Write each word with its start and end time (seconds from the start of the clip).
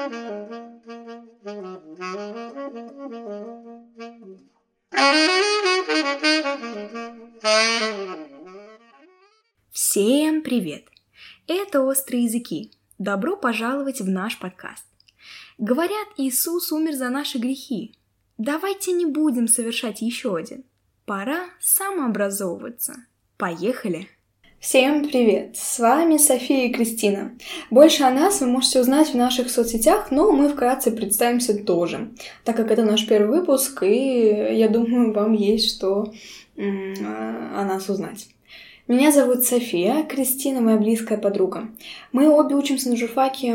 Всем 0.00 0.08
привет! 10.42 10.86
Это 11.46 11.82
«Острые 11.82 12.24
языки». 12.24 12.72
Добро 12.98 13.36
пожаловать 13.36 14.00
в 14.00 14.08
наш 14.08 14.38
подкаст. 14.38 14.86
Говорят, 15.58 16.08
Иисус 16.16 16.72
умер 16.72 16.94
за 16.94 17.10
наши 17.10 17.36
грехи. 17.36 17.94
Давайте 18.38 18.92
не 18.92 19.04
будем 19.04 19.48
совершать 19.48 20.00
еще 20.00 20.34
один. 20.34 20.64
Пора 21.04 21.50
самообразовываться. 21.60 23.04
Поехали! 23.36 24.08
Всем 24.60 25.08
привет! 25.08 25.56
С 25.56 25.78
вами 25.78 26.18
София 26.18 26.66
и 26.66 26.70
Кристина. 26.70 27.32
Больше 27.70 28.02
о 28.02 28.10
нас 28.10 28.42
вы 28.42 28.46
можете 28.46 28.80
узнать 28.80 29.08
в 29.08 29.14
наших 29.14 29.50
соцсетях, 29.50 30.10
но 30.10 30.30
мы 30.32 30.50
вкратце 30.50 30.90
представимся 30.90 31.54
тоже, 31.54 32.10
так 32.44 32.56
как 32.56 32.70
это 32.70 32.84
наш 32.84 33.06
первый 33.06 33.40
выпуск, 33.40 33.82
и 33.82 34.52
я 34.52 34.68
думаю, 34.68 35.14
вам 35.14 35.32
есть 35.32 35.74
что 35.74 36.12
о 36.58 37.64
нас 37.64 37.88
узнать. 37.88 38.26
Меня 38.86 39.10
зовут 39.12 39.44
София, 39.44 40.02
Кристина 40.02 40.60
моя 40.60 40.76
близкая 40.76 41.16
подруга. 41.16 41.70
Мы 42.12 42.28
обе 42.28 42.54
учимся 42.54 42.90
на 42.90 42.98
журфаке 42.98 43.54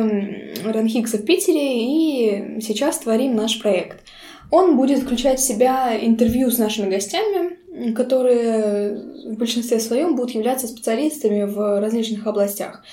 Ранхикса 0.66 1.19
в 1.19 1.25
Питере 1.25 1.85
и 1.85 2.61
сейчас 2.61 2.97
творим 2.97 3.35
наш 3.35 3.61
проект. 3.61 4.03
Он 4.49 4.75
будет 4.75 5.03
включать 5.03 5.39
в 5.39 5.45
себя 5.45 5.95
интервью 6.03 6.49
с 6.49 6.58
нашими 6.58 6.89
гостями, 6.89 7.59
которые 7.95 8.97
в 9.25 9.38
большинстве 9.38 9.79
своем 9.79 10.16
будут 10.16 10.31
являться 10.31 10.67
специалистами 10.67 11.43
в 11.43 11.79
различных 11.79 12.25
областях. 12.27 12.83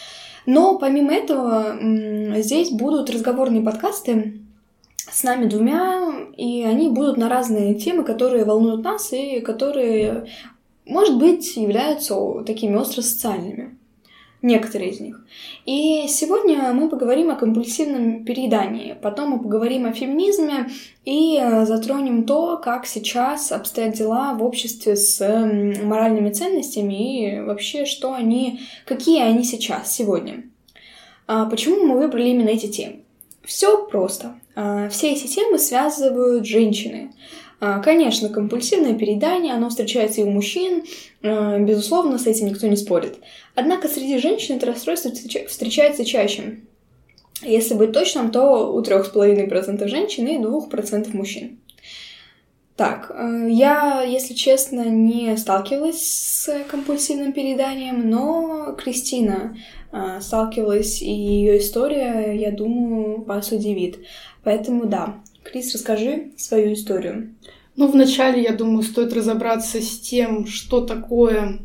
Но 0.46 0.78
помимо 0.78 1.12
этого 1.12 1.77
здесь 2.40 2.70
будут 2.70 3.10
разговорные 3.10 3.62
подкасты 3.62 4.40
с 4.96 5.23
нами 5.23 5.46
двумя, 5.46 6.12
и 6.37 6.62
они 6.65 6.88
будут 6.88 7.16
на 7.16 7.29
разные 7.29 7.74
темы, 7.74 8.02
которые 8.02 8.45
волнуют 8.45 8.82
нас 8.82 9.12
и 9.12 9.40
которые, 9.40 10.26
может 10.85 11.18
быть, 11.18 11.57
являются 11.57 12.42
такими 12.45 12.74
остро-социальными 12.74 13.76
некоторые 14.43 14.90
из 14.90 15.01
них. 15.01 15.24
И 15.65 16.07
сегодня 16.09 16.73
мы 16.73 16.88
поговорим 16.88 17.30
о 17.30 17.37
компульсивном 17.37 18.24
переедании, 18.24 18.96
потом 19.01 19.30
мы 19.30 19.38
поговорим 19.40 19.87
о 19.87 19.93
феминизме 19.93 20.68
и 21.04 21.38
э, 21.40 21.65
затронем 21.65 22.24
то, 22.24 22.59
как 22.59 22.87
сейчас 22.87 23.52
обстоят 23.52 23.95
дела 23.95 24.35
в 24.35 24.43
обществе 24.43 24.96
с 24.96 25.20
моральными 25.82 26.30
ценностями 26.30 27.37
и 27.37 27.40
вообще, 27.40 27.87
что 27.87 28.13
они, 28.13 28.60
какие 28.85 29.23
они 29.23 29.45
сейчас, 29.45 29.93
сегодня. 29.93 30.45
А 31.26 31.46
почему 31.46 31.87
мы 31.87 31.98
выбрали 31.98 32.30
именно 32.30 32.48
эти 32.48 32.66
темы? 32.66 33.01
Все 33.45 33.87
просто. 33.87 34.35
А, 34.54 34.88
все 34.88 35.13
эти 35.13 35.26
темы 35.29 35.59
связывают 35.59 36.46
женщины. 36.46 37.13
А, 37.60 37.79
конечно, 37.79 38.29
компульсивное 38.29 38.95
переедание, 38.95 39.54
оно 39.54 39.68
встречается 39.68 40.20
и 40.20 40.24
у 40.24 40.30
мужчин, 40.30 40.82
безусловно, 41.23 42.18
с 42.18 42.26
этим 42.26 42.48
никто 42.48 42.66
не 42.66 42.76
спорит. 42.76 43.18
Однако 43.54 43.88
среди 43.88 44.18
женщин 44.18 44.56
это 44.56 44.66
расстройство 44.66 45.10
встречается 45.46 46.04
чаще. 46.04 46.60
Если 47.42 47.74
быть 47.74 47.92
точным, 47.92 48.30
то 48.30 48.72
у 48.72 48.80
3,5% 48.80 49.86
женщин 49.88 50.26
и 50.26 50.38
2% 50.38 51.14
мужчин. 51.16 51.58
Так, 52.76 53.12
э, 53.14 53.48
я, 53.50 54.02
если 54.02 54.32
честно, 54.32 54.88
не 54.88 55.36
сталкивалась 55.36 56.02
с 56.02 56.64
компульсивным 56.70 57.32
перееданием, 57.32 58.08
но 58.08 58.74
Кристина 58.78 59.56
э, 59.92 60.20
сталкивалась, 60.20 61.02
и 61.02 61.12
ее 61.12 61.58
история, 61.58 62.32
я 62.34 62.50
думаю, 62.50 63.23
вас 63.24 63.52
удивит. 63.52 63.98
Поэтому 64.42 64.86
да, 64.86 65.16
Крис, 65.42 65.75
расскажи 65.75 66.32
свою 66.38 66.72
историю. 66.72 67.34
Ну, 67.76 67.88
вначале, 67.88 68.42
я 68.42 68.53
думаю, 68.53 68.82
стоит 68.82 69.12
разобраться 69.12 69.80
с 69.80 69.98
тем, 69.98 70.46
что 70.46 70.80
такое 70.80 71.60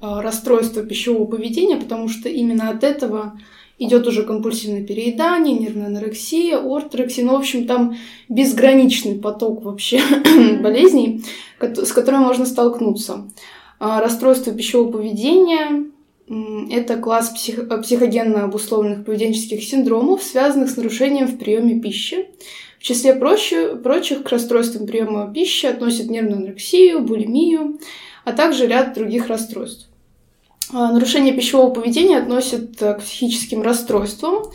расстройство 0.00 0.82
пищевого 0.82 1.26
поведения, 1.26 1.76
потому 1.76 2.08
что 2.08 2.28
именно 2.28 2.70
от 2.70 2.84
этого 2.84 3.38
идет 3.78 4.06
уже 4.06 4.24
компульсивное 4.24 4.84
переедание, 4.84 5.56
нервная 5.56 5.86
анорексия, 5.86 6.58
орторексия, 6.58 7.24
ну, 7.24 7.32
в 7.32 7.36
общем, 7.36 7.66
там 7.66 7.96
безграничный 8.28 9.16
поток 9.16 9.64
вообще 9.64 10.00
болезней, 10.60 11.22
с 11.60 11.92
которыми 11.92 12.22
можно 12.22 12.44
столкнуться. 12.46 13.28
А 13.78 14.00
расстройство 14.00 14.52
пищевого 14.52 14.92
поведения– 14.92 15.84
это 16.70 16.96
класс 16.96 17.30
псих, 17.30 17.68
психогенно 17.82 18.44
обусловленных 18.44 19.04
поведенческих 19.04 19.62
синдромов, 19.62 20.22
связанных 20.22 20.70
с 20.70 20.76
нарушением 20.76 21.28
в 21.28 21.38
приеме 21.38 21.80
пищи. 21.80 22.26
В 22.78 22.82
числе 22.82 23.14
прочих, 23.14 23.82
прочих 23.82 24.22
к 24.22 24.28
расстройствам 24.28 24.86
приема 24.86 25.32
пищи 25.32 25.66
относят 25.66 26.10
нервную 26.10 26.38
анорексию, 26.38 27.00
булимию, 27.00 27.78
а 28.24 28.32
также 28.32 28.66
ряд 28.66 28.94
других 28.94 29.28
расстройств. 29.28 29.87
А, 30.72 30.92
нарушение 30.92 31.32
пищевого 31.32 31.70
поведения 31.70 32.18
относят 32.18 32.82
э, 32.82 32.94
к 32.94 33.00
психическим 33.00 33.62
расстройствам, 33.62 34.50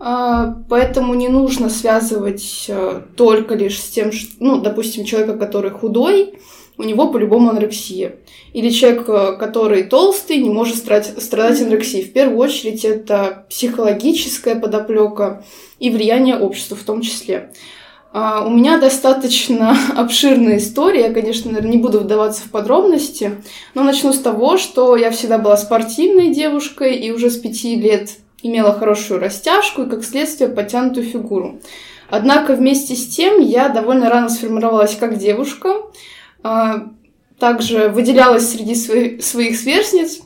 а, 0.00 0.56
поэтому 0.68 1.14
не 1.14 1.28
нужно 1.28 1.70
связывать 1.70 2.66
э, 2.68 3.02
только 3.16 3.54
лишь 3.54 3.80
с 3.80 3.88
тем, 3.88 4.10
что, 4.10 4.32
ну, 4.40 4.60
допустим, 4.60 5.04
человека, 5.04 5.38
который 5.38 5.70
худой, 5.70 6.34
у 6.78 6.82
него 6.82 7.12
по-любому 7.12 7.50
анорексия. 7.50 8.16
Или 8.52 8.70
человек, 8.70 9.08
э, 9.08 9.36
который 9.38 9.84
толстый, 9.84 10.38
не 10.38 10.50
может 10.50 10.76
страдать, 10.76 11.22
страдать 11.22 11.60
анорексией. 11.60 12.04
В 12.04 12.12
первую 12.12 12.38
очередь 12.38 12.84
это 12.84 13.46
психологическая 13.48 14.58
подоплека 14.58 15.44
и 15.78 15.90
влияние 15.90 16.36
общества 16.36 16.76
в 16.76 16.82
том 16.82 17.02
числе. 17.02 17.52
А, 18.12 18.44
у 18.44 18.50
меня 18.50 18.78
достаточно 18.78 19.76
обширная 19.96 20.58
история, 20.58 21.06
я, 21.06 21.12
конечно, 21.12 21.58
не 21.60 21.78
буду 21.78 22.00
вдаваться 22.00 22.42
в 22.42 22.50
подробности, 22.50 23.42
но 23.74 23.82
начну 23.82 24.12
с 24.12 24.18
того, 24.18 24.58
что 24.58 24.96
я 24.96 25.10
всегда 25.10 25.38
была 25.38 25.56
спортивной 25.56 26.28
девушкой 26.28 26.96
и 26.96 27.10
уже 27.10 27.30
с 27.30 27.38
пяти 27.38 27.74
лет 27.76 28.10
имела 28.42 28.74
хорошую 28.74 29.20
растяжку 29.20 29.82
и, 29.82 29.88
как 29.88 30.04
следствие, 30.04 30.50
подтянутую 30.50 31.06
фигуру. 31.06 31.60
Однако 32.10 32.54
вместе 32.54 32.94
с 32.94 33.08
тем 33.08 33.40
я 33.40 33.70
довольно 33.70 34.10
рано 34.10 34.28
сформировалась 34.28 34.94
как 34.94 35.16
девушка, 35.16 35.76
а, 36.42 36.88
также 37.38 37.88
выделялась 37.88 38.50
среди 38.50 38.74
своих 38.74 39.56
сверстниц, 39.56 40.20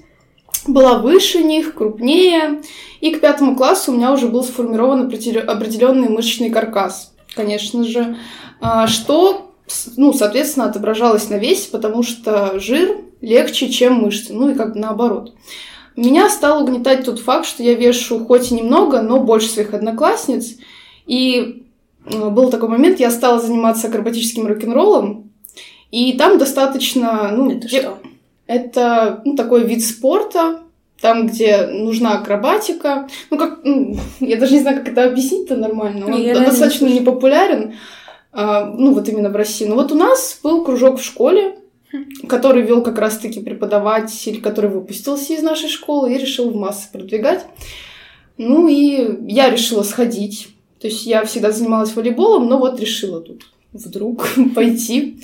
была 0.66 0.98
выше 0.98 1.44
них, 1.44 1.74
крупнее, 1.74 2.62
и 3.00 3.14
к 3.14 3.20
пятому 3.20 3.54
классу 3.54 3.92
у 3.92 3.94
меня 3.94 4.12
уже 4.12 4.26
был 4.26 4.42
сформирован 4.42 5.02
определенный 5.02 6.08
мышечный 6.08 6.50
каркас– 6.50 7.12
конечно 7.36 7.84
же, 7.84 8.16
а, 8.60 8.86
что, 8.86 9.52
ну, 9.96 10.12
соответственно, 10.12 10.66
отображалось 10.66 11.28
на 11.28 11.36
весе, 11.36 11.68
потому 11.70 12.02
что 12.02 12.58
жир 12.58 12.98
легче, 13.20 13.68
чем 13.68 13.94
мышцы, 13.94 14.32
ну 14.32 14.50
и 14.50 14.54
как 14.54 14.72
бы 14.72 14.80
наоборот. 14.80 15.34
Меня 15.94 16.28
стал 16.28 16.62
угнетать 16.62 17.04
тот 17.04 17.20
факт, 17.20 17.46
что 17.46 17.62
я 17.62 17.74
вешу 17.74 18.24
хоть 18.24 18.50
и 18.50 18.54
немного, 18.54 19.00
но 19.00 19.20
больше 19.20 19.48
своих 19.48 19.72
одноклассниц. 19.72 20.56
И 21.06 21.66
а, 22.04 22.30
был 22.30 22.50
такой 22.50 22.68
момент, 22.68 22.98
я 22.98 23.10
стала 23.10 23.38
заниматься 23.38 23.88
акробатическим 23.88 24.46
рок-н-роллом, 24.46 25.30
и 25.90 26.14
там 26.14 26.38
достаточно, 26.38 27.30
ну, 27.32 27.50
это 27.50 27.68
что? 27.68 27.98
Это 28.46 29.22
ну, 29.24 29.34
такой 29.36 29.64
вид 29.64 29.84
спорта, 29.84 30.60
там, 31.00 31.26
где 31.26 31.66
нужна 31.66 32.18
акробатика. 32.18 33.08
Ну, 33.30 33.38
как, 33.38 33.60
ну, 33.64 33.96
я 34.20 34.36
даже 34.36 34.54
не 34.54 34.60
знаю, 34.60 34.78
как 34.78 34.88
это 34.88 35.04
объяснить-то 35.04 35.56
нормально. 35.56 36.06
Он 36.06 36.20
я 36.20 36.38
достаточно 36.38 36.86
не 36.86 37.00
популярен, 37.00 37.74
а, 38.32 38.64
ну, 38.64 38.94
вот 38.94 39.08
именно 39.08 39.30
в 39.30 39.36
России. 39.36 39.66
Но 39.66 39.74
вот 39.74 39.92
у 39.92 39.94
нас 39.94 40.38
был 40.42 40.64
кружок 40.64 40.98
в 40.98 41.04
школе, 41.04 41.56
хм. 41.92 42.26
который 42.28 42.62
вел 42.62 42.82
как 42.82 42.98
раз-таки 42.98 43.40
преподаватель, 43.40 44.40
который 44.40 44.70
выпустился 44.70 45.34
из 45.34 45.42
нашей 45.42 45.68
школы 45.68 46.14
и 46.14 46.18
решил 46.18 46.50
в 46.50 46.56
массы 46.56 46.90
продвигать. 46.92 47.44
Ну, 48.38 48.68
и 48.68 49.32
я 49.32 49.50
решила 49.50 49.82
сходить. 49.82 50.48
То 50.80 50.88
есть 50.88 51.06
я 51.06 51.24
всегда 51.24 51.52
занималась 51.52 51.94
волейболом, 51.94 52.48
но 52.48 52.58
вот 52.58 52.78
решила 52.78 53.20
тут 53.20 53.46
вдруг 53.72 54.26
пойти. 54.54 55.18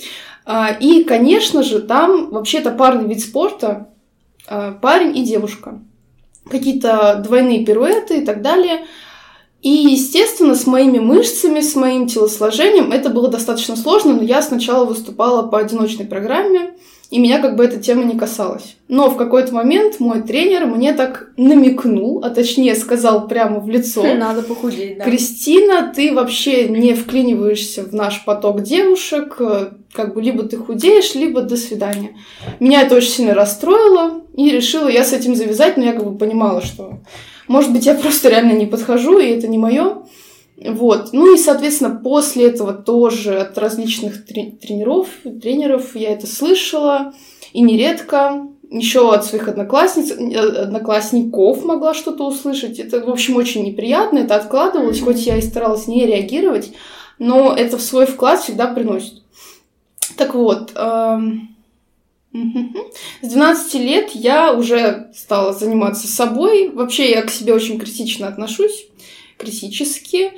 А, 0.45 0.75
и, 0.79 1.03
конечно 1.03 1.63
же, 1.63 1.79
там 1.79 2.29
вообще 2.29 2.59
это 2.59 2.71
парный 2.71 3.07
вид 3.07 3.21
спорта, 3.21 3.92
парень 4.47 5.17
и 5.17 5.23
девушка. 5.23 5.79
Какие-то 6.49 7.21
двойные 7.23 7.65
пируэты 7.65 8.19
и 8.21 8.25
так 8.25 8.41
далее. 8.41 8.85
И, 9.61 9.69
естественно, 9.69 10.55
с 10.55 10.67
моими 10.67 10.99
мышцами, 10.99 11.61
с 11.61 11.75
моим 11.75 12.07
телосложением 12.07 12.91
это 12.91 13.09
было 13.09 13.29
достаточно 13.29 13.77
сложно, 13.77 14.13
но 14.13 14.21
я 14.21 14.41
сначала 14.41 14.83
выступала 14.83 15.47
по 15.47 15.57
одиночной 15.57 16.05
программе, 16.05 16.73
и 17.13 17.19
меня 17.19 17.39
как 17.39 17.55
бы 17.55 17.63
эта 17.63 17.77
тема 17.79 18.03
не 18.05 18.17
касалась. 18.17 18.75
Но 18.87 19.07
в 19.07 19.17
какой-то 19.17 19.53
момент 19.53 19.99
мой 19.99 20.23
тренер 20.23 20.65
мне 20.65 20.93
так 20.93 21.29
намекнул, 21.37 22.23
а 22.23 22.31
точнее 22.31 22.73
сказал 22.73 23.27
прямо 23.27 23.59
в 23.59 23.69
лицо. 23.69 24.01
Надо 24.15 24.41
похудеть, 24.41 24.97
да. 24.97 25.03
Кристина, 25.03 25.93
ты 25.95 26.11
вообще 26.11 26.67
не 26.69 26.95
вклиниваешься 26.95 27.83
в 27.83 27.93
наш 27.93 28.25
поток 28.25 28.63
девушек, 28.63 29.39
как 29.93 30.15
бы 30.15 30.23
либо 30.23 30.41
ты 30.41 30.57
худеешь, 30.57 31.13
либо 31.13 31.43
до 31.43 31.55
свидания. 31.55 32.17
Меня 32.59 32.81
это 32.81 32.95
очень 32.95 33.11
сильно 33.11 33.35
расстроило, 33.35 34.23
и 34.35 34.49
решила 34.49 34.87
я 34.87 35.03
с 35.03 35.13
этим 35.13 35.35
завязать, 35.35 35.77
но 35.77 35.83
я 35.83 35.93
как 35.93 36.05
бы 36.05 36.17
понимала, 36.17 36.63
что 36.63 36.97
может 37.47 37.71
быть 37.71 37.85
я 37.85 37.93
просто 37.93 38.29
реально 38.29 38.53
не 38.53 38.65
подхожу, 38.65 39.19
и 39.19 39.27
это 39.27 39.47
не 39.47 39.59
мое. 39.59 39.97
Вот. 40.57 41.09
Ну 41.13 41.33
и, 41.33 41.37
соответственно, 41.37 41.99
после 42.03 42.47
этого 42.47 42.73
тоже 42.73 43.39
от 43.39 43.57
различных 43.57 44.25
трени- 44.25 44.57
тренеров, 44.57 45.07
тренеров 45.41 45.95
я 45.95 46.13
это 46.13 46.27
слышала. 46.27 47.13
И 47.53 47.61
нередко 47.61 48.47
еще 48.69 49.13
от 49.13 49.25
своих 49.25 49.47
одноклассниц, 49.47 50.11
э, 50.11 50.39
одноклассников 50.63 51.63
могла 51.63 51.93
что-то 51.93 52.25
услышать. 52.25 52.79
Это, 52.79 53.05
в 53.05 53.09
общем, 53.09 53.35
очень 53.35 53.63
неприятно, 53.63 54.19
это 54.19 54.35
откладывалось, 54.35 54.99
mm-hmm. 54.99 55.05
хоть 55.05 55.25
я 55.25 55.37
и 55.37 55.41
старалась 55.41 55.87
не 55.87 56.05
реагировать, 56.05 56.71
но 57.19 57.53
это 57.55 57.77
в 57.77 57.81
свой 57.81 58.07
вклад 58.07 58.41
всегда 58.41 58.67
приносит. 58.67 59.21
Так 60.17 60.33
вот, 60.33 60.71
эм... 60.75 61.49
С 63.21 63.29
12 63.29 63.75
лет 63.75 64.09
я 64.15 64.53
уже 64.53 65.11
стала 65.15 65.53
заниматься 65.53 66.07
собой. 66.07 66.69
Вообще 66.69 67.11
я 67.11 67.21
к 67.21 67.29
себе 67.29 67.53
очень 67.53 67.77
критично 67.77 68.27
отношусь, 68.27 68.87
критически. 69.37 70.33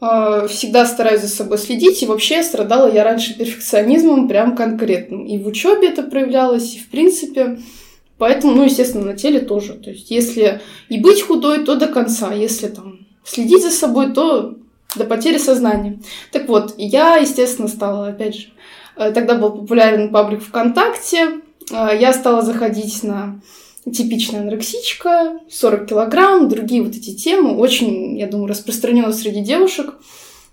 Э, 0.00 0.46
всегда 0.48 0.86
стараюсь 0.86 1.20
за 1.22 1.28
собой 1.28 1.58
следить. 1.58 2.02
И 2.02 2.06
вообще 2.06 2.42
страдала 2.42 2.92
я 2.92 3.04
раньше 3.04 3.36
перфекционизмом 3.36 4.28
прям 4.28 4.56
конкретным. 4.56 5.26
И 5.26 5.38
в 5.38 5.46
учебе 5.46 5.88
это 5.88 6.02
проявлялось, 6.02 6.74
и 6.74 6.78
в 6.78 6.88
принципе. 6.88 7.58
Поэтому, 8.18 8.54
ну, 8.54 8.64
естественно, 8.64 9.04
на 9.04 9.16
теле 9.16 9.40
тоже. 9.40 9.74
То 9.74 9.90
есть, 9.90 10.10
если 10.10 10.60
и 10.88 10.98
быть 10.98 11.22
худой, 11.22 11.64
то 11.64 11.76
до 11.76 11.86
конца. 11.86 12.32
Если 12.34 12.68
там 12.68 13.06
следить 13.24 13.62
за 13.62 13.70
собой, 13.70 14.12
то 14.12 14.56
до 14.96 15.04
потери 15.04 15.38
сознания. 15.38 16.00
Так 16.32 16.48
вот, 16.48 16.74
я, 16.76 17.16
естественно, 17.16 17.68
стала, 17.68 18.08
опять 18.08 18.36
же, 18.36 18.48
э, 18.96 19.12
тогда 19.12 19.34
был 19.34 19.52
популярен 19.52 20.10
паблик 20.10 20.42
ВКонтакте, 20.42 21.40
э, 21.70 21.98
я 22.00 22.12
стала 22.12 22.42
заходить 22.42 23.02
на 23.02 23.40
типичная 23.84 24.40
анорексичка, 24.40 25.40
40 25.50 25.86
килограмм, 25.86 26.48
другие 26.48 26.82
вот 26.82 26.94
эти 26.94 27.14
темы, 27.14 27.56
очень, 27.56 28.18
я 28.18 28.26
думаю, 28.26 28.48
распространено 28.48 29.12
среди 29.12 29.40
девушек. 29.40 29.94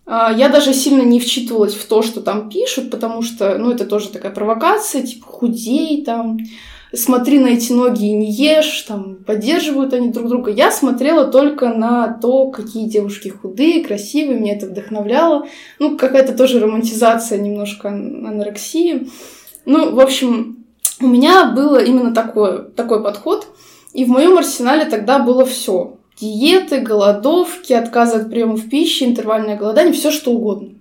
Э, 0.05 0.29
я 0.35 0.49
даже 0.49 0.73
сильно 0.73 1.01
не 1.01 1.19
вчитывалась 1.19 1.73
в 1.73 1.85
то, 1.87 2.01
что 2.01 2.21
там 2.21 2.49
пишут, 2.49 2.89
потому 2.89 3.21
что, 3.21 3.57
ну, 3.57 3.71
это 3.71 3.85
тоже 3.85 4.09
такая 4.09 4.31
провокация, 4.31 5.03
типа, 5.03 5.25
худей 5.25 6.03
там, 6.03 6.37
смотри 6.93 7.39
на 7.39 7.47
эти 7.47 7.73
ноги 7.73 8.05
и 8.05 8.13
не 8.13 8.31
ешь, 8.31 8.81
там, 8.83 9.17
поддерживают 9.25 9.93
они 9.93 10.09
друг 10.09 10.29
друга. 10.29 10.51
Я 10.51 10.71
смотрела 10.71 11.25
только 11.25 11.73
на 11.73 12.07
то, 12.07 12.49
какие 12.49 12.87
девушки 12.87 13.29
худые, 13.29 13.83
красивые, 13.83 14.39
меня 14.39 14.55
это 14.55 14.67
вдохновляло. 14.67 15.47
Ну, 15.79 15.97
какая-то 15.97 16.33
тоже 16.33 16.59
романтизация 16.59 17.39
немножко 17.39 17.89
анорексии. 17.89 19.09
Ну, 19.65 19.93
в 19.93 19.99
общем, 19.99 20.56
у 20.99 21.07
меня 21.07 21.45
было 21.45 21.83
именно 21.83 22.13
такой, 22.13 22.69
такой 22.71 23.03
подход, 23.03 23.47
и 23.93 24.05
в 24.05 24.09
моем 24.09 24.37
арсенале 24.37 24.85
тогда 24.85 25.19
было 25.19 25.45
все. 25.45 25.95
Диеты, 26.19 26.79
голодовки, 26.79 27.73
отказы 27.73 28.17
от 28.17 28.29
приемов 28.29 28.69
пищи, 28.69 29.03
интервальное 29.03 29.55
голодание, 29.55 29.93
все 29.93 30.11
что 30.11 30.31
угодно 30.31 30.77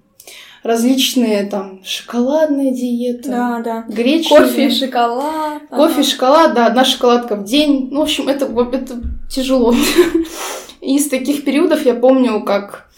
различные 0.66 1.44
там 1.44 1.80
шоколадные 1.84 2.72
диеты, 2.72 3.30
да, 3.30 3.62
да. 3.64 3.84
гречневые. 3.88 4.48
Кофе, 4.48 4.70
шоколад. 4.70 5.62
Кофе, 5.70 6.00
ага. 6.00 6.02
шоколад, 6.02 6.54
да, 6.54 6.66
одна 6.66 6.84
шоколадка 6.84 7.36
в 7.36 7.44
день. 7.44 7.88
Ну, 7.90 8.00
в 8.00 8.02
общем, 8.02 8.28
это, 8.28 8.46
это 8.46 9.00
тяжело. 9.30 9.74
Из 10.80 11.08
таких 11.08 11.44
периодов 11.44 11.84
я 11.86 11.94
помню, 11.94 12.42
как 12.42 12.88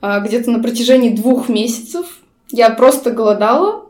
а, 0.00 0.20
где-то 0.20 0.50
на 0.50 0.60
протяжении 0.60 1.10
двух 1.10 1.48
месяцев 1.48 2.18
я 2.50 2.70
просто 2.70 3.10
голодала, 3.10 3.83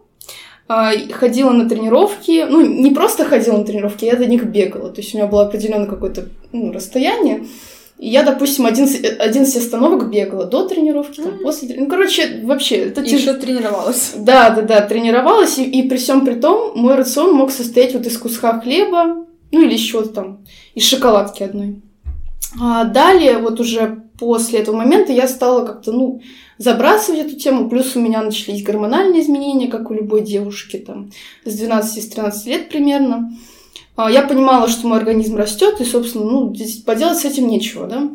ходила 0.67 1.51
на 1.51 1.69
тренировки, 1.69 2.47
ну, 2.49 2.61
не 2.61 2.91
просто 2.91 3.25
ходила 3.25 3.59
на 3.59 3.65
тренировки, 3.65 4.05
я 4.05 4.17
до 4.17 4.27
них 4.27 4.45
бегала. 4.45 4.91
То 4.91 5.01
есть 5.01 5.15
у 5.15 5.19
меня 5.19 5.27
было 5.27 5.47
определенное 5.47 5.87
какое-то 5.87 6.29
ну, 6.53 6.73
расстояние. 6.73 7.47
И 7.99 8.09
я, 8.09 8.23
допустим, 8.23 8.67
11, 8.67 9.21
11 9.21 9.57
остановок 9.57 10.11
бегала 10.11 10.47
до 10.47 10.67
тренировки, 10.67 11.21
там, 11.21 11.39
после 11.43 11.69
тренировки. 11.69 11.91
Ну, 11.91 11.97
короче, 11.97 12.41
вообще, 12.45 12.77
это 12.77 13.03
и 13.03 13.09
тяжело. 13.09 13.39
тренировалась. 13.39 14.15
Да, 14.17 14.51
да, 14.51 14.63
да, 14.63 14.81
тренировалась. 14.81 15.59
И, 15.59 15.65
и 15.65 15.89
при 15.89 15.97
всем 15.97 16.25
при 16.25 16.35
том, 16.35 16.73
мой 16.75 16.97
рацион 16.97 17.35
мог 17.35 17.51
состоять 17.51 17.95
вот 17.95 18.07
из 18.07 18.19
куска 18.19 18.59
хлеба, 18.61 19.27
ну 19.53 19.63
или 19.63 19.75
еще 19.75 20.03
там, 20.05 20.45
из 20.75 20.85
шоколадки 20.85 21.43
одной. 21.43 21.83
А 22.61 22.85
далее, 22.85 23.39
вот 23.39 23.61
уже 23.61 24.04
после 24.19 24.61
этого 24.61 24.77
момента 24.77 25.13
я 25.13 25.29
стала 25.29 25.65
как-то, 25.65 25.93
ну, 25.93 26.21
забрасывать 26.59 27.27
эту 27.27 27.37
тему. 27.37 27.69
Плюс 27.69 27.97
у 27.97 28.01
меня 28.01 28.23
начались 28.23 28.63
гормональные 28.63 29.23
изменения, 29.23 29.69
как 29.69 29.91
у 29.91 29.95
любой 29.95 30.23
девушки, 30.23 30.77
там, 30.77 31.11
с 31.45 31.61
12-13 31.61 32.33
лет 32.47 32.69
примерно. 32.69 33.33
А, 33.97 34.11
я 34.11 34.23
понимала, 34.23 34.69
что 34.69 34.87
мой 34.87 34.99
организм 34.99 35.37
растет, 35.37 35.81
и, 35.81 35.85
собственно, 35.85 36.25
ну, 36.25 36.55
здесь 36.55 36.77
поделать 36.79 37.19
с 37.19 37.25
этим 37.25 37.49
нечего, 37.49 37.87
да. 37.87 38.11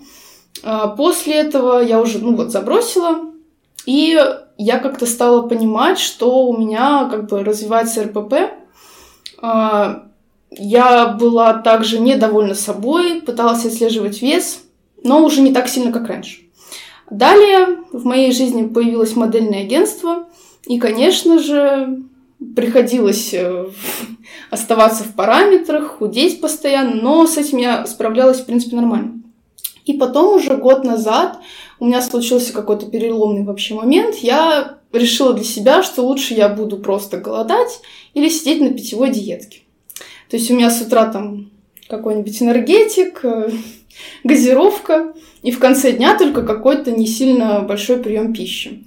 А, 0.64 0.88
после 0.88 1.36
этого 1.36 1.80
я 1.82 2.02
уже, 2.02 2.20
ну, 2.20 2.36
вот, 2.36 2.52
забросила, 2.52 3.32
и 3.86 4.20
я 4.58 4.80
как-то 4.80 5.06
стала 5.06 5.48
понимать, 5.48 6.00
что 6.00 6.48
у 6.48 6.58
меня 6.58 7.08
как 7.10 7.30
бы 7.30 7.44
развивается 7.44 8.04
РПП. 8.04 8.34
А, 9.42 10.04
я 10.52 11.08
была 11.08 11.54
также 11.54 12.00
недовольна 12.00 12.56
собой, 12.56 13.22
пыталась 13.22 13.66
отслеживать 13.66 14.22
вес, 14.22 14.64
но 15.04 15.24
уже 15.24 15.42
не 15.42 15.52
так 15.52 15.68
сильно, 15.68 15.92
как 15.92 16.08
раньше. 16.08 16.42
Далее 17.10 17.80
в 17.92 18.06
моей 18.06 18.32
жизни 18.32 18.68
появилось 18.68 19.16
модельное 19.16 19.62
агентство, 19.62 20.30
и, 20.66 20.78
конечно 20.78 21.40
же, 21.40 22.04
приходилось 22.56 23.34
э, 23.34 23.68
оставаться 24.50 25.04
в 25.04 25.16
параметрах, 25.16 25.98
худеть 25.98 26.42
постоянно, 26.42 26.96
но 26.96 27.26
с 27.26 27.38
этим 27.38 27.58
я 27.58 27.86
справлялась, 27.86 28.40
в 28.40 28.46
принципе, 28.46 28.76
нормально. 28.76 29.22
И 29.86 29.94
потом 29.94 30.36
уже 30.36 30.56
год 30.56 30.84
назад 30.84 31.40
у 31.80 31.86
меня 31.86 32.02
случился 32.02 32.54
какой-то 32.54 32.86
переломный 32.86 33.44
вообще 33.44 33.74
момент. 33.74 34.16
Я 34.18 34.78
решила 34.94 35.34
для 35.34 35.44
себя, 35.44 35.82
что 35.82 36.04
лучше 36.04 36.36
я 36.36 36.48
буду 36.50 36.78
просто 36.78 37.18
голодать 37.18 37.82
или 38.14 38.30
сидеть 38.30 38.62
на 38.62 38.70
питьевой 38.70 39.10
диетке. 39.10 39.62
То 40.30 40.38
есть 40.38 40.52
у 40.52 40.56
меня 40.56 40.70
с 40.70 40.82
утра 40.82 41.06
там 41.12 41.49
какой-нибудь 41.90 42.42
энергетик, 42.42 43.20
э, 43.24 43.52
газировка, 44.24 45.14
и 45.42 45.52
в 45.52 45.60
конце 45.60 45.92
дня 45.92 46.18
только 46.18 46.44
какой-то 46.44 46.92
не 46.92 47.08
сильно 47.08 47.62
большой 47.62 47.98
прием 47.98 48.34
пищи. 48.34 48.86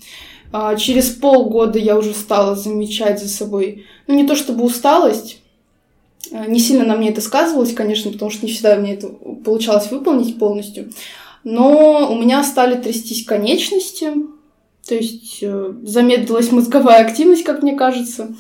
А, 0.53 0.77
через 0.77 1.11
полгода 1.11 1.79
я 1.79 1.99
уже 1.99 2.13
стала 2.13 2.55
замечать 2.55 3.21
за 3.21 3.29
собой, 3.29 3.87
ну 4.07 4.15
не 4.15 4.27
то 4.27 4.37
чтобы 4.37 4.65
усталость, 4.65 5.41
а, 6.31 6.47
не 6.47 6.61
сильно 6.61 6.85
на 6.85 6.97
мне 6.97 7.09
это 7.09 7.21
сказывалось, 7.21 7.75
конечно, 7.75 8.13
потому 8.13 8.31
что 8.31 8.47
не 8.47 8.53
всегда 8.53 8.77
мне 8.77 8.95
это 8.95 9.09
получалось 9.45 9.91
выполнить 9.91 10.39
полностью, 10.39 10.93
но 11.43 12.13
у 12.13 12.19
меня 12.19 12.45
стали 12.45 12.81
трястись 12.81 13.25
конечности, 13.25 14.13
то 14.87 14.95
есть 14.95 15.39
э, 15.43 15.73
замедлилась 15.85 16.53
мозговая 16.53 17.05
активность, 17.05 17.45
как 17.45 17.63
мне 17.63 17.75
кажется, 17.75 18.35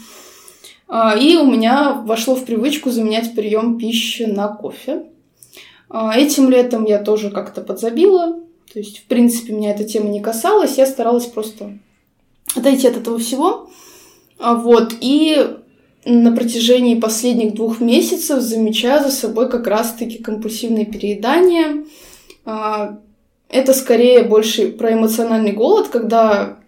и 0.88 1.36
у 1.36 1.50
меня 1.50 1.92
вошло 2.04 2.34
в 2.34 2.44
привычку 2.44 2.90
заменять 2.90 3.34
прием 3.34 3.78
пищи 3.78 4.22
на 4.22 4.48
кофе. 4.48 5.04
Этим 5.90 6.50
летом 6.50 6.84
я 6.84 6.98
тоже 6.98 7.30
как-то 7.30 7.60
подзабила, 7.60 8.42
то 8.72 8.78
есть, 8.78 9.00
в 9.00 9.04
принципе, 9.04 9.52
меня 9.52 9.72
эта 9.72 9.84
тема 9.84 10.08
не 10.08 10.20
касалась, 10.20 10.78
я 10.78 10.86
старалась 10.86 11.26
просто 11.26 11.78
отойти 12.56 12.88
от 12.88 12.96
этого 12.96 13.18
всего. 13.18 13.70
А, 14.38 14.54
вот, 14.54 14.94
и 15.00 15.56
на 16.06 16.34
протяжении 16.34 16.98
последних 16.98 17.54
двух 17.54 17.80
месяцев 17.80 18.40
замечаю 18.40 19.04
за 19.04 19.10
собой 19.10 19.50
как 19.50 19.66
раз-таки 19.66 20.18
компульсивное 20.18 20.86
переедание. 20.86 21.84
А, 22.46 22.98
это 23.50 23.74
скорее 23.74 24.22
больше 24.22 24.68
про 24.68 24.94
эмоциональный 24.94 25.52
голод, 25.52 25.88
когда 25.88 26.58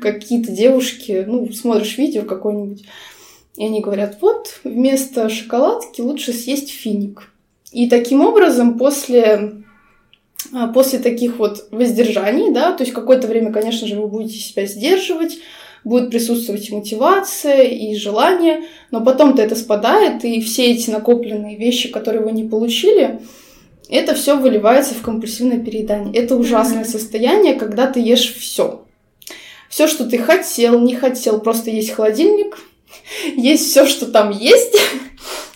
какие-то 0.00 0.50
девушки, 0.50 1.24
ну, 1.26 1.52
смотришь 1.52 1.98
видео 1.98 2.22
какое-нибудь, 2.22 2.84
и 3.56 3.64
они 3.64 3.80
говорят, 3.80 4.18
вот, 4.20 4.60
вместо 4.64 5.28
шоколадки 5.28 6.00
лучше 6.00 6.32
съесть 6.32 6.70
финик. 6.70 7.32
И 7.72 7.88
таким 7.88 8.20
образом, 8.20 8.78
после 8.78 9.64
а, 10.52 10.68
после 10.68 10.98
таких 10.98 11.38
вот 11.38 11.68
воздержаний, 11.70 12.52
да, 12.52 12.72
то 12.72 12.84
есть 12.84 12.92
какое-то 12.92 13.26
время, 13.26 13.52
конечно 13.52 13.86
же, 13.86 14.00
вы 14.00 14.06
будете 14.06 14.38
себя 14.38 14.66
сдерживать, 14.66 15.38
будет 15.84 16.10
присутствовать 16.10 16.68
и 16.68 16.74
мотивация, 16.74 17.62
и 17.62 17.94
желание, 17.96 18.64
но 18.90 19.02
потом-то 19.02 19.42
это 19.42 19.54
спадает, 19.54 20.24
и 20.24 20.40
все 20.40 20.72
эти 20.72 20.90
накопленные 20.90 21.56
вещи, 21.56 21.90
которые 21.90 22.22
вы 22.24 22.32
не 22.32 22.44
получили, 22.44 23.20
это 23.88 24.14
все 24.14 24.36
выливается 24.36 24.94
в 24.94 25.02
компульсивное 25.02 25.60
переедание. 25.60 26.12
Это 26.14 26.36
ужасное 26.36 26.82
mm-hmm. 26.82 26.88
состояние, 26.88 27.54
когда 27.54 27.86
ты 27.86 28.00
ешь 28.00 28.34
все. 28.34 28.82
Все, 29.68 29.86
что 29.86 30.06
ты 30.06 30.18
хотел, 30.18 30.80
не 30.80 30.94
хотел, 30.96 31.40
просто 31.40 31.70
есть 31.70 31.90
холодильник, 31.90 32.56
есть 33.34 33.70
все, 33.70 33.86
что 33.86 34.06
там 34.06 34.30
есть, 34.30 34.76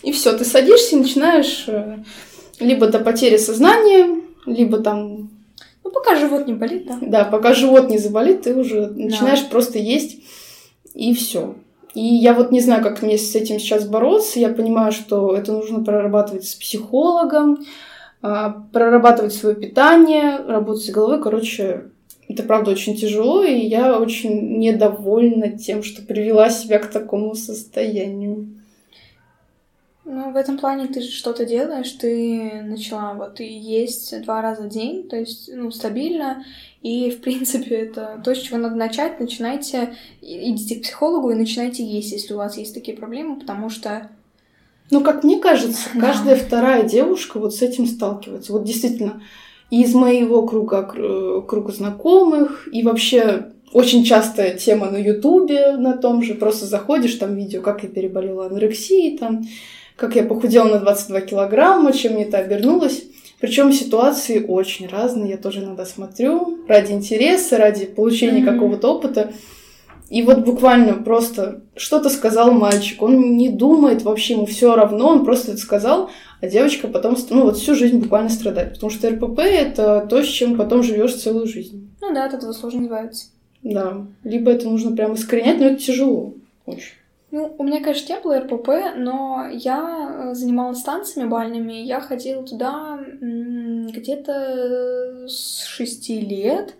и 0.03 0.11
все, 0.11 0.37
ты 0.37 0.45
садишься 0.45 0.95
и 0.95 0.99
начинаешь 0.99 1.65
э, 1.67 1.99
либо 2.59 2.87
до 2.87 2.99
потери 2.99 3.37
сознания, 3.37 4.21
либо 4.45 4.79
там... 4.79 5.29
Ну, 5.83 5.91
пока 5.91 6.15
живот 6.15 6.47
не 6.47 6.53
болит, 6.53 6.85
да. 6.85 6.97
Да, 7.01 7.23
пока 7.25 7.53
живот 7.53 7.89
не 7.89 7.97
заболит, 7.97 8.43
ты 8.43 8.55
уже 8.55 8.87
да. 8.87 9.03
начинаешь 9.03 9.47
просто 9.47 9.79
есть, 9.79 10.19
и 10.93 11.13
все. 11.13 11.55
И 11.93 12.01
я 12.01 12.33
вот 12.33 12.51
не 12.51 12.61
знаю, 12.61 12.83
как 12.83 13.01
мне 13.01 13.17
с 13.17 13.35
этим 13.35 13.59
сейчас 13.59 13.85
бороться. 13.85 14.39
Я 14.39 14.49
понимаю, 14.49 14.91
что 14.91 15.35
это 15.35 15.51
нужно 15.51 15.83
прорабатывать 15.83 16.45
с 16.45 16.55
психологом, 16.55 17.65
а, 18.21 18.63
прорабатывать 18.71 19.33
свое 19.33 19.55
питание, 19.55 20.37
работать 20.37 20.85
с 20.85 20.89
головой. 20.89 21.21
Короче, 21.21 21.85
это 22.33 22.43
правда 22.43 22.71
очень 22.71 22.95
тяжело, 22.95 23.43
и 23.43 23.59
я 23.59 23.99
очень 23.99 24.57
недовольна 24.57 25.57
тем, 25.57 25.83
что 25.83 26.01
привела 26.01 26.49
себя 26.49 26.79
к 26.79 26.91
такому 26.91 27.35
состоянию. 27.35 28.47
Ну, 30.03 30.31
в 30.31 30.35
этом 30.35 30.57
плане 30.57 30.87
ты 30.87 31.01
что-то 31.01 31.45
делаешь, 31.45 31.91
ты 31.91 32.63
начала 32.63 33.13
вот 33.13 33.39
и 33.39 33.45
есть 33.45 34.21
два 34.23 34.41
раза 34.41 34.63
в 34.63 34.69
день, 34.69 35.07
то 35.07 35.15
есть, 35.15 35.49
ну, 35.53 35.71
стабильно, 35.71 36.43
и, 36.81 37.11
в 37.11 37.21
принципе, 37.21 37.75
это 37.75 38.19
то, 38.23 38.35
с 38.35 38.39
чего 38.39 38.57
надо 38.57 38.75
начать, 38.75 39.19
начинайте, 39.19 39.95
идите 40.21 40.75
к 40.75 40.81
психологу 40.81 41.29
и 41.29 41.35
начинайте 41.35 41.85
есть, 41.85 42.11
если 42.11 42.33
у 42.33 42.37
вас 42.37 42.57
есть 42.57 42.73
такие 42.73 42.97
проблемы, 42.97 43.39
потому 43.39 43.69
что 43.69 44.09
ну, 44.89 45.01
как 45.01 45.23
мне 45.23 45.39
кажется, 45.39 45.89
да. 45.93 46.01
каждая 46.01 46.35
вторая 46.35 46.83
девушка 46.83 47.39
вот 47.39 47.55
с 47.55 47.61
этим 47.61 47.87
сталкивается. 47.87 48.51
Вот 48.51 48.65
действительно, 48.65 49.21
из 49.71 49.95
моего 49.95 50.45
круга, 50.45 50.83
круга 51.47 51.71
знакомых, 51.71 52.67
и 52.71 52.83
вообще 52.83 53.45
очень 53.73 54.03
частая 54.03 54.55
тема 54.57 54.91
на 54.91 54.97
Ютубе 54.97 55.77
на 55.77 55.97
том 55.97 56.21
же. 56.21 56.35
Просто 56.35 56.65
заходишь, 56.65 57.15
там 57.15 57.35
видео, 57.35 57.61
как 57.61 57.81
я 57.83 57.89
переболела 57.89 58.47
анорексией, 58.47 59.17
там, 59.17 59.43
как 59.95 60.15
я 60.15 60.23
похудела 60.23 60.67
на 60.67 60.79
22 60.79 61.21
килограмма, 61.21 61.93
чем 61.93 62.13
мне 62.13 62.25
это 62.25 62.37
обернулось. 62.37 63.03
Причем 63.39 63.71
ситуации 63.71 64.43
очень 64.45 64.87
разные, 64.87 65.31
я 65.31 65.37
тоже 65.37 65.61
иногда 65.61 65.85
смотрю 65.85 66.59
ради 66.67 66.91
интереса, 66.91 67.57
ради 67.57 67.85
получения 67.85 68.41
mm-hmm. 68.41 68.53
какого-то 68.53 68.93
опыта. 68.93 69.31
И 70.11 70.23
вот 70.23 70.39
буквально 70.39 70.95
просто 70.95 71.61
что-то 71.77 72.09
сказал 72.09 72.51
мальчик, 72.51 73.01
он 73.01 73.37
не 73.37 73.47
думает 73.47 74.01
вообще, 74.01 74.33
ему 74.33 74.45
все 74.45 74.75
равно, 74.75 75.07
он 75.07 75.23
просто 75.23 75.53
это 75.53 75.61
сказал, 75.61 76.09
а 76.41 76.47
девочка 76.47 76.89
потом, 76.89 77.15
ну 77.29 77.43
вот 77.43 77.55
всю 77.55 77.75
жизнь 77.75 77.99
буквально 77.99 78.29
страдает, 78.29 78.73
потому 78.73 78.89
что 78.89 79.09
РПП 79.09 79.39
это 79.39 80.05
то, 80.09 80.21
с 80.21 80.27
чем 80.27 80.57
потом 80.57 80.83
живешь 80.83 81.15
целую 81.15 81.47
жизнь. 81.47 81.89
Ну 82.01 82.13
да, 82.13 82.25
от 82.25 82.33
этого 82.33 82.51
сложно 82.51 82.83
избавиться. 82.83 83.27
Да, 83.63 84.05
либо 84.25 84.51
это 84.51 84.67
нужно 84.67 84.93
прямо 84.93 85.13
искоренять, 85.13 85.59
но 85.59 85.67
это 85.67 85.81
тяжело 85.81 86.33
очень. 86.65 86.95
Ну, 87.31 87.55
у 87.57 87.63
меня, 87.63 87.81
конечно, 87.81 88.13
не 88.13 88.19
было 88.19 88.39
РПП, 88.39 88.97
но 88.97 89.47
я 89.49 90.31
э, 90.31 90.33
занималась 90.33 90.83
танцами 90.83 91.29
бальными. 91.29 91.71
Я 91.71 92.01
ходила 92.01 92.43
туда 92.43 92.99
где-то 93.21 95.29
с 95.29 95.63
шести 95.63 96.19
лет 96.19 96.75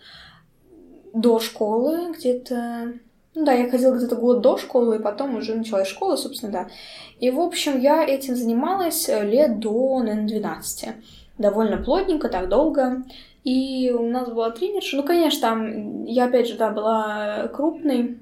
до 1.14 1.40
школы, 1.40 2.12
где-то 2.12 2.96
ну 3.34 3.46
да, 3.46 3.54
я 3.54 3.70
ходила 3.70 3.96
где-то 3.96 4.16
год 4.16 4.42
до 4.42 4.58
школы, 4.58 4.98
и 4.98 5.02
потом 5.02 5.36
уже 5.36 5.56
началась 5.56 5.88
школа, 5.88 6.16
собственно, 6.18 6.52
да. 6.52 6.68
И, 7.20 7.32
в 7.32 7.40
общем, 7.40 7.80
я 7.80 8.04
этим 8.04 8.36
занималась 8.36 9.08
э, 9.08 9.24
лет 9.26 9.60
до, 9.60 10.00
наверное, 10.00 10.28
12. 10.28 10.90
Довольно 11.38 11.78
плотненько, 11.78 12.30
так 12.30 12.50
долго. 12.50 13.04
И 13.44 13.92
у 13.98 14.08
нас 14.10 14.30
была 14.30 14.52
тренерша. 14.52 14.98
Ну, 14.98 15.04
конечно, 15.04 15.42
там 15.42 16.04
я, 16.06 16.26
опять 16.26 16.48
же, 16.48 16.56
да, 16.56 16.72
была 16.72 17.48
крупной, 17.48 18.20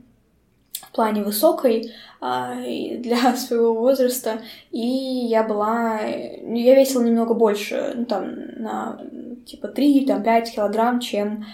в 0.89 0.91
плане 0.91 1.23
высокой 1.23 1.91
а, 2.19 2.55
для 2.55 3.35
своего 3.37 3.73
возраста, 3.73 4.41
и 4.71 4.79
я 4.79 5.43
была, 5.43 5.99
я 6.01 6.75
весила 6.75 7.03
немного 7.03 7.33
больше, 7.33 7.93
ну 7.95 8.05
там 8.05 8.33
на 8.57 8.99
типа 9.45 9.67
3-5 9.67 10.05
там, 10.05 10.43
килограмм, 10.43 10.99
чем 10.99 11.45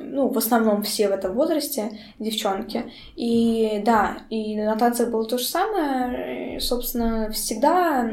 ну, 0.00 0.28
в 0.28 0.38
основном 0.38 0.82
все 0.82 1.08
в 1.08 1.12
этом 1.12 1.34
возрасте 1.34 1.98
девчонки. 2.18 2.90
И 3.16 3.82
да, 3.84 4.18
и 4.30 4.56
на 4.56 4.76
танцах 4.76 5.10
было 5.10 5.24
то 5.26 5.38
же 5.38 5.44
самое. 5.44 6.60
Собственно, 6.60 7.30
всегда, 7.30 8.08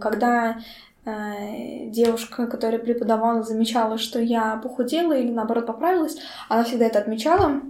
когда 0.00 0.58
э, 1.04 1.86
девушка, 1.86 2.46
которая 2.46 2.78
преподавала, 2.78 3.42
замечала, 3.42 3.98
что 3.98 4.20
я 4.20 4.56
похудела 4.56 5.12
или 5.12 5.30
наоборот 5.30 5.66
поправилась, 5.66 6.16
она 6.48 6.64
всегда 6.64 6.86
это 6.86 6.98
отмечала. 6.98 7.60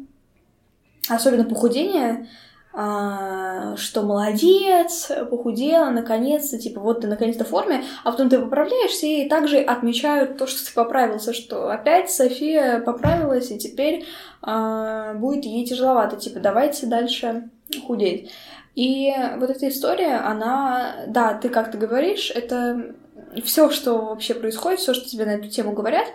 Особенно 1.08 1.44
похудение, 1.44 2.28
что 2.74 4.02
молодец, 4.02 5.08
похудела, 5.30 5.90
наконец-то, 5.90 6.58
типа, 6.58 6.80
вот 6.80 7.02
ты 7.02 7.06
наконец-то 7.06 7.44
в 7.44 7.48
форме, 7.48 7.84
а 8.02 8.10
потом 8.10 8.28
ты 8.28 8.40
поправляешься, 8.40 9.06
и 9.06 9.28
также 9.28 9.58
отмечают 9.58 10.38
то, 10.38 10.48
что 10.48 10.66
ты 10.66 10.74
поправился, 10.74 11.32
что 11.32 11.70
опять 11.70 12.10
София 12.10 12.80
поправилась, 12.80 13.52
и 13.52 13.58
теперь 13.58 14.04
а, 14.42 15.14
будет 15.14 15.44
ей 15.44 15.64
тяжеловато, 15.64 16.16
типа, 16.16 16.40
давайте 16.40 16.86
дальше 16.86 17.48
худеть. 17.86 18.32
И 18.74 19.12
вот 19.36 19.50
эта 19.50 19.68
история, 19.68 20.16
она, 20.16 20.96
да, 21.06 21.34
ты 21.34 21.50
как-то 21.50 21.78
говоришь, 21.78 22.32
это 22.34 22.96
все, 23.44 23.70
что 23.70 24.06
вообще 24.06 24.34
происходит, 24.34 24.80
все, 24.80 24.94
что 24.94 25.08
тебе 25.08 25.26
на 25.26 25.36
эту 25.36 25.48
тему 25.48 25.74
говорят, 25.74 26.06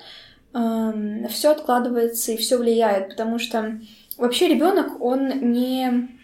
э, 0.53 1.27
все 1.29 1.51
откладывается 1.51 2.33
и 2.33 2.37
все 2.37 2.57
влияет, 2.57 3.09
потому 3.09 3.39
что 3.39 3.79
вообще 4.17 4.49
ребенок, 4.49 5.01
он 5.01 5.51
не 5.51 6.18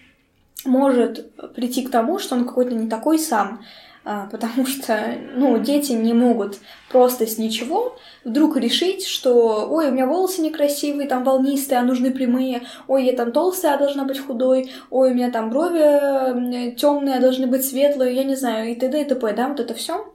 может 0.64 1.36
прийти 1.54 1.84
к 1.84 1.92
тому, 1.92 2.20
что 2.20 2.36
он 2.36 2.46
какой-то 2.46 2.74
не 2.74 2.90
такой 2.90 3.20
сам, 3.20 3.62
а, 4.08 4.28
потому 4.32 4.68
что, 4.68 5.16
ну, 5.36 5.58
дети 5.58 5.94
не 5.94 6.14
могут 6.14 6.60
просто 6.90 7.26
с 7.26 7.40
ничего 7.40 7.98
вдруг 8.24 8.56
решить, 8.56 9.06
что, 9.06 9.68
ой, 9.70 9.90
у 9.90 9.92
меня 9.92 10.06
волосы 10.06 10.42
некрасивые, 10.42 11.08
там 11.08 11.24
волнистые, 11.24 11.80
а 11.80 11.84
нужны 11.84 12.12
прямые, 12.12 12.62
ой, 12.88 13.06
я 13.06 13.14
там 13.14 13.32
толстая, 13.32 13.74
а 13.74 13.80
должна 13.80 14.04
быть 14.04 14.20
худой, 14.20 14.72
ой, 14.92 15.12
у 15.12 15.14
меня 15.16 15.32
там 15.32 15.50
брови 15.50 16.76
темные, 16.76 17.16
а 17.16 17.22
должны 17.22 17.48
быть 17.48 17.66
светлые, 17.66 18.16
я 18.16 18.24
не 18.24 18.36
знаю, 18.36 18.72
и 18.72 18.76
т.д. 18.76 19.02
и 19.02 19.06
т.п., 19.06 19.34
да, 19.34 19.48
вот 19.48 19.60
это 19.60 19.74
все. 19.74 20.14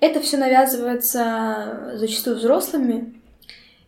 Это 0.00 0.20
все 0.20 0.38
навязывается 0.38 1.92
зачастую 1.94 2.36
взрослыми, 2.36 3.20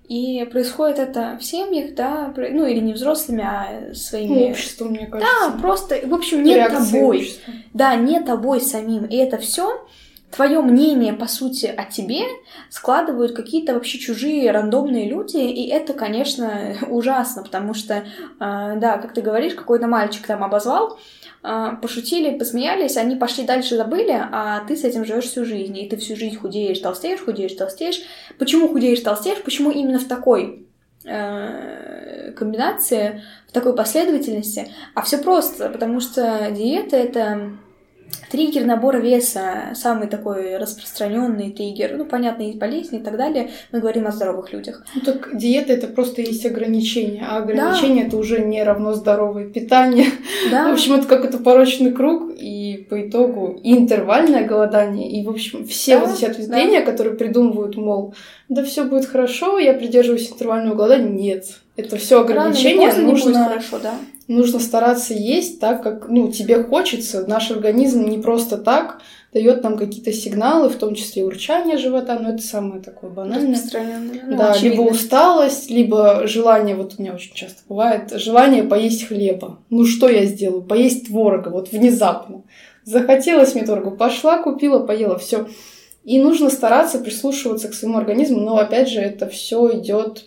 и 0.08 0.44
происходит 0.50 0.98
это 0.98 1.36
в 1.38 1.44
семьях, 1.44 1.94
да, 1.94 2.32
ну 2.34 2.64
или 2.66 2.80
не 2.80 2.94
взрослыми, 2.94 3.42
а 3.42 3.94
своими... 3.94 4.50
Обществом, 4.50 4.88
мне 4.88 5.06
кажется. 5.06 5.32
Да, 5.40 5.50
просто, 5.60 6.00
в 6.04 6.14
общем, 6.14 6.42
не 6.42 6.66
тобой. 6.66 7.18
Общества. 7.18 7.52
Да, 7.74 7.94
не 7.94 8.20
тобой 8.20 8.60
самим. 8.60 9.04
И 9.04 9.16
это 9.16 9.36
все 9.36 9.86
твое 10.30 10.60
мнение, 10.60 11.12
по 11.12 11.26
сути, 11.26 11.66
о 11.66 11.84
тебе 11.84 12.22
складывают 12.70 13.34
какие-то 13.34 13.74
вообще 13.74 13.98
чужие 13.98 14.50
рандомные 14.50 15.08
люди, 15.08 15.38
и 15.38 15.68
это, 15.68 15.94
конечно, 15.94 16.76
ужасно, 16.88 17.42
потому 17.42 17.74
что, 17.74 17.94
э, 17.94 18.04
да, 18.38 18.98
как 18.98 19.14
ты 19.14 19.22
говоришь, 19.22 19.54
какой-то 19.54 19.86
мальчик 19.86 20.26
там 20.26 20.44
обозвал, 20.44 20.98
а, 21.40 21.76
пошутили, 21.76 22.36
посмеялись, 22.36 22.96
они 22.96 23.14
пошли 23.14 23.44
дальше, 23.44 23.76
забыли, 23.76 24.10
а 24.10 24.64
ты 24.66 24.76
с 24.76 24.84
этим 24.84 25.04
живешь 25.04 25.26
всю 25.26 25.44
жизнь, 25.44 25.78
и 25.78 25.88
ты 25.88 25.96
всю 25.96 26.16
жизнь 26.16 26.36
худеешь, 26.36 26.80
толстеешь, 26.80 27.20
худеешь, 27.20 27.52
толстеешь. 27.52 28.02
Почему 28.38 28.68
худеешь, 28.68 29.00
толстеешь? 29.00 29.42
Почему 29.44 29.70
именно 29.70 30.00
в 30.00 30.08
такой 30.08 30.66
э, 31.04 32.32
комбинации, 32.36 33.22
в 33.46 33.52
такой 33.52 33.74
последовательности? 33.76 34.68
А 34.94 35.02
все 35.02 35.18
просто, 35.18 35.70
потому 35.70 36.00
что 36.00 36.50
диета 36.50 36.96
это 36.96 37.52
Триггер 38.30 38.66
набора 38.66 38.98
веса, 38.98 39.72
самый 39.74 40.06
такой 40.06 40.58
распространенный 40.58 41.50
триггер. 41.50 41.96
Ну, 41.96 42.04
понятно, 42.04 42.42
есть 42.42 42.58
болезни 42.58 42.98
и 42.98 43.02
так 43.02 43.16
далее. 43.16 43.50
Мы 43.72 43.80
говорим 43.80 44.06
о 44.06 44.12
здоровых 44.12 44.52
людях. 44.52 44.84
Ну, 44.94 45.00
так 45.00 45.30
диета 45.36 45.72
это 45.72 45.86
просто 45.86 46.20
есть 46.20 46.44
ограничения, 46.44 47.26
а 47.26 47.38
ограничение 47.38 48.02
да. 48.02 48.08
это 48.08 48.16
уже 48.18 48.40
не 48.40 48.62
равно 48.62 48.92
здоровое 48.92 49.46
питание. 49.46 50.06
Да. 50.50 50.68
В 50.68 50.72
общем, 50.74 50.94
это 50.94 51.06
как 51.06 51.24
это 51.24 51.38
порочный 51.38 51.92
круг, 51.92 52.32
и 52.38 52.86
по 52.88 53.06
итогу 53.06 53.58
и 53.62 53.76
интервальное 53.76 54.46
голодание, 54.46 55.10
и, 55.10 55.24
в 55.24 55.30
общем, 55.30 55.66
все 55.66 55.98
да, 55.98 56.06
вот 56.06 56.16
эти 56.16 56.24
ответвления, 56.24 56.80
да. 56.80 56.86
которые 56.86 57.16
придумывают, 57.16 57.76
мол, 57.76 58.14
да 58.48 58.62
все 58.62 58.84
будет 58.84 59.06
хорошо, 59.06 59.58
я 59.58 59.74
придерживаюсь 59.74 60.30
интервального 60.30 60.74
голодания. 60.74 61.08
Нет. 61.08 61.44
Это 61.76 61.96
все 61.96 62.20
ограничения. 62.20 62.86
Нужно, 62.86 63.00
не 63.00 63.12
будет 63.12 63.36
хорошо, 63.36 63.78
да 63.82 63.94
нужно 64.28 64.60
стараться 64.60 65.14
есть 65.14 65.58
так, 65.58 65.82
как 65.82 66.08
ну, 66.08 66.30
тебе 66.30 66.62
хочется. 66.62 67.26
Наш 67.26 67.50
организм 67.50 68.04
не 68.04 68.18
просто 68.18 68.58
так 68.58 69.00
дает 69.32 69.62
нам 69.62 69.76
какие-то 69.76 70.12
сигналы, 70.12 70.68
в 70.68 70.76
том 70.76 70.94
числе 70.94 71.24
урчание 71.24 71.76
живота, 71.76 72.18
но 72.18 72.30
это 72.30 72.42
самое 72.42 72.80
такое 72.80 73.10
банальное. 73.10 73.58
Ну, 74.26 74.36
да, 74.36 74.52
очевидно. 74.52 74.82
либо 74.82 74.90
усталость, 74.90 75.70
либо 75.70 76.26
желание, 76.26 76.76
вот 76.76 76.94
у 76.96 77.02
меня 77.02 77.14
очень 77.14 77.34
часто 77.34 77.60
бывает, 77.68 78.10
желание 78.12 78.62
поесть 78.64 79.06
хлеба. 79.06 79.58
Ну 79.70 79.84
что 79.84 80.08
я 80.08 80.24
сделаю? 80.24 80.62
Поесть 80.62 81.08
творога, 81.08 81.48
вот 81.48 81.72
внезапно. 81.72 82.42
Захотелось 82.84 83.54
мне 83.54 83.64
творога, 83.64 83.90
пошла, 83.90 84.42
купила, 84.42 84.78
поела, 84.78 85.18
все. 85.18 85.46
И 86.04 86.20
нужно 86.20 86.48
стараться 86.48 86.98
прислушиваться 86.98 87.68
к 87.68 87.74
своему 87.74 87.98
организму, 87.98 88.40
но 88.40 88.56
опять 88.56 88.88
же 88.88 89.00
это 89.00 89.28
все 89.28 89.78
идет 89.78 90.24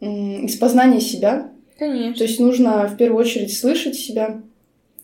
из 0.00 0.56
познания 0.56 1.00
себя, 1.00 1.50
Конечно. 1.78 2.14
То 2.14 2.24
есть 2.24 2.40
нужно 2.40 2.86
в 2.86 2.96
первую 2.96 3.20
очередь 3.20 3.56
слышать 3.56 3.96
себя. 3.96 4.40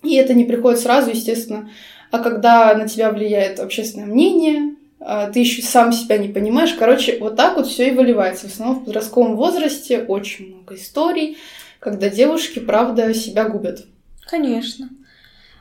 И 0.03 0.15
это 0.15 0.35
не 0.35 0.45
приходит 0.45 0.81
сразу, 0.81 1.11
естественно. 1.11 1.71
А 2.11 2.19
когда 2.19 2.75
на 2.75 2.89
тебя 2.89 3.11
влияет 3.11 3.61
общественное 3.61 4.07
мнение, 4.07 4.77
а, 4.99 5.31
ты 5.31 5.41
еще 5.41 5.63
сам 5.63 5.93
себя 5.93 6.19
не 6.19 6.29
понимаешь. 6.29 6.75
Короче, 6.75 7.19
вот 7.19 7.37
так 7.37 7.57
вот 7.57 7.67
все 7.67 7.89
и 7.89 7.95
выливается. 7.95 8.49
В 8.49 8.53
основном 8.53 8.81
в 8.81 8.85
подростковом 8.85 9.37
возрасте 9.37 10.03
очень 10.03 10.55
много 10.55 10.75
историй, 10.75 11.39
когда 11.79 12.09
девушки, 12.09 12.59
правда, 12.59 13.13
себя 13.15 13.49
губят. 13.49 13.87
Конечно. 14.27 14.91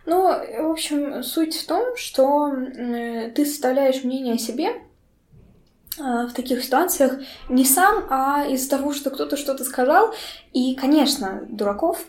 Ну, 0.05 0.23
в 0.23 0.71
общем, 0.71 1.23
суть 1.23 1.55
в 1.55 1.67
том, 1.67 1.95
что 1.95 2.51
ты 3.35 3.45
составляешь 3.45 4.03
мнение 4.03 4.35
о 4.35 4.39
себе, 4.39 4.69
в 5.99 6.31
таких 6.33 6.63
ситуациях 6.63 7.19
не 7.49 7.65
сам, 7.65 8.05
а 8.09 8.45
из-за 8.45 8.69
того, 8.69 8.93
что 8.93 9.09
кто-то 9.09 9.37
что-то 9.37 9.63
сказал. 9.63 10.13
И, 10.53 10.75
конечно, 10.75 11.41
дураков 11.49 12.05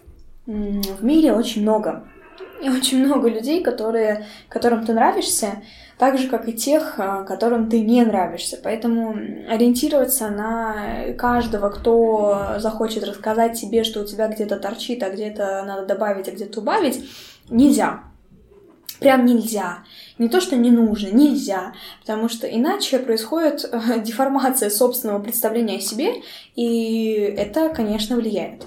в 0.46 1.04
мире 1.04 1.32
очень 1.32 1.62
много. 1.62 2.04
И 2.62 2.68
очень 2.68 3.04
много 3.04 3.28
людей, 3.28 3.62
которые, 3.62 4.26
которым 4.48 4.84
ты 4.84 4.92
нравишься, 4.92 5.62
так 5.98 6.18
же, 6.18 6.28
как 6.28 6.48
и 6.48 6.52
тех, 6.52 6.94
а, 6.98 7.24
которым 7.24 7.70
ты 7.70 7.80
не 7.80 8.04
нравишься. 8.04 8.58
Поэтому 8.62 9.12
ориентироваться 9.48 10.28
на 10.28 11.14
каждого, 11.14 11.70
кто 11.70 12.56
захочет 12.58 13.04
рассказать 13.04 13.58
тебе, 13.58 13.82
что 13.82 14.00
у 14.00 14.04
тебя 14.04 14.28
где-то 14.28 14.58
торчит, 14.58 15.02
а 15.02 15.10
где-то 15.10 15.64
надо 15.66 15.86
добавить, 15.86 16.28
а 16.28 16.32
где-то 16.32 16.60
убавить, 16.60 17.08
нельзя. 17.48 18.09
Прям 19.00 19.24
нельзя. 19.24 19.78
Не 20.18 20.28
то, 20.28 20.40
что 20.40 20.56
не 20.56 20.70
нужно, 20.70 21.08
нельзя. 21.08 21.72
Потому 22.00 22.28
что 22.28 22.46
иначе 22.46 22.98
происходит 22.98 23.68
э, 23.70 24.00
деформация 24.04 24.70
собственного 24.70 25.20
представления 25.20 25.78
о 25.78 25.80
себе, 25.80 26.22
и 26.54 27.12
это, 27.36 27.70
конечно, 27.70 28.16
влияет. 28.16 28.66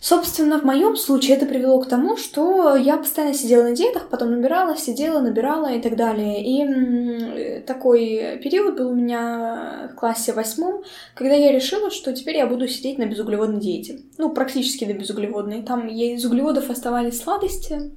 Собственно, 0.00 0.60
в 0.60 0.64
моем 0.64 0.96
случае 0.96 1.36
это 1.36 1.44
привело 1.44 1.80
к 1.80 1.88
тому, 1.88 2.16
что 2.16 2.76
я 2.76 2.98
постоянно 2.98 3.34
сидела 3.34 3.64
на 3.64 3.74
диетах, 3.74 4.08
потом 4.08 4.30
набирала, 4.30 4.76
сидела, 4.76 5.20
набирала 5.20 5.72
и 5.72 5.80
так 5.80 5.96
далее. 5.96 6.44
И 6.44 7.60
такой 7.62 8.38
период 8.42 8.76
был 8.78 8.90
у 8.90 8.94
меня 8.94 9.90
в 9.92 9.96
классе 9.96 10.32
восьмом, 10.32 10.84
когда 11.14 11.34
я 11.34 11.50
решила, 11.50 11.90
что 11.90 12.12
теперь 12.12 12.36
я 12.36 12.46
буду 12.46 12.68
сидеть 12.68 12.98
на 12.98 13.06
безуглеводной 13.06 13.60
диете. 13.60 13.98
Ну, 14.18 14.30
практически 14.30 14.84
на 14.84 14.92
безуглеводной. 14.92 15.62
Там 15.62 15.88
из 15.88 16.24
углеводов 16.24 16.70
оставались 16.70 17.20
сладости 17.20 17.90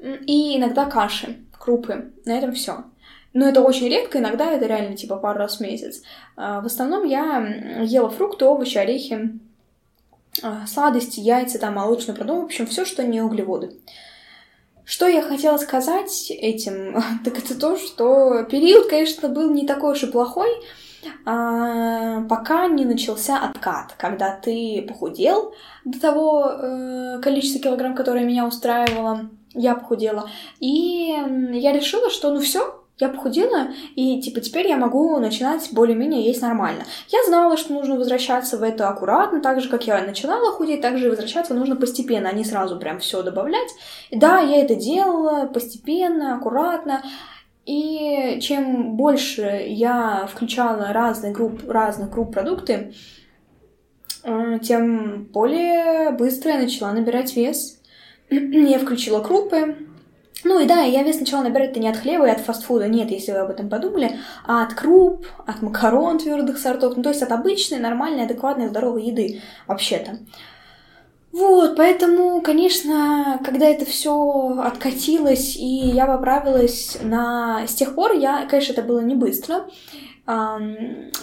и 0.00 0.56
иногда 0.56 0.84
каши, 0.86 1.36
крупы. 1.58 2.12
На 2.24 2.38
этом 2.38 2.52
все. 2.52 2.84
Но 3.34 3.46
это 3.46 3.60
очень 3.60 3.88
редко, 3.88 4.18
иногда 4.18 4.52
это 4.52 4.66
реально 4.66 4.96
типа 4.96 5.16
пару 5.16 5.38
раз 5.38 5.58
в 5.58 5.60
месяц. 5.60 6.02
А, 6.36 6.60
в 6.60 6.66
основном 6.66 7.04
я 7.04 7.38
ела 7.82 8.08
фрукты, 8.08 8.44
овощи, 8.44 8.78
орехи, 8.78 9.38
а, 10.42 10.66
сладости, 10.66 11.20
яйца, 11.20 11.58
там, 11.58 11.74
молочный 11.74 12.14
продукт, 12.14 12.42
в 12.42 12.44
общем, 12.46 12.66
все, 12.66 12.84
что 12.84 13.04
не 13.04 13.20
углеводы. 13.20 13.76
Что 14.84 15.06
я 15.06 15.20
хотела 15.20 15.58
сказать 15.58 16.30
этим, 16.30 17.02
так 17.24 17.38
это 17.38 17.58
то, 17.58 17.76
что 17.76 18.44
период, 18.44 18.88
конечно, 18.88 19.28
был 19.28 19.50
не 19.50 19.66
такой 19.66 19.92
уж 19.92 20.02
и 20.02 20.06
плохой, 20.06 20.50
а, 21.24 22.22
пока 22.22 22.66
не 22.66 22.84
начался 22.84 23.38
откат, 23.38 23.94
когда 23.98 24.34
ты 24.34 24.84
похудел 24.88 25.54
до 25.84 26.00
того 26.00 26.50
э, 26.50 27.20
количества 27.22 27.60
килограмм, 27.60 27.94
которое 27.94 28.24
меня 28.24 28.46
устраивало, 28.46 29.30
я 29.58 29.74
похудела, 29.74 30.30
и 30.60 31.14
я 31.52 31.72
решила, 31.72 32.10
что 32.10 32.32
ну 32.32 32.40
все, 32.40 32.78
я 33.00 33.08
похудела, 33.08 33.68
и 33.94 34.20
типа 34.20 34.40
теперь 34.40 34.66
я 34.66 34.76
могу 34.76 35.18
начинать 35.18 35.68
более-менее 35.72 36.24
есть 36.24 36.42
нормально. 36.42 36.84
Я 37.08 37.22
знала, 37.24 37.56
что 37.56 37.72
нужно 37.72 37.96
возвращаться 37.96 38.58
в 38.58 38.62
это 38.62 38.88
аккуратно, 38.88 39.40
так 39.40 39.60
же, 39.60 39.68
как 39.68 39.86
я 39.86 40.02
начинала 40.02 40.50
худеть, 40.52 40.80
так 40.80 40.98
же 40.98 41.06
и 41.06 41.10
возвращаться 41.10 41.54
нужно 41.54 41.76
постепенно, 41.76 42.28
а 42.28 42.32
не 42.32 42.44
сразу 42.44 42.78
прям 42.78 42.98
все 42.98 43.22
добавлять. 43.22 43.70
И 44.10 44.18
да, 44.18 44.40
я 44.40 44.62
это 44.62 44.74
делала 44.74 45.46
постепенно, 45.46 46.36
аккуратно. 46.36 47.02
И 47.66 48.40
чем 48.40 48.96
больше 48.96 49.42
я 49.68 50.26
включала 50.32 50.92
разных 50.92 51.36
групп, 51.36 51.68
разных 51.68 52.10
групп 52.10 52.32
продукты, 52.32 52.94
э, 54.24 54.58
тем 54.60 55.24
более 55.26 56.10
быстро 56.12 56.52
я 56.52 56.58
начала 56.58 56.92
набирать 56.92 57.36
вес. 57.36 57.77
Я 58.30 58.78
включила 58.78 59.20
крупы, 59.20 59.76
ну 60.44 60.60
и 60.60 60.66
да, 60.66 60.82
я 60.82 61.02
вес 61.02 61.18
начала 61.18 61.42
набирать-то 61.42 61.80
не 61.80 61.88
от 61.88 61.96
хлеба 61.96 62.28
и 62.28 62.30
от 62.30 62.40
фастфуда, 62.40 62.86
нет, 62.86 63.10
если 63.10 63.32
вы 63.32 63.38
об 63.38 63.50
этом 63.50 63.68
подумали, 63.68 64.18
а 64.46 64.62
от 64.62 64.74
круп, 64.74 65.26
от 65.46 65.62
макарон 65.62 66.18
твердых 66.18 66.58
сортов, 66.58 66.96
ну 66.96 67.02
то 67.02 67.08
есть 67.08 67.22
от 67.22 67.32
обычной, 67.32 67.78
нормальной, 67.78 68.24
адекватной, 68.24 68.68
здоровой 68.68 69.04
еды 69.04 69.42
вообще-то. 69.66 70.18
Вот, 71.32 71.76
поэтому, 71.76 72.40
конечно, 72.40 73.40
когда 73.44 73.66
это 73.66 73.84
все 73.84 74.60
откатилось, 74.60 75.56
и 75.56 75.66
я 75.66 76.06
поправилась 76.06 76.98
на... 77.02 77.66
С 77.66 77.74
тех 77.74 77.94
пор 77.94 78.12
я, 78.12 78.46
конечно, 78.46 78.72
это 78.72 78.82
было 78.82 79.00
не 79.00 79.14
быстро. 79.14 79.66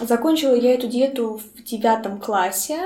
Закончила 0.00 0.54
я 0.54 0.74
эту 0.74 0.86
диету 0.86 1.40
в 1.54 1.62
девятом 1.64 2.20
классе, 2.20 2.78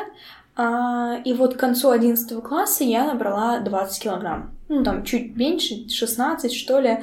и 1.25 1.33
вот 1.33 1.55
к 1.55 1.59
концу 1.59 1.90
одиннадцатого 1.90 2.40
класса 2.40 2.85
я 2.85 3.05
набрала 3.05 3.61
20 3.61 4.03
килограмм 4.03 4.61
ну, 4.70 4.85
там, 4.85 5.05
чуть 5.05 5.37
меньше, 5.37 5.88
16, 5.88 6.53
что 6.55 6.79
ли. 6.79 7.01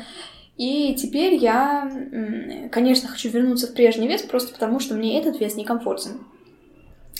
И 0.55 0.95
теперь 0.95 1.35
я, 1.35 1.91
конечно, 2.71 3.09
хочу 3.09 3.29
вернуться 3.29 3.67
в 3.67 3.73
прежний 3.73 4.07
вес, 4.07 4.23
просто 4.23 4.53
потому 4.53 4.79
что 4.79 4.95
мне 4.95 5.19
этот 5.19 5.39
вес 5.39 5.55
некомфортен. 5.55 6.25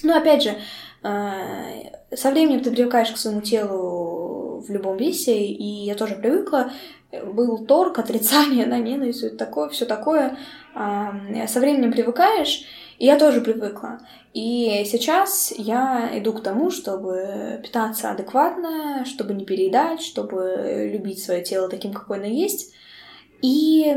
Но 0.04 0.16
опять 0.16 0.44
же, 0.44 0.56
э, 1.04 2.16
со 2.16 2.32
временем 2.32 2.62
ты 2.62 2.72
привыкаешь 2.72 3.12
к 3.12 3.18
своему 3.18 3.42
телу 3.42 4.64
в 4.66 4.72
любом 4.72 4.98
весе, 4.98 5.38
и 5.38 5.86
я 5.86 5.96
тоже 5.96 6.16
привыкла. 6.16 6.72
Был 7.12 7.66
торг, 7.66 8.00
отрицание, 8.00 8.66
да, 8.66 8.78
ненависть, 8.80 9.20
все 9.20 9.30
такое, 9.30 9.70
все 9.70 9.86
такое. 9.86 10.38
Со 10.74 11.60
временем 11.60 11.92
привыкаешь, 11.92 12.64
и 12.98 13.06
я 13.06 13.18
тоже 13.18 13.42
привыкла. 13.42 14.00
И 14.34 14.84
сейчас 14.86 15.54
я 15.58 16.12
иду 16.14 16.34
к 16.34 16.44
тому, 16.44 16.70
чтобы 16.72 17.60
питаться 17.64 18.12
адекватно, 18.12 19.06
чтобы 19.06 19.34
не 19.34 19.46
переедать, 19.46 20.02
чтобы 20.02 20.90
любить 20.92 21.24
свое 21.24 21.44
тело 21.44 21.70
таким, 21.70 21.94
какое 21.94 22.20
оно 22.20 22.28
есть. 22.28 22.74
И 23.42 23.96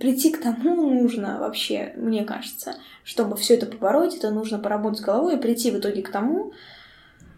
прийти 0.00 0.30
к 0.30 0.42
тому 0.42 0.90
нужно 0.90 1.38
вообще, 1.40 1.94
мне 1.96 2.24
кажется, 2.24 2.76
чтобы 3.02 3.36
все 3.36 3.54
это 3.54 3.66
побороть, 3.66 4.16
это 4.16 4.30
нужно 4.30 4.58
поработать 4.58 4.98
с 4.98 5.02
головой 5.02 5.36
и 5.36 5.40
прийти 5.40 5.70
в 5.70 5.78
итоге 5.78 6.02
к 6.02 6.10
тому, 6.10 6.52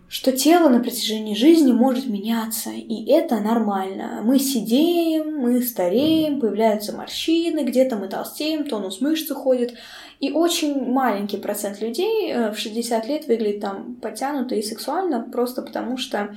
что 0.09 0.31
тело 0.33 0.69
на 0.69 0.81
протяжении 0.81 1.35
жизни 1.35 1.73
может 1.73 2.07
меняться, 2.07 2.71
и 2.71 3.11
это 3.11 3.41
нормально. 3.41 4.21
Мы 4.23 4.39
сидеем, 4.39 5.37
мы 5.37 5.61
стареем, 5.63 6.41
появляются 6.41 6.93
морщины, 6.93 7.65
где-то 7.65 7.97
мы 7.97 8.09
толстеем, 8.09 8.69
тонус 8.69 9.01
мышц 9.01 9.31
уходит, 9.31 9.75
и 10.21 10.31
очень 10.33 10.83
маленький 10.85 11.37
процент 11.37 11.81
людей 11.81 12.33
э, 12.33 12.51
в 12.53 12.59
60 12.59 13.07
лет 13.07 13.27
выглядит 13.27 13.61
там 13.61 13.97
подтянуто 14.01 14.55
и 14.55 14.63
сексуально, 14.63 15.21
просто 15.21 15.63
потому 15.63 15.99
что 15.99 16.37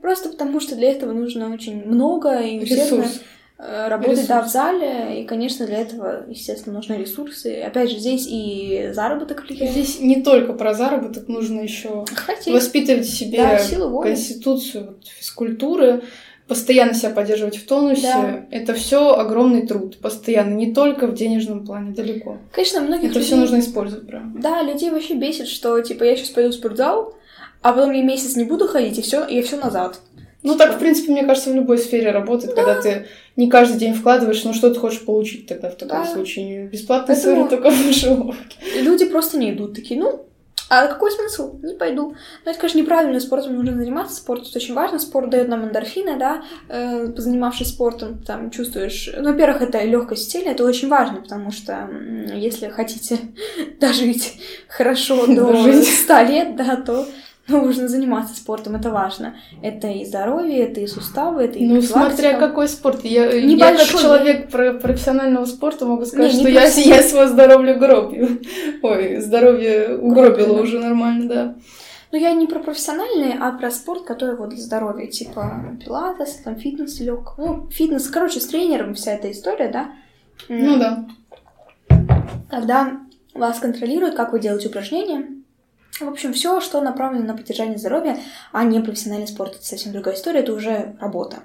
просто 0.00 0.30
потому 0.30 0.60
что 0.60 0.74
для 0.74 0.90
этого 0.90 1.12
нужно 1.12 1.52
очень 1.52 1.84
много 1.86 2.40
и 2.40 2.58
усердно 2.58 3.06
э, 3.58 3.88
работать 3.88 4.24
Ресурс. 4.24 4.28
да, 4.28 4.42
в 4.42 4.48
зале, 4.48 5.22
и, 5.22 5.24
конечно, 5.24 5.64
для 5.64 5.78
этого, 5.78 6.24
естественно, 6.28 6.74
нужны 6.74 6.94
ресурсы. 6.94 7.62
Опять 7.62 7.90
же, 7.90 7.98
здесь 7.98 8.26
и 8.28 8.90
заработок 8.92 9.44
влияет. 9.46 9.70
Здесь 9.70 10.00
не 10.00 10.20
только 10.20 10.52
про 10.52 10.74
заработок, 10.74 11.28
нужно 11.28 11.60
еще 11.60 12.04
воспитывать 12.46 13.06
в 13.06 13.14
себе 13.16 13.38
да, 13.38 14.02
конституцию 14.02 14.96
физкультуры, 15.04 16.02
постоянно 16.48 16.94
себя 16.94 17.10
поддерживать 17.10 17.56
в 17.56 17.66
тонусе, 17.66 18.02
да. 18.02 18.46
это 18.50 18.74
все 18.74 19.14
огромный 19.14 19.66
труд, 19.66 19.98
постоянно, 19.98 20.54
не 20.54 20.74
только 20.74 21.06
в 21.06 21.14
денежном 21.14 21.64
плане, 21.64 21.92
далеко. 21.92 22.38
Конечно, 22.52 22.80
многих 22.80 23.10
Это 23.10 23.14
людей... 23.14 23.26
все 23.26 23.36
нужно 23.36 23.60
использовать, 23.60 24.06
правда. 24.06 24.38
Да, 24.40 24.62
людей 24.62 24.90
вообще 24.90 25.14
бесит, 25.14 25.48
что 25.48 25.80
типа 25.80 26.04
я 26.04 26.16
сейчас 26.16 26.30
пойду 26.30 26.50
в 26.50 26.54
спортзал, 26.54 27.14
а 27.62 27.72
потом 27.72 27.92
я 27.92 28.02
месяц 28.02 28.36
не 28.36 28.44
буду 28.44 28.66
ходить, 28.66 28.98
и 28.98 29.02
все, 29.02 29.24
и 29.24 29.40
все 29.42 29.56
назад. 29.56 30.00
Ну, 30.42 30.56
так, 30.56 30.74
в 30.74 30.78
принципе, 30.78 31.12
мне 31.12 31.24
кажется, 31.24 31.50
в 31.50 31.54
любой 31.54 31.78
сфере 31.78 32.10
работает, 32.10 32.54
да. 32.56 32.64
когда 32.64 32.82
ты 32.82 33.06
не 33.36 33.48
каждый 33.48 33.78
день 33.78 33.94
вкладываешь, 33.94 34.42
ну, 34.42 34.52
что 34.52 34.74
ты 34.74 34.80
хочешь 34.80 35.04
получить 35.04 35.46
тогда 35.46 35.70
в 35.70 35.76
таком 35.76 36.02
да. 36.02 36.04
случае? 36.04 36.66
Бесплатно 36.66 37.14
Поэтому... 37.14 37.48
только 37.48 37.70
в 37.70 38.34
Люди 38.80 39.04
просто 39.06 39.38
не 39.38 39.52
идут, 39.52 39.74
такие, 39.74 40.00
ну, 40.00 40.26
а 40.74 40.86
какой 40.86 41.10
смысл? 41.10 41.58
Не 41.62 41.74
пойду. 41.74 42.14
Но 42.46 42.50
это, 42.50 42.58
конечно, 42.58 42.78
неправильно. 42.78 43.20
Спортом 43.20 43.56
нужно 43.56 43.76
заниматься. 43.76 44.16
Спорт 44.16 44.48
это 44.48 44.56
очень 44.56 44.72
важно. 44.72 44.98
Спорт 44.98 45.28
дает 45.28 45.48
нам 45.48 45.66
эндорфины, 45.66 46.16
да. 46.16 46.44
Э, 46.70 47.08
позанимавшись 47.08 47.68
спортом, 47.68 48.22
там 48.22 48.50
чувствуешь... 48.50 49.10
Ну, 49.14 49.32
во-первых, 49.32 49.60
это 49.60 49.84
легкость 49.84 50.32
тела, 50.32 50.48
это 50.48 50.64
очень 50.64 50.88
важно, 50.88 51.20
потому 51.20 51.50
что 51.50 51.90
если 52.32 52.68
хотите 52.68 53.18
дожить 53.80 54.40
хорошо 54.66 55.26
до 55.26 55.82
100 55.82 56.20
лет, 56.22 56.56
да, 56.56 56.76
то 56.76 57.06
нужно 57.48 57.88
заниматься 57.88 58.36
спортом, 58.36 58.76
это 58.76 58.90
важно. 58.90 59.34
Это 59.62 59.88
и 59.88 60.04
здоровье, 60.04 60.60
это 60.60 60.80
и 60.80 60.86
суставы, 60.86 61.42
это 61.42 61.58
и 61.58 61.66
Ну, 61.66 61.82
смотря 61.82 62.38
какой 62.38 62.68
спорт. 62.68 63.04
Я, 63.04 63.32
я 63.32 63.76
как 63.76 63.86
человек 63.86 64.50
про 64.50 64.74
профессионального 64.74 65.44
спорта 65.44 65.86
могу 65.86 66.04
сказать, 66.04 66.34
не, 66.34 66.40
что 66.40 66.48
я, 66.48 66.64
я 66.64 67.02
свое 67.02 67.28
здоровье 67.28 67.74
гробью. 67.74 68.40
Ой, 68.82 69.20
здоровье 69.20 69.96
угробила 69.96 70.60
уже 70.60 70.78
нормально, 70.78 71.28
да. 71.28 71.54
Ну, 72.12 72.18
я 72.18 72.32
не 72.32 72.46
про 72.46 72.58
профессиональный, 72.58 73.32
а 73.40 73.52
про 73.52 73.70
спорт, 73.70 74.04
который 74.04 74.36
вот 74.36 74.50
для 74.50 74.60
здоровья, 74.60 75.06
типа 75.06 75.78
пилатес, 75.82 76.42
там 76.44 76.56
фитнес 76.56 77.00
лег. 77.00 77.32
Ну, 77.38 77.68
фитнес, 77.70 78.06
короче, 78.08 78.38
с 78.38 78.46
тренером 78.46 78.94
вся 78.94 79.12
эта 79.12 79.30
история, 79.32 79.68
да? 79.68 79.92
Ну 80.48 80.78
да. 80.78 81.06
Когда 82.50 82.98
вас 83.34 83.58
контролируют, 83.60 84.14
как 84.14 84.32
вы 84.32 84.40
делаете 84.40 84.68
упражнения, 84.68 85.41
в 86.00 86.08
общем, 86.08 86.32
все, 86.32 86.60
что 86.60 86.80
направлено 86.80 87.26
на 87.26 87.36
поддержание 87.36 87.78
здоровья, 87.78 88.18
а 88.52 88.64
не 88.64 88.80
профессиональный 88.80 89.28
спорт, 89.28 89.56
это 89.56 89.64
совсем 89.64 89.92
другая 89.92 90.14
история, 90.14 90.40
это 90.40 90.52
уже 90.52 90.96
работа. 91.00 91.40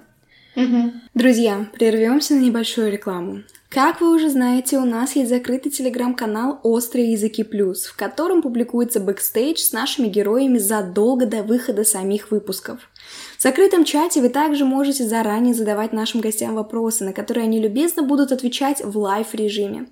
Угу. 0.56 0.92
Друзья, 1.14 1.66
прервемся 1.74 2.34
на 2.34 2.40
небольшую 2.40 2.90
рекламу. 2.90 3.42
Как 3.68 4.00
вы 4.00 4.14
уже 4.14 4.30
знаете, 4.30 4.78
у 4.78 4.84
нас 4.86 5.14
есть 5.14 5.28
закрытый 5.28 5.70
телеграм-канал 5.70 6.58
«Острые 6.62 7.12
языки 7.12 7.44
плюс», 7.44 7.84
в 7.84 7.96
котором 7.96 8.40
публикуется 8.40 8.98
бэкстейдж 8.98 9.58
с 9.58 9.72
нашими 9.72 10.08
героями 10.08 10.56
задолго 10.56 11.26
до 11.26 11.42
выхода 11.42 11.84
самих 11.84 12.30
выпусков. 12.30 12.80
В 13.36 13.42
закрытом 13.42 13.84
чате 13.84 14.22
вы 14.22 14.30
также 14.30 14.64
можете 14.64 15.04
заранее 15.04 15.54
задавать 15.54 15.92
нашим 15.92 16.22
гостям 16.22 16.54
вопросы, 16.54 17.04
на 17.04 17.12
которые 17.12 17.44
они 17.44 17.60
любезно 17.60 18.02
будут 18.02 18.32
отвечать 18.32 18.82
в 18.82 18.98
live-режиме. 18.98 19.86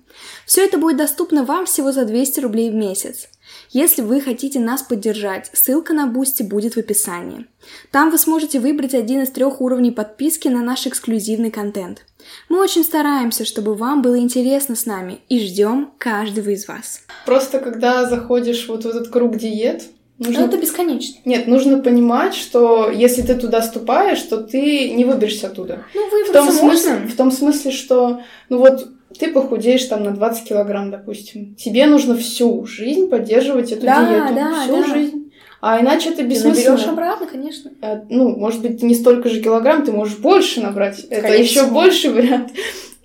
Все 0.45 0.65
это 0.65 0.79
будет 0.79 0.97
доступно 0.97 1.43
вам 1.43 1.65
всего 1.67 1.91
за 1.91 2.03
200 2.03 2.39
рублей 2.39 2.71
в 2.71 2.75
месяц. 2.75 3.29
Если 3.71 4.01
вы 4.01 4.21
хотите 4.21 4.59
нас 4.59 4.81
поддержать, 4.81 5.49
ссылка 5.53 5.93
на 5.93 6.07
Бусти 6.07 6.43
будет 6.43 6.75
в 6.75 6.77
описании. 6.77 7.45
Там 7.91 8.11
вы 8.11 8.17
сможете 8.17 8.59
выбрать 8.59 8.93
один 8.93 9.23
из 9.23 9.31
трех 9.31 9.59
уровней 9.61 9.91
подписки 9.91 10.47
на 10.47 10.61
наш 10.61 10.87
эксклюзивный 10.87 11.51
контент. 11.51 12.05
Мы 12.49 12.61
очень 12.61 12.83
стараемся, 12.83 13.45
чтобы 13.45 13.75
вам 13.75 14.01
было 14.01 14.17
интересно 14.17 14.75
с 14.75 14.85
нами 14.85 15.19
и 15.29 15.39
ждем 15.39 15.91
каждого 15.97 16.49
из 16.49 16.67
вас. 16.67 17.01
Просто 17.25 17.59
когда 17.59 18.07
заходишь 18.09 18.67
вот 18.67 18.83
в 18.83 18.87
этот 18.87 19.09
круг 19.09 19.37
диет, 19.37 19.83
Нужно... 20.17 20.45
это 20.45 20.57
бесконечно. 20.57 21.19
Нет, 21.25 21.47
нужно 21.47 21.77
понимать, 21.77 22.33
что 22.33 22.89
если 22.89 23.21
ты 23.21 23.35
туда 23.35 23.61
ступаешь, 23.61 24.21
то 24.23 24.37
ты 24.37 24.89
не 24.89 25.05
выберешься 25.05 25.47
оттуда. 25.47 25.83
Ну, 25.93 26.09
выбраться 26.09 26.31
в 26.31 26.33
том 26.33 26.51
смысле, 26.51 26.91
можно. 26.93 27.07
В 27.07 27.15
том 27.15 27.31
смысле, 27.31 27.71
что, 27.71 28.21
ну 28.49 28.57
вот, 28.57 28.87
ты 29.17 29.31
похудеешь 29.31 29.85
там 29.85 30.03
на 30.03 30.11
20 30.11 30.47
килограмм, 30.47 30.91
допустим. 30.91 31.55
Тебе 31.55 31.85
нужно 31.85 32.15
всю 32.15 32.65
жизнь 32.65 33.09
поддерживать 33.09 33.71
эту 33.71 33.85
да, 33.85 34.07
диету. 34.07 34.35
Да, 34.35 34.63
всю 34.63 34.81
да. 34.81 34.87
жизнь. 34.93 35.31
А 35.59 35.81
иначе 35.81 36.09
это 36.09 36.23
бессмысленно. 36.23 36.77
Ты 36.77 36.83
обратно, 36.83 37.25
конечно. 37.25 37.71
А, 37.81 38.01
ну, 38.09 38.35
может 38.35 38.61
быть, 38.61 38.81
не 38.83 38.93
столько 38.93 39.29
же 39.29 39.41
килограмм, 39.41 39.83
ты 39.83 39.91
можешь 39.91 40.17
больше 40.17 40.61
набрать. 40.61 40.99
Скорее 40.99 41.19
это 41.19 41.35
еще 41.35 41.65
больше 41.67 42.11
вариант, 42.11 42.51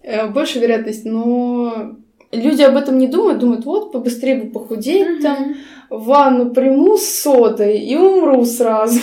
э, 0.02 0.28
больше 0.28 0.58
вероятность. 0.58 1.04
Но 1.04 1.96
люди 2.30 2.62
об 2.62 2.76
этом 2.76 2.98
не 2.98 3.06
думают, 3.06 3.38
думают, 3.38 3.64
вот, 3.64 3.92
побыстрее 3.92 4.36
бы 4.36 4.50
похудеть, 4.50 5.06
mm-hmm. 5.06 5.22
там, 5.22 5.56
ванну 5.88 6.50
приму 6.50 6.98
с 6.98 7.06
содой 7.06 7.78
и 7.78 7.96
умру 7.96 8.44
сразу. 8.44 9.00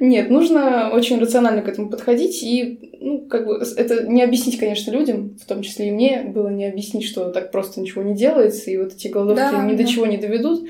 Нет, 0.00 0.30
нужно 0.30 0.90
очень 0.92 1.18
рационально 1.18 1.62
к 1.62 1.68
этому 1.68 1.90
подходить 1.90 2.42
и, 2.42 2.96
ну, 3.00 3.26
как 3.26 3.46
бы, 3.46 3.62
это 3.76 4.06
не 4.06 4.22
объяснить, 4.22 4.58
конечно, 4.58 4.90
людям, 4.90 5.36
в 5.40 5.46
том 5.46 5.62
числе 5.62 5.88
и 5.88 5.90
мне, 5.90 6.22
было 6.22 6.48
не 6.48 6.66
объяснить, 6.66 7.04
что 7.04 7.30
так 7.30 7.50
просто 7.50 7.80
ничего 7.80 8.02
не 8.02 8.14
делается, 8.14 8.70
и 8.70 8.76
вот 8.76 8.92
эти 8.94 9.08
голодовки 9.08 9.52
да, 9.52 9.64
ни 9.64 9.76
да. 9.76 9.82
до 9.82 9.88
чего 9.88 10.06
не 10.06 10.16
доведут. 10.16 10.68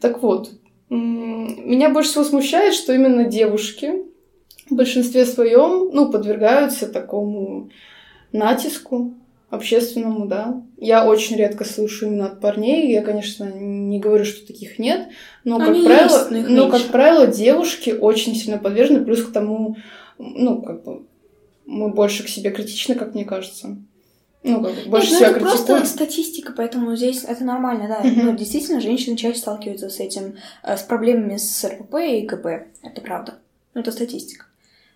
Так 0.00 0.22
вот, 0.22 0.50
меня 0.88 1.90
больше 1.90 2.10
всего 2.10 2.24
смущает, 2.24 2.74
что 2.74 2.92
именно 2.92 3.24
девушки 3.24 3.92
в 4.68 4.74
большинстве 4.74 5.24
своем, 5.24 5.90
ну, 5.92 6.10
подвергаются 6.10 6.86
такому 6.86 7.70
натиску 8.32 9.14
общественному, 9.52 10.26
да. 10.26 10.62
Я 10.78 11.06
очень 11.06 11.36
редко 11.36 11.64
слышу 11.64 12.06
именно 12.06 12.26
от 12.26 12.40
парней. 12.40 12.90
Я, 12.90 13.02
конечно, 13.02 13.44
не 13.44 14.00
говорю, 14.00 14.24
что 14.24 14.46
таких 14.46 14.78
нет, 14.78 15.08
но, 15.44 15.58
как 15.58 15.68
Они 15.68 15.84
правило, 15.84 16.16
есть, 16.16 16.30
но, 16.30 16.64
но 16.64 16.70
как 16.70 16.82
правило, 16.84 17.26
девушки 17.26 17.90
очень 17.90 18.34
сильно 18.34 18.56
подвержены, 18.56 19.04
плюс 19.04 19.22
к 19.22 19.30
тому, 19.30 19.76
ну, 20.18 20.62
как 20.62 20.82
бы, 20.84 21.02
мы 21.66 21.90
больше 21.90 22.24
к 22.24 22.28
себе 22.28 22.50
критичны, 22.50 22.94
как 22.94 23.14
мне 23.14 23.26
кажется. 23.26 23.76
Ну, 24.42 24.62
как 24.62 24.74
бы, 24.74 24.90
больше 24.90 25.10
Нет, 25.10 25.18
себя 25.18 25.28
ну, 25.28 25.36
это 25.36 25.44
критикуем. 25.44 25.66
просто 25.66 25.86
статистика, 25.86 26.54
поэтому 26.56 26.96
здесь 26.96 27.22
это 27.22 27.44
нормально, 27.44 27.88
да. 27.88 28.08
Мгм. 28.08 28.26
Но 28.26 28.32
действительно, 28.32 28.80
женщины 28.80 29.16
чаще 29.16 29.38
сталкиваются 29.38 29.90
с 29.90 30.00
этим, 30.00 30.36
э, 30.62 30.78
с 30.78 30.82
проблемами 30.82 31.36
с 31.36 31.62
РПП 31.62 31.96
и 31.96 32.26
КП. 32.26 32.46
Это 32.82 33.02
правда. 33.02 33.34
Ну, 33.74 33.82
это 33.82 33.92
статистика. 33.92 34.46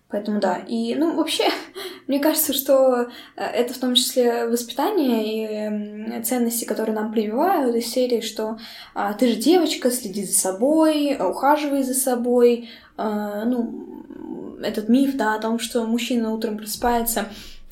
Поэтому 0.09 0.39
да. 0.41 0.59
И, 0.59 0.95
ну, 0.95 1.17
вообще, 1.17 1.45
мне 2.07 2.21
кажется, 2.21 2.53
что 2.53 3.09
э, 3.37 3.45
это 3.45 3.75
в 3.75 3.79
том 3.79 3.95
числе 3.95 4.47
воспитание 4.47 6.21
и 6.21 6.23
ценности, 6.23 6.65
которые 6.65 6.95
нам 6.95 7.13
прививают 7.13 7.75
из 7.75 7.87
серии, 7.87 8.21
что 8.21 8.59
а, 8.95 9.13
ты 9.15 9.29
же 9.29 9.37
девочка, 9.37 9.91
следи 9.91 10.25
за 10.25 10.35
собой, 10.35 11.17
ухаживай 11.19 11.83
за 11.83 11.95
собой. 11.95 12.69
А, 12.97 13.45
ну, 13.45 14.05
этот 14.63 14.89
миф, 14.89 15.17
да, 15.17 15.35
о 15.35 15.41
том, 15.41 15.59
что 15.59 15.85
мужчина 15.85 16.33
утром 16.33 16.57
просыпается, 16.57 17.27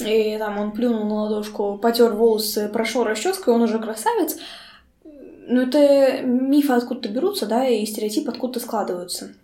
и 0.04 0.36
там 0.38 0.58
он 0.58 0.72
плюнул 0.72 1.04
на 1.04 1.22
ладошку, 1.22 1.78
потер 1.78 2.12
волосы, 2.12 2.68
прошел 2.68 3.04
расческой, 3.04 3.54
он 3.54 3.62
уже 3.62 3.78
красавец. 3.78 4.36
Ну, 5.46 5.60
это 5.60 6.22
мифы 6.22 6.72
откуда-то 6.72 7.08
берутся, 7.08 7.46
да, 7.46 7.68
и 7.68 7.86
стереотипы 7.86 8.30
откуда-то 8.30 8.60
складываются. 8.60 9.34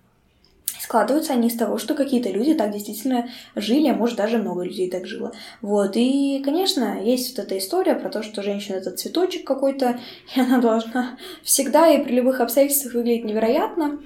Складываются 0.91 1.35
они 1.35 1.47
из 1.47 1.55
того, 1.55 1.79
что 1.79 1.95
какие-то 1.95 2.31
люди 2.31 2.53
так 2.53 2.73
действительно 2.73 3.29
жили, 3.55 3.87
а 3.87 3.95
может 3.95 4.17
даже 4.17 4.39
много 4.39 4.65
людей 4.65 4.91
так 4.91 5.07
жило. 5.07 5.31
Вот, 5.63 5.93
и, 5.95 6.43
конечно, 6.45 7.01
есть 7.01 7.31
вот 7.31 7.47
эта 7.47 7.57
история 7.59 7.95
про 7.95 8.09
то, 8.09 8.25
что 8.25 8.43
женщина 8.43 8.75
это 8.75 8.91
цветочек 8.91 9.47
какой-то, 9.47 10.01
и 10.35 10.41
она 10.41 10.59
должна 10.59 11.17
всегда 11.45 11.87
и 11.87 12.03
при 12.03 12.15
любых 12.15 12.41
обстоятельствах 12.41 12.95
выглядеть 12.95 13.25
невероятно. 13.25 14.01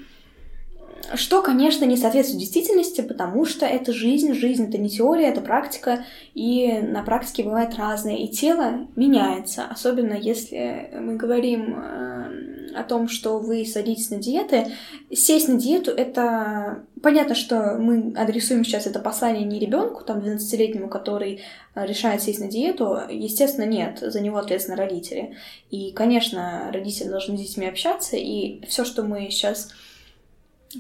Что, 1.15 1.41
конечно, 1.41 1.87
не 1.87 1.97
соответствует 1.97 2.41
действительности, 2.41 3.01
потому 3.01 3.47
что 3.47 3.65
это 3.65 3.95
жизнь, 3.95 4.35
жизнь 4.35 4.69
это 4.69 4.77
не 4.77 4.91
теория, 4.91 5.29
это 5.29 5.41
практика, 5.41 6.05
и 6.35 6.71
на 6.83 7.03
практике 7.03 7.45
бывает 7.45 7.77
разное, 7.79 8.17
и 8.17 8.29
тело 8.29 8.87
меняется, 8.95 9.65
особенно 9.71 10.13
если 10.13 10.91
мы 10.93 11.17
говорим 11.17 11.77
э, 11.79 12.54
о 12.75 12.83
том, 12.83 13.09
что 13.09 13.39
вы 13.39 13.65
садитесь 13.65 14.11
на 14.11 14.19
диеты. 14.19 14.73
Сесть 15.13 15.49
на 15.49 15.59
диету 15.59 15.91
это 15.91 16.85
понятно, 17.03 17.35
что 17.35 17.77
мы 17.79 18.13
адресуем 18.17 18.65
сейчас 18.65 18.87
это 18.87 18.99
послание 18.99 19.45
не 19.45 19.59
ребенку, 19.59 20.05
там 20.05 20.21
12-летнему, 20.21 20.89
который 20.89 21.43
решает 21.75 22.23
сесть 22.23 22.41
на 22.41 22.49
диету, 22.49 22.99
естественно, 23.09 23.67
нет, 23.67 23.99
за 24.01 24.21
него 24.21 24.39
ответственны 24.39 24.77
родители. 24.77 25.37
И, 25.71 25.93
конечно, 25.93 26.71
родители 26.73 27.09
должны 27.09 27.37
с 27.37 27.41
детьми 27.41 27.67
общаться, 27.67 28.17
и 28.17 28.65
все, 28.67 28.85
что 28.85 29.03
мы 29.03 29.31
сейчас 29.31 29.71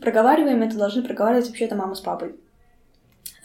проговариваем, 0.01 0.63
это 0.63 0.77
должны 0.77 1.03
проговаривать 1.03 1.49
вообще-то 1.49 1.75
мама 1.77 1.95
с 1.95 2.01
папой. 2.01 2.35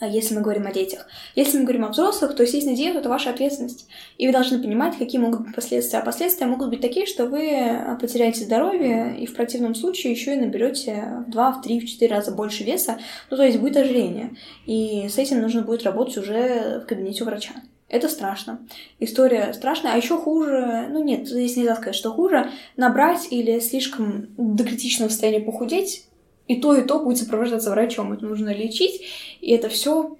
А 0.00 0.06
если 0.06 0.34
мы 0.34 0.40
говорим 0.40 0.66
о 0.66 0.72
детях. 0.72 1.06
Если 1.34 1.58
мы 1.58 1.64
говорим 1.64 1.84
о 1.84 1.90
взрослых, 1.90 2.34
то 2.34 2.42
на 2.42 2.74
диету— 2.74 2.98
это 3.00 3.08
ваша 3.10 3.30
ответственность. 3.30 3.86
И 4.16 4.26
вы 4.26 4.32
должны 4.32 4.58
понимать, 4.58 4.96
какие 4.98 5.20
могут 5.20 5.42
быть 5.42 5.54
последствия. 5.54 5.98
А 5.98 6.04
последствия 6.04 6.46
могут 6.46 6.70
быть 6.70 6.80
такие, 6.80 7.06
что 7.06 7.26
вы 7.26 7.96
потеряете 8.00 8.44
здоровье 8.44 9.14
и 9.18 9.26
в 9.26 9.34
противном 9.34 9.74
случае 9.74 10.12
еще 10.12 10.34
и 10.34 10.40
наберете 10.40 11.24
в 11.26 11.30
2, 11.30 11.52
в 11.52 11.62
3, 11.62 11.80
в 11.80 11.86
4 11.86 12.14
раза 12.14 12.32
больше 12.32 12.64
веса. 12.64 12.98
Ну, 13.30 13.36
то 13.36 13.44
есть 13.44 13.58
будет 13.58 13.76
ожирение. 13.76 14.30
И 14.64 15.06
с 15.08 15.18
этим 15.18 15.42
нужно 15.42 15.62
будет 15.62 15.82
работать 15.82 16.16
уже 16.16 16.80
в 16.82 16.86
кабинете 16.86 17.24
врача. 17.24 17.52
Это 17.90 18.08
страшно. 18.08 18.60
История 19.00 19.52
страшная. 19.52 19.92
А 19.94 19.96
еще 19.96 20.16
хуже, 20.16 20.86
ну 20.90 21.02
нет, 21.04 21.28
здесь 21.28 21.56
нельзя 21.56 21.74
сказать, 21.74 21.96
что 21.96 22.12
хуже, 22.12 22.50
набрать 22.76 23.28
или 23.30 23.58
слишком 23.58 24.28
до 24.38 24.64
критичного 24.64 25.10
состояния 25.10 25.40
похудеть, 25.40 26.06
и 26.46 26.60
то, 26.60 26.76
и 26.76 26.82
то 26.82 26.98
будет 26.98 27.18
сопровождаться 27.18 27.70
врачом. 27.70 28.12
Это 28.12 28.24
нужно 28.24 28.52
лечить. 28.52 29.02
И 29.40 29.52
это 29.52 29.68
все 29.68 30.16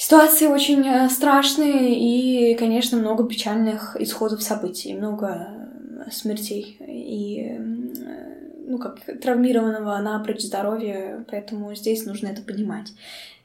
Ситуации 0.00 0.46
очень 0.46 0.82
э, 0.88 1.10
страшные 1.10 1.94
и, 1.94 2.54
конечно, 2.54 2.96
много 2.96 3.28
печальных 3.28 4.00
исходов 4.00 4.42
событий, 4.42 4.94
много 4.94 5.68
э, 6.06 6.10
смертей 6.10 6.78
и, 6.88 7.50
э, 7.50 7.58
ну, 8.66 8.78
как 8.78 9.00
травмированного 9.20 9.98
напрочь 9.98 10.40
здоровья, 10.40 11.22
поэтому 11.30 11.74
здесь 11.74 12.06
нужно 12.06 12.28
это 12.28 12.40
понимать. 12.40 12.94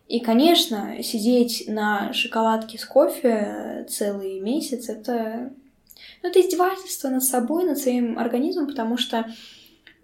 И, 0.07 0.21
конечно, 0.21 1.03
сидеть 1.03 1.65
на 1.67 2.13
шоколадке 2.13 2.77
с 2.77 2.85
кофе 2.85 3.85
целый 3.89 4.39
месяц— 4.39 4.87
это, 4.89 5.51
ну, 6.23 6.29
это 6.29 6.39
издевательство 6.39 7.09
над 7.09 7.25
собой, 7.25 7.65
над 7.65 7.79
своим 7.79 8.17
организмом, 8.17 8.67
потому 8.67 8.95
что 8.95 9.25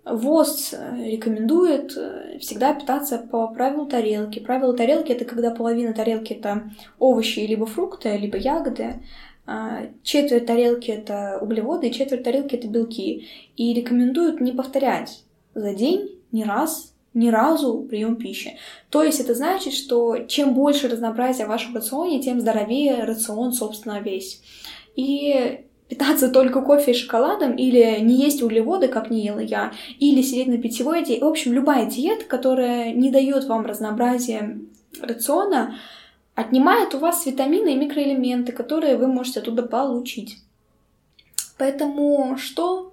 ВОЗ 0.04 0.74
рекомендует 0.98 1.96
э, 1.96 2.40
всегда 2.40 2.74
питаться 2.74 3.20
по 3.20 3.48
правилу 3.48 3.86
тарелки. 3.86 4.40
Правило 4.40 4.76
тарелки— 4.76 5.12
это 5.14 5.26
когда 5.26 5.52
половина 5.52 5.94
тарелки— 5.94 6.34
это 6.34 6.72
овощи 6.98 7.40
либо 7.40 7.68
фрукты, 7.68 8.18
либо 8.18 8.38
ягоды, 8.38 9.04
а 9.46 9.84
четверть 10.02 10.48
тарелки— 10.48 10.90
это 10.92 11.38
углеводы, 11.40 11.92
четверть 11.92 12.24
тарелки— 12.24 12.56
это 12.58 12.68
белки. 12.68 13.28
И 13.58 13.74
рекомендуют 13.74 14.42
не 14.42 14.52
повторять 14.52 15.24
за 15.54 15.74
день 15.76 16.20
ни 16.32 16.44
раз, 16.44 16.96
ни 17.14 17.30
разу 17.30 17.86
прием 17.90 18.16
пищи. 18.16 18.58
То 18.90 19.04
есть 19.04 19.20
это 19.20 19.36
значит, 19.36 19.74
что 19.74 20.18
чем 20.28 20.56
больше 20.56 20.88
разнообразия 20.88 21.46
в 21.46 21.50
вашем 21.50 21.76
рационе, 21.76 22.22
тем 22.22 22.40
здоровее 22.40 23.04
рацион, 23.04 23.54
собственно, 23.54 24.00
весь. 24.00 24.42
И 24.96 25.66
питаться 25.92 26.30
только 26.30 26.62
кофе 26.62 26.92
и 26.92 26.94
шоколадом, 26.94 27.58
или 27.58 28.00
не 28.00 28.16
есть 28.16 28.42
углеводы, 28.42 28.88
как 28.88 29.10
не 29.10 29.26
ела 29.26 29.40
я, 29.40 29.74
или 30.00 30.22
сидеть 30.22 30.48
на 30.48 30.58
питьевой 30.58 31.04
диете. 31.04 31.26
В 31.26 31.28
общем, 31.28 31.52
любая 31.52 31.86
диета, 31.86 32.24
которая 32.24 32.94
не 32.94 33.12
дает 33.12 33.44
вам 33.44 33.66
разнообразия 33.66 34.58
рациона, 35.02 35.76
отнимает 36.34 36.96
у 36.96 37.00
вас 37.00 37.26
витамины 37.26 37.74
и 37.74 37.76
микроэлементы, 37.76 38.54
которые 38.54 38.96
вы 38.96 39.08
можете 39.08 39.42
оттуда 39.42 39.64
получить. 39.64 40.38
Поэтому 41.58 42.38
что 42.38 42.91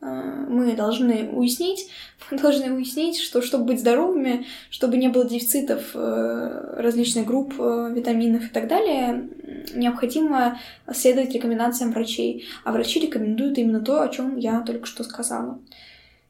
мы 0.00 0.74
должны 0.76 1.30
уяснить, 1.30 1.88
мы 2.30 2.38
должны 2.42 2.72
уяснить, 2.72 3.18
что 3.18 3.42
чтобы 3.42 3.64
быть 3.64 3.80
здоровыми, 3.80 4.46
чтобы 4.70 4.96
не 4.96 5.08
было 5.08 5.24
дефицитов 5.24 5.90
э, 5.94 6.74
различных 6.76 7.26
групп 7.26 7.54
э, 7.58 7.92
витаминов 7.94 8.44
и 8.44 8.48
так 8.48 8.68
далее, 8.68 9.28
необходимо 9.74 10.58
следовать 10.92 11.32
рекомендациям 11.32 11.92
врачей. 11.92 12.46
А 12.64 12.72
врачи 12.72 13.00
рекомендуют 13.00 13.58
именно 13.58 13.80
то, 13.80 14.02
о 14.02 14.08
чем 14.08 14.36
я 14.36 14.60
только 14.60 14.86
что 14.86 15.04
сказала. 15.04 15.58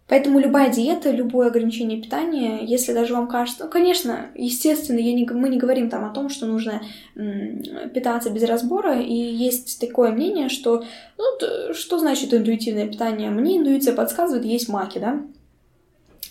Поэтому 0.08 0.38
любая 0.38 0.72
диета, 0.72 1.10
любое 1.10 1.48
ограничение 1.48 2.00
питания, 2.00 2.60
если 2.62 2.92
даже 2.92 3.12
вам 3.12 3.26
кажется, 3.26 3.64
ну, 3.64 3.70
конечно, 3.70 4.26
естественно, 4.36 4.98
я 4.98 5.12
не, 5.12 5.26
мы 5.26 5.48
не 5.48 5.58
говорим 5.58 5.90
там 5.90 6.04
о 6.04 6.14
том, 6.14 6.28
что 6.28 6.46
нужно 6.46 6.82
м, 7.16 7.62
питаться 7.92 8.30
без 8.30 8.44
разбора, 8.44 9.00
и 9.00 9.12
есть 9.12 9.80
такое 9.80 10.12
мнение, 10.12 10.48
что, 10.48 10.84
ну, 11.18 11.74
что 11.74 11.98
значит 11.98 12.32
интуитивное 12.32 12.86
питание? 12.86 13.30
Мне 13.30 13.58
интуиция 13.58 13.94
подсказывает 13.94 14.44
есть 14.44 14.68
маки, 14.68 14.98
да? 14.98 15.22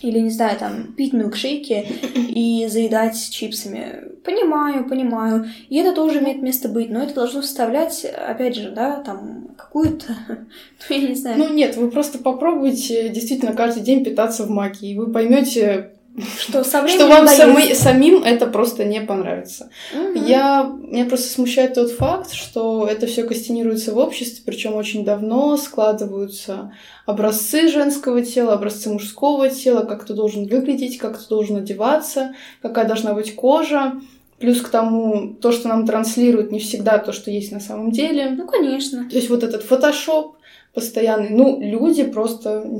Или, 0.02 0.18
не 0.18 0.30
знаю, 0.30 0.58
там, 0.58 0.92
пить 0.96 1.12
милкшейки 1.12 1.86
и 2.28 2.66
заедать 2.68 3.30
чипсами. 3.30 4.04
Понимаю, 4.24 4.88
понимаю. 4.88 5.46
И 5.68 5.76
это 5.76 5.94
тоже 5.94 6.18
имеет 6.18 6.42
место 6.42 6.68
быть, 6.68 6.90
но 6.90 7.02
это 7.02 7.14
должно 7.14 7.42
составлять, 7.42 8.04
опять 8.04 8.56
же, 8.56 8.70
да, 8.70 9.00
там, 9.00 9.48
какую-то, 9.56 10.06
ну, 10.28 10.96
я 10.96 11.08
не 11.08 11.14
знаю. 11.14 11.38
Ну, 11.38 11.52
нет, 11.52 11.76
вы 11.76 11.90
просто 11.90 12.18
попробуйте 12.18 13.08
действительно 13.08 13.54
каждый 13.54 13.82
день 13.82 14.04
питаться 14.04 14.44
в 14.44 14.50
маке, 14.50 14.86
и 14.86 14.98
вы 14.98 15.10
поймете, 15.10 15.92
что, 16.38 16.64
со 16.64 16.86
что 16.88 17.08
вам 17.08 17.28
самы, 17.28 17.74
самим 17.74 18.22
это 18.22 18.46
просто 18.46 18.84
не 18.84 19.00
понравится. 19.00 19.70
Угу. 19.94 20.24
Я, 20.24 20.64
меня 20.64 21.04
просто 21.04 21.28
смущает 21.28 21.74
тот 21.74 21.90
факт, 21.92 22.32
что 22.32 22.86
это 22.86 23.06
все 23.06 23.24
костюнируется 23.24 23.92
в 23.92 23.98
обществе, 23.98 24.42
причем 24.44 24.74
очень 24.74 25.04
давно 25.04 25.56
складываются 25.56 26.72
образцы 27.04 27.68
женского 27.68 28.22
тела, 28.22 28.54
образцы 28.54 28.88
мужского 28.88 29.50
тела, 29.50 29.84
как 29.84 30.04
ты 30.04 30.14
должен 30.14 30.46
выглядеть, 30.46 30.98
как 30.98 31.18
ты 31.18 31.28
должен 31.28 31.56
одеваться, 31.56 32.34
какая 32.62 32.86
должна 32.86 33.14
быть 33.14 33.34
кожа. 33.34 33.94
Плюс 34.38 34.60
к 34.60 34.68
тому, 34.68 35.34
то, 35.40 35.50
что 35.50 35.68
нам 35.68 35.86
транслируют, 35.86 36.52
не 36.52 36.58
всегда 36.58 36.98
то, 36.98 37.12
что 37.12 37.30
есть 37.30 37.52
на 37.52 37.60
самом 37.60 37.90
деле. 37.90 38.28
Ну, 38.28 38.46
конечно. 38.46 39.08
То 39.08 39.16
есть 39.16 39.30
вот 39.30 39.42
этот 39.42 39.62
фотошоп, 39.62 40.36
постоянный. 40.76 41.30
Ну, 41.30 41.58
люди 41.58 42.04
просто, 42.04 42.70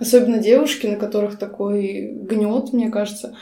особенно 0.00 0.38
девушки, 0.38 0.86
на 0.86 0.96
которых 0.96 1.38
такой 1.38 2.10
гнет, 2.10 2.72
мне 2.72 2.88
кажется, 2.88 3.36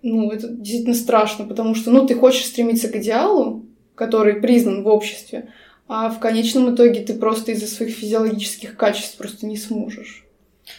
ну, 0.00 0.30
это 0.30 0.48
действительно 0.48 0.94
страшно, 0.94 1.44
потому 1.44 1.74
что, 1.74 1.90
ну, 1.90 2.06
ты 2.06 2.14
хочешь 2.14 2.46
стремиться 2.46 2.88
к 2.88 2.96
идеалу, 2.96 3.66
который 3.94 4.40
признан 4.40 4.82
в 4.82 4.86
обществе, 4.86 5.50
а 5.88 6.08
в 6.08 6.20
конечном 6.20 6.74
итоге 6.74 7.02
ты 7.02 7.12
просто 7.12 7.52
из-за 7.52 7.66
своих 7.66 7.94
физиологических 7.96 8.74
качеств 8.78 9.18
просто 9.18 9.44
не 9.44 9.58
сможешь. 9.58 10.24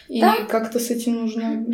И 0.08 0.20
да? 0.20 0.34
как-то 0.48 0.80
с 0.80 0.90
этим 0.90 1.20
нужно 1.20 1.64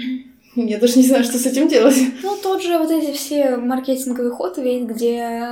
я 0.56 0.78
даже 0.78 0.98
не 0.98 1.04
знаю, 1.04 1.22
что 1.24 1.38
с 1.38 1.46
этим 1.46 1.68
делать. 1.68 1.96
Ну, 2.22 2.36
тот 2.42 2.62
же 2.62 2.78
вот 2.78 2.90
эти 2.90 3.12
все 3.12 3.56
маркетинговые 3.56 4.30
ходы, 4.30 4.62
ведь, 4.62 4.84
где 4.84 5.50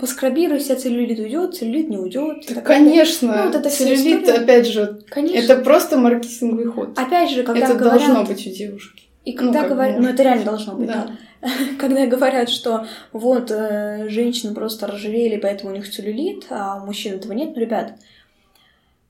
поскрабируйся, 0.00 0.76
целлюлит 0.76 1.18
уйдет, 1.18 1.54
целлюлит 1.54 1.90
не 1.90 1.98
уйдет. 1.98 2.46
Да, 2.48 2.60
конечно. 2.62 3.36
Ну, 3.36 3.44
вот 3.44 3.54
это 3.54 3.70
целлюлит, 3.70 4.28
опять 4.28 4.66
же, 4.66 5.02
конечно. 5.10 5.52
это 5.52 5.62
просто 5.62 5.98
маркетинговый 5.98 6.66
ход. 6.66 6.98
Опять 6.98 7.30
же, 7.30 7.42
когда 7.42 7.66
это 7.66 7.74
говорят... 7.74 8.00
должно 8.00 8.24
быть 8.24 8.46
у 8.46 8.50
девушки. 8.50 9.02
И 9.26 9.32
ну, 9.32 9.38
когда 9.38 9.62
ну, 9.62 9.68
говорят, 9.68 9.98
ну 9.98 10.08
это 10.08 10.22
реально 10.22 10.44
должно 10.44 10.74
быть, 10.74 10.86
да. 10.86 11.08
да. 11.42 11.48
Когда 11.78 12.06
говорят, 12.06 12.48
что 12.48 12.86
вот 13.12 13.50
э, 13.50 14.08
женщины 14.08 14.54
просто 14.54 14.86
разжирели, 14.86 15.36
поэтому 15.36 15.72
у 15.72 15.74
них 15.74 15.90
целлюлит, 15.90 16.46
а 16.48 16.80
у 16.80 16.86
мужчин 16.86 17.16
этого 17.16 17.32
нет, 17.32 17.52
ну, 17.54 17.60
ребят, 17.60 17.94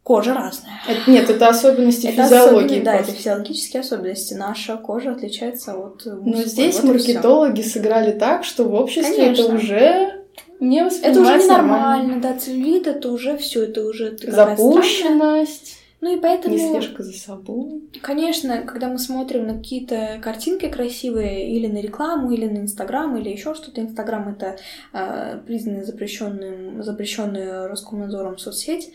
Кожа 0.06 0.34
разная. 0.34 0.80
Это, 0.88 1.10
нет, 1.10 1.28
это 1.28 1.48
особенности 1.48 2.06
это 2.06 2.22
физиологии. 2.22 2.80
Да, 2.80 2.94
это 2.94 3.10
физиологические 3.10 3.80
особенности. 3.80 4.34
Наша 4.34 4.76
кожа 4.76 5.10
отличается 5.10 5.72
от 5.72 6.06
мужской. 6.06 6.22
Но 6.24 6.42
здесь 6.44 6.76
вот 6.76 6.92
маркетологи 6.92 7.62
сыграли 7.62 8.12
так, 8.12 8.44
что 8.44 8.68
в 8.68 8.74
обществе 8.74 9.16
Конечно. 9.16 9.42
это 9.42 9.54
уже 9.56 10.24
не 10.60 10.78
Это 10.78 11.20
уже 11.20 11.38
ненормально, 11.38 12.20
да, 12.20 12.38
целлюлит, 12.38 12.86
это 12.86 13.10
уже 13.10 13.36
все, 13.36 13.64
это 13.64 13.84
уже 13.84 14.16
запущенность. 14.22 15.78
Ну 16.00 16.16
и 16.16 16.20
поэтому... 16.20 16.54
Не 16.54 16.60
слежка 16.60 17.02
за 17.02 17.12
собой. 17.12 17.82
Конечно, 18.00 18.58
когда 18.58 18.86
мы 18.86 19.00
смотрим 19.00 19.48
на 19.48 19.54
какие-то 19.54 20.20
картинки 20.22 20.68
красивые, 20.68 21.50
или 21.50 21.66
на 21.66 21.78
рекламу, 21.78 22.30
или 22.30 22.46
на 22.46 22.58
Инстаграм, 22.58 23.16
или 23.16 23.30
еще 23.30 23.56
что-то. 23.56 23.80
Инстаграм— 23.80 24.28
это 24.38 24.56
э, 24.92 25.40
признанная 25.44 25.84
запрещенная 25.84 27.66
Роскомнадзором 27.66 28.38
соцсеть. 28.38 28.92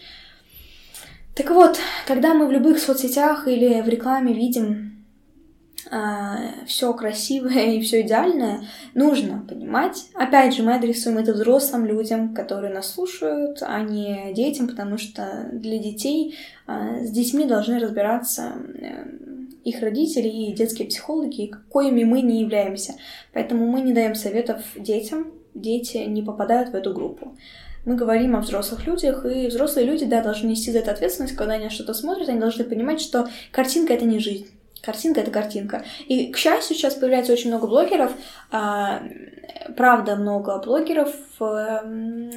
Так 1.34 1.50
вот, 1.52 1.80
когда 2.08 2.34
мы 2.34 2.48
в 2.48 2.52
любых 2.52 2.80
соцсетях 2.80 3.48
или 3.48 3.82
в 3.82 3.88
рекламе 3.88 4.34
видим 4.34 5.06
э, 5.86 5.90
а, 5.90 6.38
все 6.68 6.94
красивое 6.94 7.76
и 7.76 7.82
все 7.82 8.02
идеальное, 8.02 8.66
нужно 8.96 9.46
понимать. 9.48 10.08
Опять 10.14 10.54
же, 10.54 10.64
мы 10.64 10.76
адресуем 10.76 11.18
это 11.18 11.32
взрослым 11.32 11.86
людям, 11.86 12.34
которые 12.34 12.74
нас 12.74 12.94
слушают, 12.94 13.60
а 13.62 13.82
не 13.82 14.34
детям, 14.34 14.68
потому 14.68 14.98
что 14.98 15.50
для 15.54 15.78
детей 15.78 16.36
э, 16.68 17.06
с 17.06 17.12
детьми 17.12 17.46
должны 17.46 17.80
разбираться 17.80 18.54
э, 18.76 19.06
их 19.64 19.82
родители 19.82 20.28
и 20.28 20.54
детские 20.54 20.90
психологи, 20.90 21.54
коими 21.70 22.04
мы 22.04 22.22
не 22.22 22.42
являемся. 22.42 22.96
Поэтому 23.32 23.68
мы 23.68 23.80
не 23.80 23.94
даем 23.94 24.16
советов 24.16 24.64
детям, 24.76 25.32
дети 25.54 25.98
не 25.98 26.24
попадают 26.24 26.72
в 26.72 26.76
эту 26.76 26.94
группу 26.94 27.38
мы 27.86 27.96
говорим 27.96 28.36
о 28.36 28.42
взрослых 28.42 28.86
людях, 28.86 29.26
и 29.26 29.48
взрослые 29.48 29.88
люди, 29.88 30.06
да, 30.06 30.22
должны 30.22 30.48
нести 30.48 30.72
за 30.72 30.80
это 30.80 30.92
ответственность, 30.92 31.36
когда 31.36 31.54
они 31.54 31.70
что-то 31.70 31.94
смотрят, 31.94 32.30
они 32.30 32.40
должны 32.40 32.64
понимать, 32.64 33.02
что 33.02 33.28
картинка— 33.52 33.94
это 33.96 34.06
не 34.06 34.20
жизнь. 34.20 34.48
Картинка— 34.82 35.20
это 35.22 35.32
картинка. 35.32 35.84
И, 36.08 36.32
к 36.32 36.38
счастью, 36.38 36.76
сейчас 36.76 36.96
появляется 36.96 37.34
очень 37.34 37.50
много 37.50 37.68
блогеров, 37.68 38.12
а, 38.52 39.04
правда, 39.78 40.16
много 40.16 40.58
блогеров 40.60 41.14
в 41.40 41.84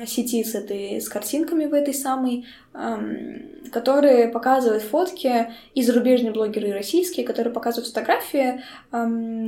сети 0.06 0.42
с, 0.44 0.54
этой, 0.54 1.00
с 1.00 1.08
картинками 1.08 1.66
в 1.66 1.74
этой 1.74 1.92
самой, 1.92 2.46
которые 3.70 4.28
показывают 4.28 4.82
фотки, 4.82 5.52
и 5.74 5.82
зарубежные 5.82 6.32
блогеры, 6.32 6.68
и 6.68 6.72
российские, 6.72 7.26
которые 7.26 7.52
показывают 7.52 7.88
фотографии, 7.88 8.62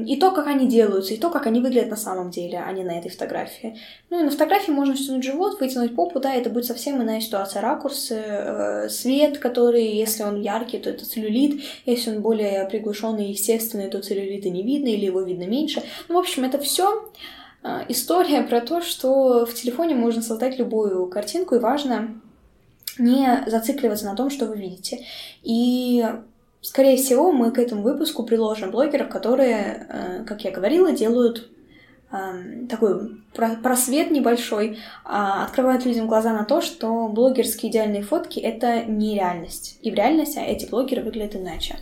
и 0.04 0.16
то, 0.16 0.30
как 0.32 0.46
они 0.46 0.68
делаются, 0.68 1.14
и 1.14 1.16
то, 1.16 1.30
как 1.30 1.46
они 1.46 1.60
выглядят 1.60 1.90
на 1.90 1.96
самом 1.96 2.30
деле, 2.30 2.62
а 2.64 2.70
не 2.72 2.84
на 2.84 2.98
этой 2.98 3.10
фотографии. 3.10 3.78
Ну 4.10 4.20
и 4.20 4.24
на 4.24 4.30
фотографии 4.30 4.70
можно 4.70 4.94
втянуть 4.94 5.24
живот, 5.24 5.58
вытянуть 5.58 5.94
попу, 5.96 6.20
да, 6.20 6.34
это 6.34 6.50
будет 6.50 6.66
совсем 6.66 7.02
иная 7.02 7.20
ситуация. 7.20 7.62
Ракурсы, 7.62 8.22
э, 8.26 8.88
свет, 8.88 9.38
который, 9.38 9.86
если 9.86 10.22
он 10.22 10.40
яркий, 10.40 10.78
то 10.78 10.90
это 10.90 11.06
целлюлит, 11.06 11.62
если 11.86 12.14
он 12.14 12.22
более 12.22 12.64
приглушенный 12.86 13.30
естественный, 13.30 13.88
то 13.88 14.00
целлюлита 14.00 14.48
не 14.48 14.62
видно 14.62 14.88
или 14.88 15.06
его 15.06 15.20
видно 15.22 15.44
меньше. 15.44 15.82
Ну, 16.08 16.14
в 16.14 16.18
общем, 16.18 16.44
это 16.44 16.58
все 16.58 17.10
а, 17.62 17.84
история 17.88 18.42
про 18.42 18.60
то, 18.60 18.80
что 18.80 19.44
в 19.44 19.54
телефоне 19.54 19.96
можно 19.96 20.22
создать 20.22 20.58
любую 20.58 21.08
картинку, 21.08 21.56
и 21.56 21.58
важно 21.58 22.20
не 22.98 23.44
зацикливаться 23.46 24.06
на 24.06 24.14
том, 24.14 24.30
что 24.30 24.46
вы 24.46 24.56
видите. 24.56 25.04
И, 25.42 26.04
скорее 26.60 26.96
всего, 26.96 27.32
мы 27.32 27.50
к 27.50 27.58
этому 27.58 27.82
выпуску 27.82 28.22
приложим 28.22 28.70
блогеров, 28.70 29.08
которые, 29.08 29.86
э, 29.88 30.24
как 30.24 30.44
я 30.44 30.52
говорила, 30.52 30.92
делают 30.92 31.50
такой 32.70 33.20
просвет 33.62 34.12
небольшой, 34.12 34.78
а, 35.04 35.44
открывают 35.44 35.84
людям 35.84 36.06
глаза 36.06 36.32
на 36.32 36.44
то, 36.44 36.62
что 36.62 37.08
блогерские 37.08 37.70
идеальные 37.70 38.02
фотки— 38.02 38.38
это 38.40 38.84
не 38.84 39.16
реальность. 39.16 39.78
И 39.82 39.90
в 39.90 39.94
реальности 39.94 40.38
эти 40.38 40.70
блогеры 40.70 41.02
выглядят 41.02 41.34
иначе. 41.34 41.76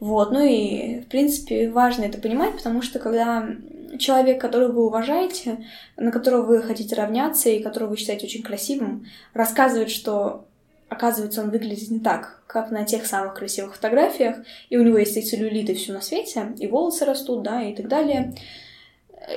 Вот, 0.00 0.32
ну 0.32 0.42
и, 0.42 1.00
в 1.00 1.06
принципе, 1.08 1.70
важно 1.70 2.04
это 2.04 2.18
понимать, 2.18 2.56
потому 2.56 2.80
что 2.80 2.98
когда 2.98 3.46
человек, 3.98 4.40
которого 4.40 4.72
вы 4.72 4.86
уважаете, 4.86 5.66
на 5.98 6.10
которого 6.10 6.42
вы 6.42 6.62
хотите 6.62 6.94
равняться 6.94 7.50
и 7.50 7.62
которого 7.62 7.90
вы 7.90 7.96
считаете 7.96 8.26
очень 8.26 8.42
красивым, 8.42 9.06
рассказывает, 9.34 9.90
что 9.90 10.46
оказывается, 10.88 11.42
он 11.42 11.50
выглядит 11.50 11.90
не 11.90 12.00
так, 12.00 12.42
как 12.46 12.70
на 12.70 12.84
тех 12.84 13.06
самых 13.06 13.34
красивых 13.34 13.76
фотографиях, 13.76 14.38
и 14.70 14.78
у 14.78 14.82
него 14.82 14.98
есть 14.98 15.16
и 15.18 15.22
целлюлиты 15.22 15.74
все 15.74 15.92
на 15.92 16.00
свете, 16.00 16.52
и 16.58 16.66
волосы 16.66 17.04
растут, 17.04 17.42
да, 17.42 17.62
и 17.62 17.74
так 17.74 17.86
далее. 17.86 18.34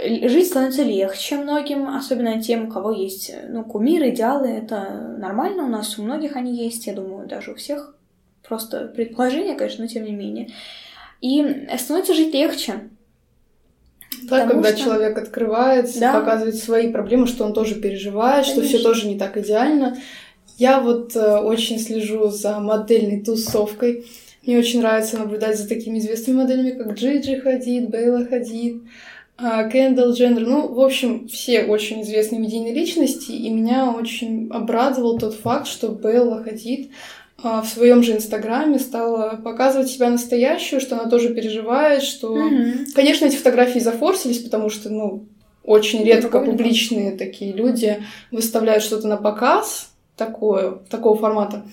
Жить 0.05 0.47
становится 0.47 0.83
легче 0.83 1.35
многим, 1.37 1.89
особенно 1.89 2.41
тем, 2.41 2.69
у 2.69 2.71
кого 2.71 2.91
есть, 2.91 3.35
ну, 3.49 3.65
кумиры, 3.65 4.09
идеалы, 4.09 4.47
это 4.47 5.15
нормально, 5.19 5.65
у 5.65 5.67
нас 5.67 5.99
у 5.99 6.03
многих 6.03 6.37
они 6.37 6.55
есть, 6.55 6.87
я 6.87 6.93
думаю, 6.93 7.27
даже 7.27 7.51
у 7.51 7.55
всех, 7.55 7.95
просто 8.47 8.87
предположение, 8.87 9.55
конечно, 9.55 9.83
но 9.83 9.89
тем 9.89 10.05
не 10.05 10.11
менее. 10.11 10.49
И 11.21 11.67
становится 11.77 12.13
жить 12.13 12.33
легче, 12.33 12.89
да, 14.23 14.47
когда 14.47 14.69
что... 14.69 14.85
человек 14.85 15.17
открывается, 15.17 15.99
да. 15.99 16.19
показывает 16.19 16.55
свои 16.55 16.91
проблемы, 16.91 17.27
что 17.27 17.45
он 17.45 17.53
тоже 17.53 17.75
переживает, 17.75 18.45
Конечно. 18.45 18.63
что 18.63 18.77
все 18.77 18.83
тоже 18.83 19.07
не 19.07 19.17
так 19.17 19.37
идеально. 19.37 19.97
Я 20.57 20.79
вот 20.79 21.15
э, 21.15 21.37
очень 21.39 21.79
слежу 21.79 22.29
за 22.29 22.59
модельной 22.59 23.21
тусовкой. 23.21 24.05
Мне 24.45 24.59
очень 24.59 24.81
нравится 24.81 25.17
наблюдать 25.17 25.57
за 25.57 25.67
такими 25.67 25.99
известными 25.99 26.37
моделями, 26.37 26.71
как 26.71 26.93
Джиджи 26.93 27.41
Хадид, 27.41 27.89
Бейла 27.89 28.25
Хадид, 28.25 28.83
э, 29.39 29.69
Кендалл 29.71 30.13
Дженнер. 30.13 30.45
Ну, 30.45 30.67
в 30.67 30.79
общем, 30.79 31.27
все 31.27 31.63
очень 31.63 32.03
известные 32.03 32.39
медийные 32.39 32.73
личности. 32.73 33.31
И 33.31 33.49
меня 33.49 33.91
очень 33.91 34.49
обрадовал 34.51 35.17
тот 35.17 35.33
факт, 35.33 35.67
что 35.67 35.89
Бейла 35.89 36.43
Хадид 36.43 36.91
а, 36.91 36.93
в 37.43 37.65
своем 37.65 38.03
же 38.03 38.13
инстаграме 38.13 38.79
стала 38.79 39.39
показывать 39.43 39.89
себя 39.89 40.09
настоящую, 40.09 40.79
что 40.79 40.99
она 40.99 41.09
тоже 41.09 41.33
переживает, 41.33 42.01
что, 42.01 42.33
Мгм. 42.35 42.85
конечно, 42.95 43.25
эти 43.25 43.35
фотографии 43.35 43.79
зафорсились, 43.79 44.39
потому 44.39 44.69
что, 44.69 44.89
ну, 44.89 45.25
очень 45.63 46.03
редко 46.03 46.27
прикольно. 46.27 46.51
публичные 46.51 47.11
такие 47.17 47.53
люди 47.53 48.03
выставляют 48.31 48.83
что-то 48.83 49.07
на 49.07 49.17
показ 49.17 49.91
такое, 50.15 50.79
такого 50.89 51.17
формата. 51.17 51.65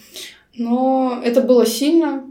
Но 0.57 1.21
это 1.25 1.41
было 1.41 1.65
сильно 1.67 2.25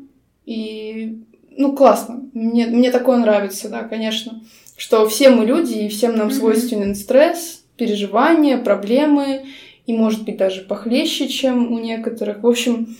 и, 0.45 1.19
ну, 1.51 1.75
классно. 1.75 2.29
Мне, 2.33 2.67
мне 2.67 2.91
такое 2.91 3.17
нравится, 3.17 3.69
да, 3.69 3.83
конечно. 3.83 4.41
Что 4.75 5.07
все 5.07 5.29
мы 5.29 5.45
люди, 5.45 5.73
и 5.79 5.89
всем 5.89 6.15
нам 6.15 6.27
Мгм. 6.27 6.35
свойственен 6.35 6.95
стресс, 6.95 7.63
переживания, 7.77 8.57
проблемы, 8.57 9.45
и, 9.85 9.93
может 9.93 10.23
быть, 10.23 10.37
даже 10.37 10.61
похлеще, 10.61 11.27
чем 11.27 11.71
у 11.73 11.79
некоторых. 11.79 12.43
В 12.43 12.47
общем, 12.47 12.95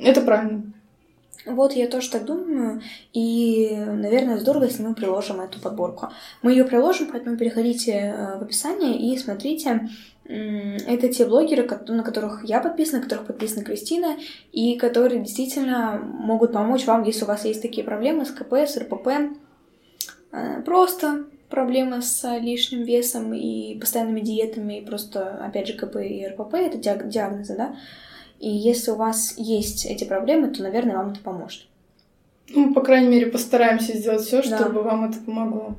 это 0.00 0.20
правильно. 0.20 0.62
Вот 1.46 1.72
я 1.72 1.88
тоже 1.88 2.10
так 2.10 2.26
думаю, 2.26 2.82
и, 3.12 3.74
наверное, 3.74 4.38
здорово, 4.38 4.64
если 4.64 4.82
мы 4.82 4.94
приложим 4.94 5.40
эту 5.40 5.58
подборку. 5.58 6.08
Мы 6.42 6.52
ее 6.52 6.64
приложим, 6.64 7.08
поэтому 7.10 7.36
переходите 7.38 7.92
э, 7.92 8.38
в 8.38 8.42
описание 8.42 8.98
и 8.98 9.16
смотрите. 9.16 9.88
Это 10.26 11.08
те 11.08 11.26
блогеры, 11.26 11.68
на 11.88 12.04
которых 12.04 12.44
я 12.44 12.60
подписана, 12.60 12.98
на 12.98 13.04
которых 13.04 13.26
подписана 13.26 13.64
Кристина, 13.64 14.16
и 14.52 14.76
которые 14.76 15.20
действительно 15.20 15.98
могут 15.98 16.52
помочь 16.52 16.86
вам, 16.86 17.02
если 17.02 17.24
у 17.24 17.26
вас 17.26 17.44
есть 17.44 17.62
такие 17.62 17.84
проблемы 17.84 18.24
с 18.24 18.30
КП, 18.30 18.52
с 18.52 18.76
РПП, 18.76 19.08
э, 20.30 20.62
просто 20.62 21.24
проблемы 21.48 22.00
с 22.00 22.38
лишним 22.38 22.82
весом 22.82 23.34
и 23.34 23.76
постоянными 23.80 24.20
диетами, 24.20 24.78
и 24.78 24.86
просто, 24.86 25.44
опять 25.44 25.66
же, 25.66 25.72
КП 25.72 25.96
и 25.96 26.24
РПП— 26.28 26.54
это 26.54 26.78
диаг- 26.78 27.08
диагнозы, 27.08 27.56
да? 27.56 27.74
И 28.40 28.48
если 28.48 28.90
у 28.90 28.96
вас 28.96 29.34
есть 29.36 29.84
эти 29.84 30.04
проблемы, 30.04 30.48
то, 30.48 30.62
наверное, 30.62 30.96
вам 30.96 31.10
это 31.12 31.20
поможет. 31.20 31.66
Ну, 32.48 32.72
по 32.74 32.80
крайней 32.80 33.08
мере, 33.08 33.26
постараемся 33.26 33.96
сделать 33.96 34.22
все, 34.22 34.42
Да. 34.42 34.58
чтобы 34.58 34.82
вам 34.82 35.04
это 35.04 35.20
помогло. 35.20 35.76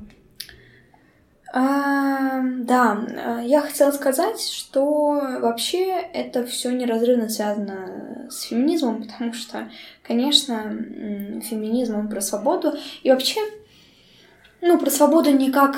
А, 1.54 2.40
да, 2.60 3.04
а, 3.26 3.40
я 3.42 3.60
хотела 3.60 3.90
сказать, 3.90 4.40
что 4.40 5.38
вообще 5.42 5.90
это 6.14 6.46
все 6.46 6.70
неразрывно 6.70 7.28
связано 7.28 8.28
с 8.30 8.42
феминизмом, 8.44 9.02
потому 9.02 9.34
что, 9.34 9.70
конечно, 10.02 10.62
феминизм 11.42 11.96
он 11.96 12.08
про 12.08 12.22
свободу. 12.22 12.72
И 13.02 13.10
вообще, 13.10 13.40
ну, 14.62 14.78
про 14.78 14.88
свободу 14.88 15.30
не 15.30 15.50
как 15.50 15.76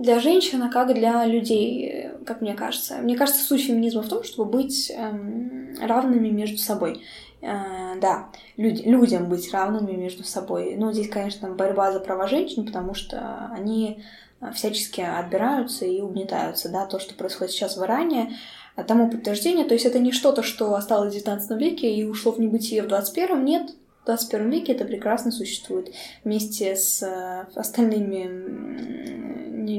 для 0.00 0.18
женщин, 0.20 0.62
а 0.62 0.70
как 0.70 0.94
для 0.94 1.24
людей, 1.26 1.86
э, 1.86 2.24
как 2.24 2.40
мне 2.40 2.54
кажется. 2.54 2.96
Мне 2.98 3.16
кажется, 3.16 3.44
суть 3.44 3.64
феминизма 3.64 4.02
в 4.02 4.08
том, 4.08 4.24
чтобы 4.24 4.50
быть 4.50 4.90
эм, 4.90 5.74
равными 5.80 6.28
между 6.28 6.58
собой. 6.58 7.02
Э, 7.42 7.98
да, 8.00 8.28
люд- 8.56 8.84
людям 8.84 9.28
быть 9.28 9.52
равными 9.52 9.92
между 9.92 10.24
собой. 10.24 10.74
Ну, 10.76 10.92
здесь, 10.92 11.08
конечно, 11.08 11.50
борьба 11.50 11.92
за 11.92 12.00
права 12.00 12.26
женщин, 12.26 12.66
потому 12.66 12.94
что 12.94 13.50
они 13.52 14.02
э, 14.40 14.52
всячески 14.52 15.00
отбираются 15.00 15.84
и 15.84 16.00
угнетаются, 16.00 16.70
да, 16.70 16.86
то, 16.86 16.98
что 16.98 17.14
происходит 17.14 17.52
сейчас 17.52 17.76
в 17.76 17.82
Иране, 17.82 18.36
а 18.76 18.84
тому 18.84 19.10
подтверждение, 19.10 19.66
то 19.66 19.74
есть 19.74 19.84
это 19.84 19.98
не 19.98 20.12
что-то, 20.12 20.42
что 20.42 20.74
осталось 20.74 21.12
в 21.12 21.16
19 21.16 21.60
веке 21.60 21.94
и 21.94 22.04
ушло 22.04 22.32
в 22.32 22.40
небытие 22.40 22.82
в 22.82 22.88
21 22.88 23.44
нет, 23.44 23.74
21 24.10 24.50
веке 24.50 24.72
это 24.72 24.84
прекрасно 24.84 25.30
существует 25.30 25.92
вместе 26.24 26.76
с 26.76 27.02
э, 27.02 27.46
остальными, 27.54 28.28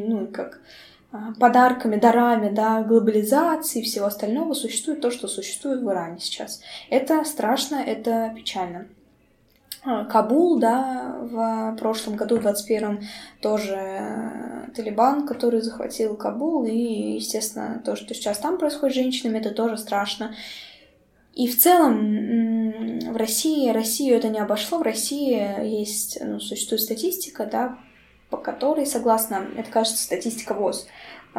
ну, 0.07 0.27
как 0.27 0.61
а, 1.11 1.33
подарками, 1.39 1.97
дарами, 1.97 2.49
да, 2.49 2.83
глобализации 2.83 3.81
и 3.81 3.83
всего 3.83 4.05
остального 4.05 4.53
существует 4.53 5.01
то, 5.01 5.11
что 5.11 5.27
существует 5.27 5.81
в 5.81 5.89
Иране 5.89 6.19
сейчас. 6.19 6.61
Это 6.89 7.25
страшно, 7.25 7.75
это 7.75 8.31
печально. 8.33 8.87
А, 9.83 10.05
Кабул, 10.05 10.57
да, 10.59 11.17
в 11.19 11.75
прошлом 11.77 12.15
году, 12.15 12.37
в 12.37 12.45
21-м, 12.45 13.01
тоже 13.41 13.75
э, 13.75 14.71
Талибан, 14.73 15.27
который 15.27 15.61
захватил 15.61 16.15
Кабул, 16.15 16.63
и, 16.63 17.15
естественно, 17.15 17.81
то, 17.83 17.97
что 17.97 18.13
сейчас 18.13 18.37
там 18.37 18.57
происходит 18.57 18.95
с 18.95 18.99
женщинами, 18.99 19.39
это 19.39 19.51
тоже 19.51 19.77
страшно. 19.77 20.33
И 21.33 21.47
в 21.47 21.57
целом 21.57 22.99
в 23.13 23.15
России, 23.15 23.69
Россию 23.69 24.17
это 24.17 24.29
не 24.29 24.39
обошло, 24.39 24.79
в 24.79 24.83
России 24.83 25.65
есть, 25.65 26.17
ну, 26.21 26.39
существует 26.39 26.81
статистика, 26.81 27.45
да, 27.45 27.77
по 28.29 28.37
которой, 28.37 28.85
согласно, 28.85 29.45
это 29.55 29.69
кажется 29.69 30.03
статистика 30.03 30.53
ВОЗ, 30.53 30.87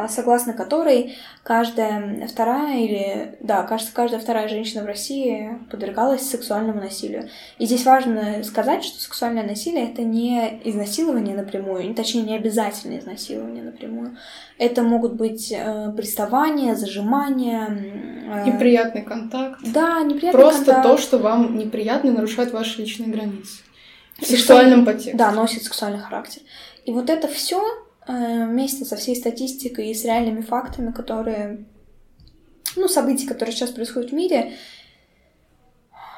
согласно 0.09 0.55
которой 0.55 1.17
каждая 1.43 2.27
вторая 2.27 2.79
или, 2.79 3.37
да, 3.41 3.63
кажется, 3.65 3.93
каждая 3.93 4.21
вторая 4.21 4.49
женщина 4.49 4.83
в 4.83 4.87
России 4.87 5.59
подвергалась 5.71 6.23
сексуальному 6.23 6.81
насилию. 6.81 7.29
И 7.59 7.67
здесь 7.67 7.85
важно 7.85 8.43
сказать, 8.43 8.85
что 8.85 9.01
сексуальное 9.01 9.43
насилие 9.45 9.91
это 9.91 10.03
не 10.03 10.61
изнасилование 10.65 11.37
напрямую, 11.37 11.95
точнее, 11.95 12.23
не 12.23 12.37
обязательно 12.37 12.99
изнасилование 12.99 13.63
напрямую. 13.65 14.17
Это 14.59 14.83
могут 14.83 15.15
быть 15.15 15.53
э, 15.53 15.93
приставания, 15.97 16.75
зажимания. 16.75 17.67
э, 17.69 18.45
Неприятный 18.47 19.03
контакт. 19.03 19.61
Да, 19.63 20.01
неприятный 20.03 20.41
Просто 20.41 20.65
контакт. 20.73 20.87
то, 20.87 20.97
что 20.99 21.19
вам 21.19 21.59
неприятно 21.59 22.09
и 22.09 22.13
нарушает 22.13 22.53
ваши 22.53 22.81
личные 22.81 23.11
границы. 23.11 23.63
В 24.19 24.27
сексуальном 24.27 24.85
подтексте. 24.85 25.15
Да, 25.17 25.33
носит 25.33 25.65
сексуальный 25.65 25.99
характер. 25.99 26.43
И 26.85 26.93
вот 26.93 27.11
это 27.11 27.29
все 27.29 27.63
вместе 28.07 28.85
со 28.85 28.97
всей 28.97 29.17
статистикой 29.17 29.91
и 29.91 29.95
с 29.95 30.05
реальными 30.05 30.41
фактами, 30.41 30.93
которые, 30.93 31.67
ну, 32.77 32.89
события, 32.89 33.29
которые 33.29 33.55
сейчас 33.55 33.71
происходят 33.71 34.11
в 34.11 34.15
мире, 34.15 34.53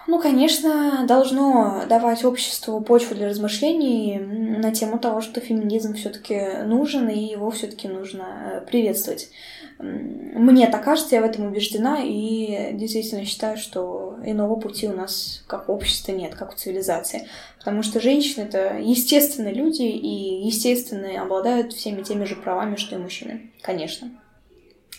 ну, 0.06 0.20
конечно, 0.20 1.06
должно 1.06 1.84
давать 1.88 2.24
обществу 2.24 2.80
почву 2.80 3.14
для 3.14 3.28
размышлений 3.28 4.18
на 4.18 4.70
тему 4.72 4.98
того, 4.98 5.20
что 5.20 5.40
феминизм 5.40 5.94
все-таки 5.94 6.62
нужен, 6.64 7.08
и 7.08 7.18
его 7.18 7.50
все-таки 7.50 7.88
нужно 7.88 8.24
э, 8.24 8.60
приветствовать. 8.66 9.30
Мне 9.78 10.68
так 10.68 10.84
кажется, 10.84 11.16
я 11.16 11.22
в 11.22 11.24
этом 11.24 11.46
убеждена, 11.46 12.00
и 12.02 12.74
действительно 12.74 13.24
считаю, 13.24 13.56
что 13.56 14.16
иного 14.24 14.56
пути 14.56 14.88
у 14.88 14.92
нас 14.92 15.42
как 15.46 15.68
общества 15.68 16.12
нет, 16.12 16.34
как 16.34 16.52
у 16.52 16.56
цивилизации. 16.56 17.26
Потому 17.58 17.82
что 17.82 18.00
женщины 18.00 18.44
это 18.44 18.78
естественные 18.78 19.54
люди 19.54 19.82
и 19.82 20.46
естественно 20.46 21.20
обладают 21.20 21.72
всеми 21.72 22.02
теми 22.02 22.24
же 22.24 22.36
правами, 22.36 22.76
что 22.76 22.94
и 22.94 22.98
мужчины, 22.98 23.50
конечно. 23.62 24.10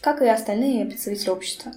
Как 0.01 0.21
и 0.21 0.27
остальные 0.27 0.85
представители 0.85 1.29
общества. 1.29 1.71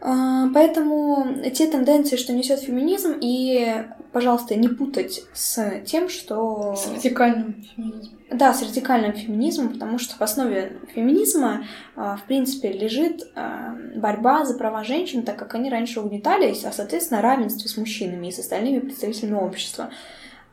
А, 0.00 0.48
Поэтому 0.52 1.42
те 1.54 1.66
тенденции, 1.66 2.16
что 2.16 2.32
несет 2.32 2.60
феминизм, 2.60 3.14
и, 3.20 3.84
пожалуйста, 4.12 4.54
не 4.54 4.68
путать 4.68 5.22
с 5.32 5.82
тем, 5.86 6.08
что... 6.08 6.76
С 6.76 6.88
радикальным 6.88 7.62
феминизмом. 7.62 8.18
Да, 8.30 8.52
с 8.52 8.62
радикальным 8.62 9.12
феминизмом, 9.12 9.68
потому 9.70 9.98
что 9.98 10.16
в 10.16 10.20
основе 10.20 10.78
феминизма, 10.94 11.64
а, 11.94 12.16
в 12.16 12.24
принципе, 12.24 12.72
лежит 12.72 13.28
а, 13.34 13.76
борьба 13.94 14.44
за 14.44 14.56
права 14.58 14.84
женщин, 14.84 15.22
так 15.22 15.36
как 15.36 15.54
они 15.54 15.70
раньше 15.70 16.00
угнетались, 16.00 16.64
а, 16.64 16.72
соответственно, 16.72 17.22
равенстве 17.22 17.68
с 17.68 17.76
мужчинами 17.76 18.28
и 18.28 18.32
с 18.32 18.38
остальными 18.38 18.80
представителями 18.80 19.36
общества. 19.36 19.90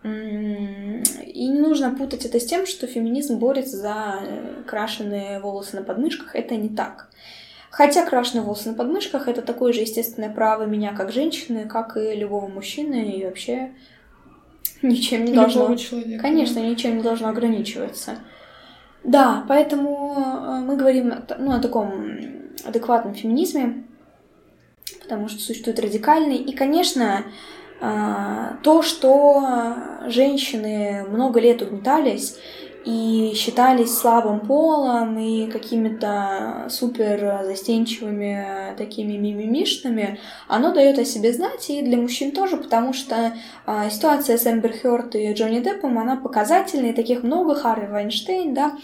И 0.04 0.08
не 1.48 1.60
нужно 1.60 1.96
путать 1.96 2.26
это 2.26 2.40
с 2.40 2.46
тем, 2.46 2.66
что 2.66 2.88
феминизм 2.88 3.40
борется 3.40 3.78
за 3.78 4.20
э, 4.22 4.64
крашеные 4.68 5.40
волосы 5.40 5.78
на 5.78 5.84
подмышках. 5.84 6.36
Это 6.36 6.58
не 6.58 6.68
так. 6.68 7.10
Хотя 7.74 8.06
крашеные 8.06 8.44
волосы 8.44 8.70
на 8.70 8.76
подмышках 8.76 9.28
это 9.28 9.42
такое 9.42 9.74
же 9.74 9.80
естественное 9.80 10.30
право 10.30 10.64
меня 10.64 10.94
как 10.94 11.12
женщины, 11.12 11.68
как 11.68 11.98
и 11.98 12.14
любого 12.14 12.48
мужчины, 12.48 13.10
и 13.10 13.26
вообще 13.26 13.72
ничем 14.84 15.26
не 15.26 15.34
должно. 15.34 15.64
Любого 15.64 15.80
человека. 15.80 16.22
Конечно, 16.22 16.60
ничем 16.60 16.98
не 16.98 17.02
должно 17.02 17.30
ограничиваться. 17.30 18.18
Да, 19.04 19.44
поэтому 19.48 20.14
э, 20.16 20.60
мы 20.60 20.78
говорим 20.78 21.16
ну, 21.40 21.52
о 21.52 21.60
таком 21.60 21.92
адекватном 22.64 23.16
феминизме, 23.16 23.86
потому 25.02 25.28
что 25.28 25.40
существует 25.40 25.80
радикальный. 25.80 26.38
И, 26.38 26.56
конечно, 26.56 27.24
э, 27.82 28.50
то, 28.62 28.84
что 28.84 29.76
женщины 30.06 31.06
много 31.10 31.40
лет 31.40 31.64
угнетались 31.64 32.38
и 32.86 33.34
считались 33.36 33.98
слабым 33.98 34.42
полом 34.42 35.18
и 35.18 35.48
какими-то 35.48 36.68
супер 36.70 37.42
застенчивыми 37.46 38.76
такими 38.78 39.14
мимимишными, 39.14 40.20
оно 40.48 40.74
дает 40.74 41.00
о 41.00 41.06
себе 41.06 41.34
знать 41.34 41.70
и 41.70 41.82
для 41.82 41.98
мужчин 41.98 42.32
тоже, 42.32 42.58
потому 42.58 42.94
что 42.94 43.34
а, 43.66 43.90
ситуация 43.90 44.38
с 44.38 44.46
Эмбер 44.46 44.74
Хёрд 44.74 45.16
и 45.16 45.34
Джонни 45.34 45.60
Деппом, 45.60 45.98
она 45.98 46.18
показательная, 46.18 46.92
и 46.92 46.96
таких 46.96 47.24
много, 47.24 47.56
Харви 47.56 47.88
Вайнштейн, 47.88 48.54
да, 48.54 48.78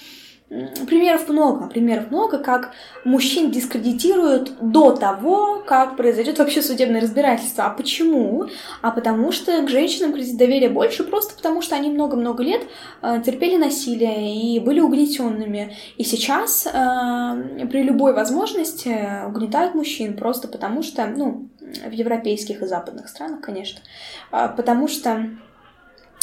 Примеров 0.50 1.30
много, 1.30 1.68
примеров 1.68 2.10
много, 2.10 2.40
как 2.40 2.72
мужчин 3.06 3.52
дискредитируют 3.52 4.54
до 4.60 4.96
того, 4.96 5.62
как 5.64 5.96
произойдет 5.96 6.40
вообще 6.40 6.64
судебное 6.64 7.02
разбирательство. 7.02 7.66
А 7.66 7.70
почему? 7.70 8.48
А 8.82 8.90
потому 8.90 9.32
что 9.32 9.62
к 9.62 9.70
женщинам 9.70 10.12
кредит 10.12 10.38
доверия 10.38 10.70
больше, 10.70 11.04
просто 11.04 11.36
потому 11.36 11.62
что 11.62 11.76
они 11.76 11.92
много-много 11.92 12.42
лет 12.42 12.64
э, 13.04 13.22
терпели 13.24 13.58
насилие 13.58 14.56
и 14.56 14.60
были 14.60 14.80
угнетенными. 14.80 15.76
И 15.98 16.04
сейчас 16.04 16.66
э, 16.66 17.68
при 17.70 17.84
любой 17.84 18.14
возможности 18.14 19.28
угнетают 19.28 19.76
мужчин, 19.76 20.18
просто 20.18 20.48
потому 20.48 20.82
что, 20.82 21.06
ну, 21.06 21.48
в 21.86 21.92
европейских 21.92 22.64
и 22.64 22.66
западных 22.66 23.10
странах, 23.10 23.42
конечно, 23.42 23.82
а, 24.32 24.48
потому 24.48 24.88
что 24.88 25.30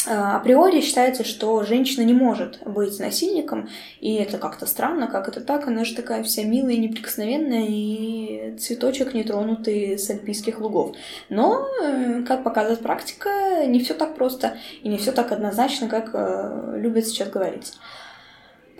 априори 0.07 0.81
считается, 0.81 1.23
что 1.23 1.63
женщина 1.63 2.03
не 2.03 2.13
может 2.13 2.59
быть 2.65 2.99
насильником, 2.99 3.69
и 3.99 4.15
это 4.15 4.37
как-то 4.37 4.65
странно, 4.65 5.07
как 5.07 5.27
это 5.27 5.41
так, 5.41 5.67
она 5.67 5.85
же 5.85 5.95
такая 5.95 6.23
вся 6.23 6.43
милая 6.43 6.77
неприкосновенная, 6.77 7.65
и 7.67 8.55
цветочек 8.57 9.13
нетронутый 9.13 9.97
с 9.97 10.09
альпийских 10.09 10.59
лугов. 10.59 10.95
Но, 11.29 11.67
э, 11.83 12.23
как 12.27 12.43
показывает 12.43 12.79
практика, 12.79 13.65
не 13.65 13.79
все 13.79 13.93
так 13.93 14.15
просто 14.15 14.57
и 14.83 14.89
не 14.89 14.97
все 14.97 15.11
так 15.11 15.31
однозначно, 15.31 15.87
как 15.87 16.11
э, 16.13 16.73
любят 16.77 17.05
сейчас 17.05 17.29
говорить. 17.29 17.73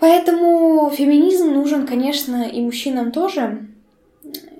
Поэтому 0.00 0.90
феминизм 0.90 1.52
нужен, 1.52 1.86
конечно, 1.86 2.42
и 2.48 2.60
мужчинам 2.60 3.10
тоже. 3.12 3.66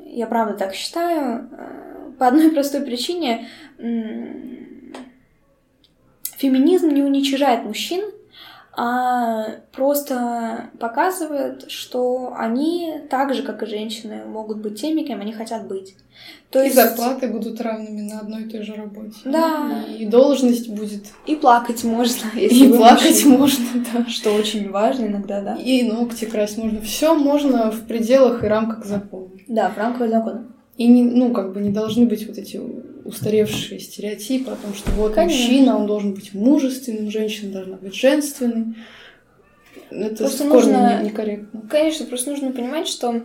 Я 0.07 0.27
правда 0.27 0.55
так 0.55 0.75
считаю. 0.75 1.49
Э, 1.53 1.89
по 2.19 2.27
одной 2.27 2.51
простой 2.51 2.81
причине 2.81 3.47
феминизм 6.39 6.89
не 6.89 7.03
уничижает 7.03 7.65
мужчин, 7.65 8.03
а 8.81 9.57
просто 9.73 10.71
показывает, 10.79 11.69
что 11.69 12.33
они 12.37 13.01
так 13.11 13.35
же, 13.35 13.43
как 13.43 13.65
и 13.65 13.67
женщины, 13.67 14.25
могут 14.25 14.59
быть 14.59 14.81
теми, 14.81 15.03
кем 15.03 15.21
они 15.21 15.33
хотят 15.33 15.67
быть. 15.67 15.97
То 16.51 16.61
и 16.63 16.67
есть... 16.67 16.77
зарплаты 16.77 17.27
будут 17.27 17.61
равными 17.61 18.03
на 18.03 18.21
одной 18.21 18.45
и 18.45 18.49
той 18.49 18.63
же 18.63 18.75
работе. 18.75 19.17
Да. 19.25 19.85
И 19.99 20.07
должность 20.07 20.71
будет. 20.71 21.07
И 21.27 21.35
плакать 21.35 21.83
можно. 21.83 22.31
Если 22.37 22.67
и 22.67 22.73
плакать 22.73 23.25
мужчина. 23.25 23.39
можно, 23.39 23.65
да. 23.93 24.09
Что 24.09 24.33
очень 24.35 24.71
важно 24.71 25.07
иногда, 25.07 25.41
да. 25.41 25.57
И 25.57 25.83
ногти 25.83 26.25
красть 26.25 26.57
можно. 26.57 26.81
Все 26.81 27.15
можно 27.17 27.73
в 27.73 27.85
пределах 27.85 28.45
и 28.45 28.47
рамках 28.47 28.85
закона. 28.85 29.31
Да, 29.49 29.71
в 29.71 29.77
рамках 29.77 30.09
закона. 30.09 30.47
И 30.77 30.87
не, 30.87 31.03
ну, 31.03 31.33
как 31.33 31.53
бы 31.53 31.61
не 31.61 31.71
должны 31.71 32.07
быть 32.07 32.29
вот 32.29 32.39
эти 32.39 32.61
устаревшие 33.09 33.81
стереотипы 33.81 34.51
о 34.51 34.57
том, 34.57 34.75
что 34.75 34.91
вот 34.93 35.17
мужчина, 35.17 35.77
он 35.77 35.87
должен 35.87 36.15
быть 36.15 36.35
мужественным, 36.35 37.11
женщина 37.11 37.53
должна 37.53 37.77
быть 37.77 37.95
женственной. 37.95 38.75
Это 39.91 40.17
просто 40.17 40.45
нужно 40.45 41.03
некорректно. 41.03 41.63
Конечно, 41.69 42.07
просто 42.07 42.31
нужно 42.31 42.53
понимать, 42.53 42.87
что 42.87 43.23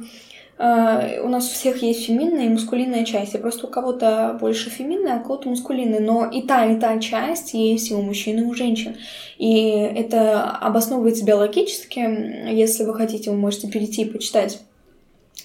э, 0.58 1.22
у 1.22 1.28
нас 1.28 1.50
у 1.50 1.54
всех 1.54 1.84
есть 1.84 2.06
феминная 2.06 2.46
и 2.46 2.50
мускулинная 2.50 3.04
часть. 3.04 3.36
И 3.36 3.38
просто 3.38 3.68
у 3.68 3.70
кого-то 3.70 4.38
больше 4.40 4.70
феминная, 4.70 5.18
а 5.18 5.20
у 5.20 5.24
кого-то 5.24 5.50
мускулинная. 5.50 6.00
Но 6.00 6.30
и 6.30 6.42
та, 6.42 6.66
и 6.66 6.80
та 6.80 7.00
часть 7.00 7.54
есть 7.54 7.92
и 7.92 7.94
у 7.94 8.02
мужчин, 8.02 8.40
и 8.40 8.46
у 8.46 8.54
женщин. 8.54 8.96
И 9.38 9.70
это 9.72 10.44
обосновывается 10.44 11.26
биологически. 11.26 12.50
Если 12.50 12.86
вы 12.86 12.96
хотите, 12.96 13.32
вы 13.32 13.36
можете 13.36 13.68
перейти 13.68 14.04
и 14.04 14.10
почитать 14.10 14.62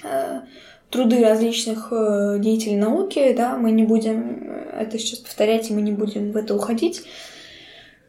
э, 0.04 0.42
труды 0.90 1.22
различных 1.22 1.88
э, 1.90 2.38
деятелей 2.38 2.76
науки, 2.76 3.34
да, 3.36 3.56
мы 3.56 3.70
не 3.70 3.84
будем 3.84 4.42
э, 4.48 4.80
это 4.80 4.98
сейчас 4.98 5.18
повторять, 5.18 5.70
и 5.70 5.74
мы 5.74 5.82
не 5.82 5.92
будем 5.92 6.32
в 6.32 6.36
это 6.36 6.54
уходить. 6.54 7.04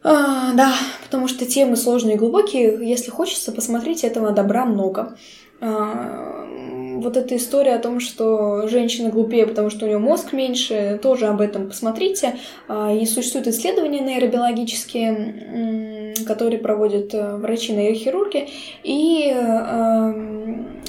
А, 0.02 0.54
да, 0.54 0.74
потому 1.04 1.28
что 1.28 1.46
темы 1.46 1.76
сложные 1.76 2.16
и 2.16 2.18
глубокие. 2.18 2.80
Если 2.88 3.12
хочется, 3.12 3.52
посмотрите, 3.52 4.08
этого 4.08 4.32
добра 4.32 4.66
много. 4.66 5.18
А, 5.62 6.48
вот 7.02 7.18
эта 7.18 7.36
история 7.36 7.76
о 7.76 7.80
том, 7.80 8.00
что 8.00 8.68
женщина 8.68 9.10
глупее, 9.10 9.48
потому 9.48 9.70
что 9.70 9.86
у 9.86 9.88
нее 9.88 10.00
мозг 10.00 10.34
меньше, 10.34 11.00
тоже 11.02 11.28
об 11.28 11.42
этом 11.42 11.68
посмотрите. 11.68 12.38
А, 12.68 12.94
и 12.94 13.06
существуют 13.06 13.48
исследования 13.48 14.00
нейробиологические, 14.00 16.16
которые 16.26 16.60
проводят 16.60 17.14
э, 17.14 17.38
врачи-нейрохирурги, 17.38 18.50
и 18.84 19.34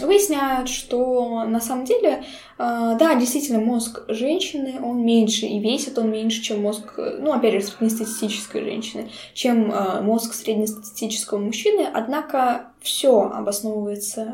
выясняют, 0.01 0.69
что 0.69 1.45
на 1.45 1.61
самом 1.61 1.85
деле, 1.85 2.25
да, 2.59 3.15
действительно, 3.15 3.61
мозг 3.61 4.03
женщины, 4.09 4.81
он 4.83 5.05
меньше, 5.05 5.47
и 5.47 5.61
весит 5.61 5.99
он 5.99 6.11
меньше, 6.11 6.43
чем 6.43 6.63
мозг, 6.63 6.95
ну, 6.97 7.33
опять 7.33 7.55
же, 7.55 7.63
среднестатистической 7.63 8.63
женщины, 8.63 9.11
чем 9.35 9.73
мозг 10.03 10.35
среднестатистического 10.35 11.39
мужчины, 11.39 11.87
однако 11.93 12.71
все 12.81 13.23
обосновывается 13.23 14.33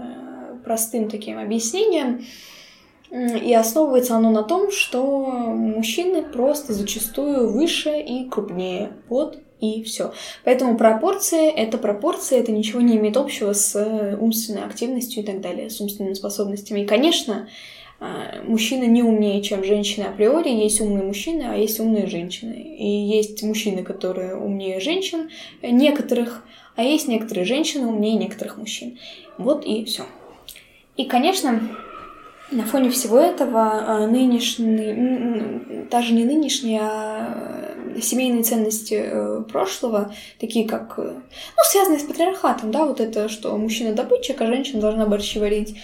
простым 0.66 1.08
таким 1.08 1.38
объяснением. 1.38 2.26
И 3.10 3.54
основывается 3.54 4.16
оно 4.16 4.32
на 4.32 4.42
том, 4.42 4.72
что 4.72 5.24
мужчины 5.54 6.22
просто 6.22 6.74
зачастую 6.74 7.52
выше 7.52 8.00
и 8.00 8.28
крупнее. 8.28 8.90
Вот 9.08 9.38
и 9.60 9.84
все. 9.84 10.12
Поэтому 10.44 10.76
пропорции— 10.76 11.48
это 11.56 11.78
пропорции, 11.78 12.36
это 12.36 12.50
ничего 12.50 12.80
не 12.80 12.96
имеет 12.96 13.16
общего 13.16 13.52
с 13.52 14.16
умственной 14.20 14.64
активностью 14.64 15.22
и 15.22 15.26
так 15.26 15.40
далее, 15.40 15.70
с 15.70 15.80
умственными 15.80 16.14
способностями. 16.14 16.80
И, 16.80 16.86
конечно, 16.86 17.48
а, 17.98 18.42
мужчина 18.44 18.84
не 18.84 19.02
умнее, 19.02 19.40
чем 19.42 19.64
женщины 19.64 20.04
априори. 20.04 20.50
Есть 20.50 20.80
умные 20.80 21.04
мужчины, 21.04 21.44
а 21.48 21.56
есть 21.56 21.80
умные 21.80 22.06
женщины. 22.06 22.54
И 22.54 22.88
есть 22.88 23.42
мужчины, 23.42 23.82
которые 23.84 24.36
умнее 24.36 24.80
женщин 24.80 25.30
некоторых, 25.62 26.44
а 26.74 26.82
есть 26.82 27.08
некоторые 27.08 27.46
женщины 27.46 27.86
умнее 27.86 28.16
некоторых 28.16 28.58
мужчин. 28.58 28.98
Вот 29.38 29.64
и 29.64 29.84
все. 29.84 30.04
И, 30.96 31.04
конечно, 31.04 31.60
на 32.50 32.64
фоне 32.64 32.90
всего 32.90 33.18
этого 33.18 33.84
а, 33.86 34.06
нынешний, 34.06 35.86
даже 35.90 36.12
не 36.12 36.24
нынешние, 36.24 36.80
а 36.82 37.74
семейные 38.00 38.42
ценности 38.42 39.02
э, 39.06 39.42
прошлого, 39.50 40.14
такие 40.38 40.68
как, 40.68 40.94
э, 40.98 41.12
ну, 41.12 41.62
связанные 41.64 41.98
с 41.98 42.02
патриархатом, 42.02 42.70
да, 42.70 42.84
вот 42.84 43.00
это, 43.00 43.28
что 43.28 43.56
мужчина 43.56 43.94
добытчик, 43.94 44.40
а 44.40 44.46
женщина 44.46 44.80
должна 44.80 45.06
борщи 45.06 45.38
варить 45.38 45.76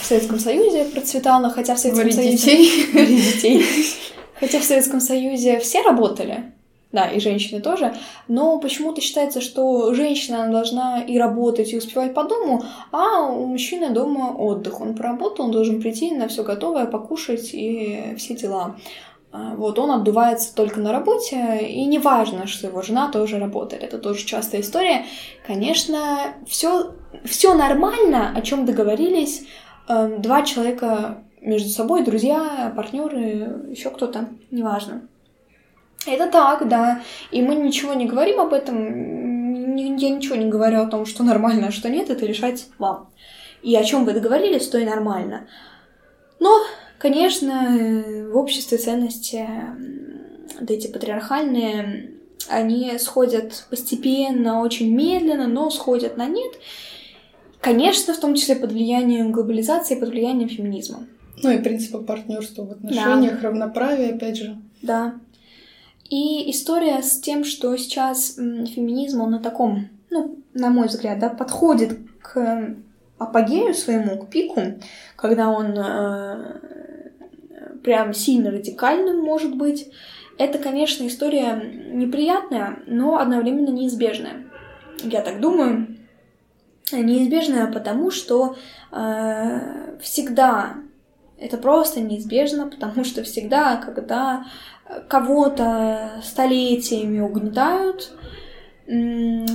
в 0.00 0.04
Советском 0.04 0.38
Союзе 0.38 0.84
процветало, 0.84 1.50
хотя 1.50 1.74
в 1.74 1.78
Советском 1.78 2.04
варить 2.04 2.16
Союзе... 2.16 2.36
Детей. 2.36 2.86
Варить 2.92 3.34
детей. 3.34 3.64
Хотя 4.40 4.58
в 4.58 4.64
Советском 4.64 5.00
Союзе 5.00 5.60
все 5.60 5.80
работали, 5.82 6.52
да, 6.94 7.08
и 7.08 7.20
женщины 7.20 7.60
тоже, 7.60 7.94
но 8.28 8.58
почему-то 8.58 9.00
считается, 9.00 9.40
что 9.40 9.92
женщина 9.94 10.48
должна 10.50 11.02
и 11.02 11.18
работать, 11.18 11.72
и 11.72 11.76
успевать 11.76 12.14
по 12.14 12.24
дому, 12.24 12.62
а 12.92 13.26
у 13.26 13.46
мужчины 13.46 13.90
дома 13.90 14.34
отдых. 14.36 14.80
Он 14.80 14.94
поработал, 14.94 15.46
он 15.46 15.50
должен 15.50 15.82
прийти 15.82 16.12
на 16.12 16.28
все 16.28 16.44
готовое, 16.44 16.86
покушать 16.86 17.50
и 17.52 18.14
все 18.16 18.34
дела. 18.34 18.76
А, 19.32 19.56
вот, 19.56 19.80
он 19.80 19.90
отдувается 19.90 20.54
только 20.54 20.78
на 20.78 20.92
работе, 20.92 21.58
и 21.66 21.84
не 21.86 21.98
важно, 21.98 22.46
что 22.46 22.68
его 22.68 22.82
жена 22.82 23.10
тоже 23.10 23.40
работает. 23.40 23.82
Это 23.82 23.98
тоже 23.98 24.24
частая 24.24 24.60
история. 24.60 25.04
Конечно, 25.44 26.34
все, 26.46 26.92
все 27.24 27.54
нормально, 27.54 28.32
о 28.34 28.40
чем 28.42 28.64
договорились 28.64 29.44
эм, 29.88 30.22
два 30.22 30.42
человека 30.42 31.24
между 31.40 31.68
собой, 31.68 32.04
друзья, 32.04 32.72
партнеры, 32.76 33.66
еще 33.70 33.90
кто-то, 33.90 34.28
неважно. 34.52 35.08
Это 36.06 36.30
так, 36.30 36.68
да. 36.68 37.02
И 37.30 37.42
мы 37.42 37.54
ничего 37.54 37.94
не 37.94 38.06
говорим 38.06 38.40
об 38.40 38.52
этом. 38.52 39.76
Я 39.76 40.10
ничего 40.10 40.36
не 40.36 40.46
говорю 40.46 40.82
о 40.82 40.86
том, 40.86 41.06
что 41.06 41.22
нормально, 41.22 41.68
а 41.68 41.72
что 41.72 41.88
нет, 41.88 42.10
это 42.10 42.26
решать 42.26 42.66
вам. 42.78 43.10
И 43.62 43.74
о 43.76 43.84
чем 43.84 44.04
вы 44.04 44.12
договорились, 44.12 44.68
то 44.68 44.78
и 44.78 44.84
нормально. 44.84 45.46
Но, 46.38 46.60
конечно, 46.98 48.02
в 48.30 48.36
обществе 48.36 48.78
ценности 48.78 49.48
вот 50.60 50.70
эти 50.70 50.86
патриархальные, 50.86 52.10
они 52.48 52.98
сходят 52.98 53.66
постепенно, 53.70 54.60
очень 54.60 54.94
медленно, 54.94 55.46
но 55.46 55.70
сходят 55.70 56.16
на 56.16 56.26
нет. 56.26 56.52
Конечно, 57.60 58.12
в 58.12 58.20
том 58.20 58.34
числе 58.34 58.56
под 58.56 58.72
влиянием 58.72 59.32
глобализации, 59.32 59.98
под 59.98 60.10
влиянием 60.10 60.50
феминизма. 60.50 61.06
Ну 61.42 61.50
и 61.50 61.58
принципа 61.58 61.98
партнерства 61.98 62.64
в 62.64 62.72
отношениях, 62.72 63.40
да. 63.40 63.48
равноправия, 63.48 64.14
опять 64.14 64.36
же. 64.36 64.58
Да. 64.82 65.14
И 66.10 66.50
история 66.50 67.02
с 67.02 67.20
тем, 67.20 67.44
что 67.44 67.76
сейчас 67.76 68.34
феминизм, 68.34 69.22
он 69.22 69.30
на 69.32 69.40
таком, 69.40 69.88
ну, 70.10 70.38
на 70.52 70.68
мой 70.70 70.88
взгляд, 70.88 71.18
да, 71.18 71.30
подходит 71.30 71.98
к 72.20 72.76
апогею 73.18 73.74
своему, 73.74 74.18
к 74.18 74.28
пику, 74.28 74.60
когда 75.16 75.48
он 75.48 75.74
э, 75.76 76.60
прям 77.82 78.12
сильно 78.12 78.50
радикальным 78.50 79.20
может 79.20 79.56
быть. 79.56 79.90
Это, 80.36 80.58
конечно, 80.58 81.06
история 81.06 81.54
неприятная, 81.92 82.80
но 82.86 83.18
одновременно 83.18 83.70
неизбежная. 83.70 84.44
Я 85.02 85.22
так 85.22 85.40
думаю. 85.40 85.96
Неизбежная 86.92 87.70
потому, 87.72 88.10
что 88.10 88.56
э, 88.92 89.96
всегда 90.00 90.74
это 91.44 91.58
просто 91.58 92.00
неизбежно, 92.00 92.68
потому 92.68 93.04
что 93.04 93.22
всегда, 93.22 93.76
когда 93.76 94.46
кого-то 95.08 96.20
столетиями 96.22 97.20
угнетают, 97.20 98.12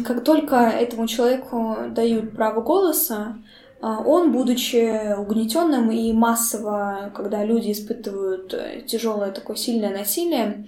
как 0.06 0.24
только 0.24 0.56
этому 0.56 1.08
человеку 1.08 1.78
дают 1.92 2.36
право 2.36 2.62
голоса, 2.62 3.38
а, 3.82 4.02
он, 4.02 4.32
будучи 4.34 5.16
угнетенным 5.16 5.90
и 5.92 6.12
массово, 6.12 7.12
когда 7.16 7.46
люди 7.46 7.72
испытывают 7.72 8.54
э, 8.54 8.82
тяжелое 8.86 9.32
такое 9.32 9.56
сильное 9.56 9.92
насилие, 9.92 10.68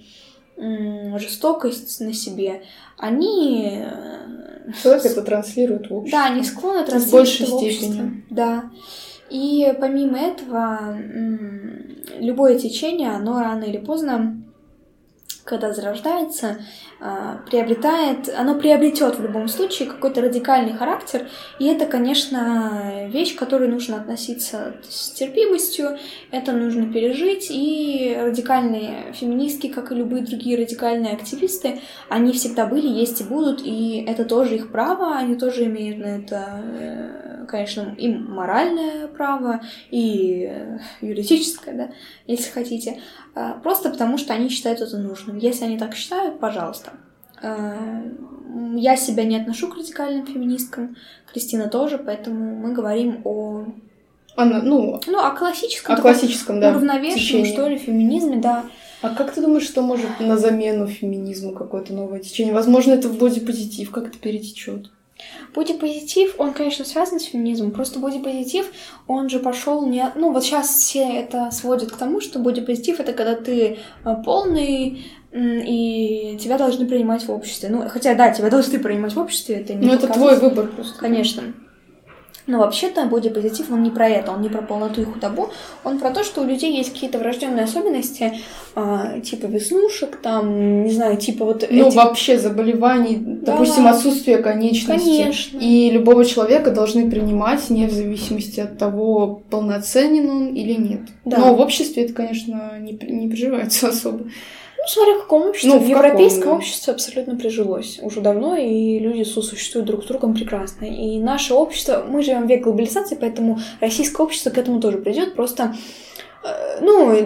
жестокость 0.56 2.00
на 2.00 2.14
себе, 2.14 2.62
они... 2.96 3.84
Человек 4.82 5.04
это 5.04 5.22
транслирует 5.22 5.90
в 5.90 5.94
общество. 5.94 6.20
Да, 6.20 6.26
они 6.26 6.44
склонны 6.44 6.84
транслировать 6.84 7.40
в 7.40 7.50
большей 7.50 7.74
степени. 7.76 8.24
Да. 8.30 8.70
И 9.32 9.74
помимо 9.80 10.18
этого, 10.18 10.94
любое 12.18 12.58
течение, 12.58 13.12
оно 13.12 13.40
рано 13.40 13.64
или 13.64 13.78
поздно 13.78 14.42
когда 15.44 15.72
зарождается, 15.72 16.58
приобретает, 17.50 18.28
оно 18.36 18.54
приобретет 18.54 19.18
в 19.18 19.22
любом 19.22 19.48
случае 19.48 19.88
какой-то 19.88 20.20
радикальный 20.20 20.72
характер, 20.72 21.28
и 21.58 21.66
это, 21.66 21.86
конечно, 21.86 23.08
вещь, 23.08 23.34
к 23.34 23.38
которой 23.38 23.68
нужно 23.68 23.96
относиться 23.96 24.76
с 24.88 25.10
терпимостью, 25.10 25.98
это 26.30 26.52
нужно 26.52 26.92
пережить, 26.92 27.48
и 27.50 28.16
радикальные 28.18 29.12
феминистки, 29.14 29.66
как 29.66 29.90
и 29.90 29.96
любые 29.96 30.24
другие 30.24 30.56
радикальные 30.56 31.14
активисты, 31.14 31.80
они 32.08 32.32
всегда 32.32 32.66
были, 32.66 32.86
есть 32.86 33.20
и 33.20 33.24
будут, 33.24 33.62
и 33.64 34.04
это 34.06 34.24
тоже 34.24 34.56
их 34.56 34.70
право, 34.70 35.16
они 35.16 35.34
тоже 35.34 35.64
имеют 35.64 35.98
на 35.98 36.18
это, 36.18 36.62
э, 36.64 37.46
конечно, 37.48 37.94
и 37.98 38.14
моральное 38.14 39.08
право, 39.08 39.60
и 39.90 40.48
э, 40.50 40.78
юридическое, 41.00 41.74
да, 41.74 41.90
если 42.26 42.50
хотите, 42.50 43.00
а, 43.34 43.54
просто 43.54 43.90
потому 43.90 44.18
что 44.18 44.34
они 44.34 44.48
считают 44.48 44.80
это 44.80 44.98
нужным. 44.98 45.38
Если 45.38 45.64
они 45.64 45.78
так 45.78 45.94
считают, 45.94 46.38
пожалуйста. 46.38 46.91
А, 47.42 48.02
я 48.74 48.96
себя 48.96 49.24
не 49.24 49.36
отношу 49.36 49.68
к 49.68 49.76
радикальным 49.76 50.26
феминисткам, 50.26 50.96
Кристина 51.30 51.68
тоже, 51.68 51.98
поэтому 51.98 52.56
мы 52.56 52.72
говорим 52.72 53.22
о 53.24 53.66
она, 54.34 54.62
ну, 54.62 54.98
ну, 55.06 55.18
о 55.18 55.30
классическом, 55.32 55.94
о 55.94 56.00
классическом, 56.00 56.58
да, 56.58 56.70
уравновешенном, 56.70 57.44
что 57.44 57.68
ли, 57.68 57.76
феминизме, 57.76 58.36
да. 58.36 58.64
А 59.02 59.10
как 59.10 59.32
ты 59.34 59.42
думаешь, 59.42 59.64
что 59.64 59.82
может 59.82 60.20
на 60.20 60.38
замену 60.38 60.86
феминизму 60.86 61.52
какое-то 61.52 61.92
новое 61.92 62.20
течение? 62.20 62.54
Возможно, 62.54 62.92
это 62.92 63.08
в 63.08 63.18
бодипозитив 63.18 63.90
как-то 63.90 64.16
перетечет. 64.18 64.90
Бодипозитив, 65.54 66.36
он, 66.38 66.52
конечно, 66.52 66.84
связан 66.84 67.20
с 67.20 67.24
феминизмом, 67.24 67.72
просто 67.72 67.98
бодипозитив, 67.98 68.72
он 69.06 69.28
же 69.28 69.38
пошел 69.38 69.86
не... 69.86 70.10
Ну, 70.14 70.32
вот 70.32 70.44
сейчас 70.44 70.68
все 70.68 71.04
это 71.04 71.50
сводят 71.50 71.92
к 71.92 71.96
тому, 71.96 72.20
что 72.20 72.38
бодипозитив— 72.38 73.00
это 73.00 73.12
когда 73.12 73.34
ты 73.34 73.78
а, 74.04 74.14
полный, 74.14 75.04
и 75.32 76.38
тебя 76.40 76.58
должны 76.58 76.86
принимать 76.86 77.26
в 77.26 77.30
обществе. 77.30 77.70
Ну, 77.70 77.88
хотя, 77.88 78.14
да, 78.14 78.30
тебя 78.30 78.50
должны 78.50 78.78
принимать 78.78 79.14
в 79.14 79.18
обществе, 79.18 79.56
это 79.56 79.74
не 79.74 79.86
Ну, 79.86 79.94
это 79.94 80.08
твой 80.08 80.38
выбор 80.38 80.66
просто. 80.66 80.98
Конечно. 80.98 81.42
Но 82.46 82.58
вообще-то 82.58 83.06
бодипозитив, 83.06 83.70
он 83.70 83.84
не 83.84 83.90
про 83.90 84.08
это, 84.08 84.32
он 84.32 84.42
не 84.42 84.48
про 84.48 84.62
полноту 84.62 85.00
и 85.00 85.04
худобу, 85.04 85.50
он 85.84 86.00
про 86.00 86.10
то, 86.10 86.24
что 86.24 86.40
у 86.42 86.44
людей 86.44 86.76
есть 86.76 86.92
какие-то 86.92 87.18
врожденные 87.20 87.64
особенности, 87.64 88.32
а, 88.74 89.20
типа 89.20 89.46
веснушек, 89.46 90.16
там, 90.16 90.82
не 90.82 90.90
знаю, 90.90 91.18
типа 91.18 91.44
вот... 91.44 91.64
Ну, 91.70 91.86
этих... 91.86 91.96
вообще 91.96 92.38
заболеваний, 92.38 93.16
да. 93.20 93.52
допустим, 93.52 93.86
отсутствие 93.86 94.38
конечности. 94.38 95.22
Конечно. 95.22 95.58
И 95.58 95.90
любого 95.90 96.24
человека 96.24 96.72
должны 96.72 97.08
принимать, 97.08 97.70
не 97.70 97.86
в 97.86 97.92
зависимости 97.92 98.58
от 98.58 98.76
того, 98.76 99.44
полноценен 99.48 100.28
он 100.28 100.48
или 100.48 100.72
нет. 100.72 101.02
Да. 101.24 101.38
Но 101.38 101.54
в 101.54 101.60
обществе 101.60 102.04
это, 102.04 102.12
конечно, 102.12 102.72
не, 102.80 102.98
не 103.08 103.28
приживается 103.28 103.88
особо. 103.90 104.24
Ну, 104.82 104.88
смотря 104.88 105.14
в 105.14 105.22
каком 105.22 105.48
обществе. 105.48 105.70
Ну, 105.70 105.78
в, 105.78 105.84
в 105.84 105.88
европейском 105.88 106.42
каком, 106.42 106.52
да. 106.54 106.58
обществе 106.58 106.92
абсолютно 106.92 107.36
прижилось 107.36 108.00
уже 108.02 108.20
давно, 108.20 108.56
и 108.56 108.98
люди 108.98 109.22
сосуществуют 109.22 109.86
друг 109.86 110.02
с 110.02 110.06
другом 110.06 110.34
прекрасно. 110.34 110.86
И 110.86 111.18
наше 111.18 111.54
общество, 111.54 112.04
мы 112.08 112.22
живем 112.22 112.46
в 112.46 112.48
век 112.48 112.64
глобализации, 112.64 113.16
поэтому 113.20 113.60
российское 113.80 114.24
общество 114.24 114.50
к 114.50 114.58
этому 114.58 114.80
тоже 114.80 114.98
придет. 114.98 115.36
Просто, 115.36 115.76
э, 116.44 116.80
ну, 116.80 117.16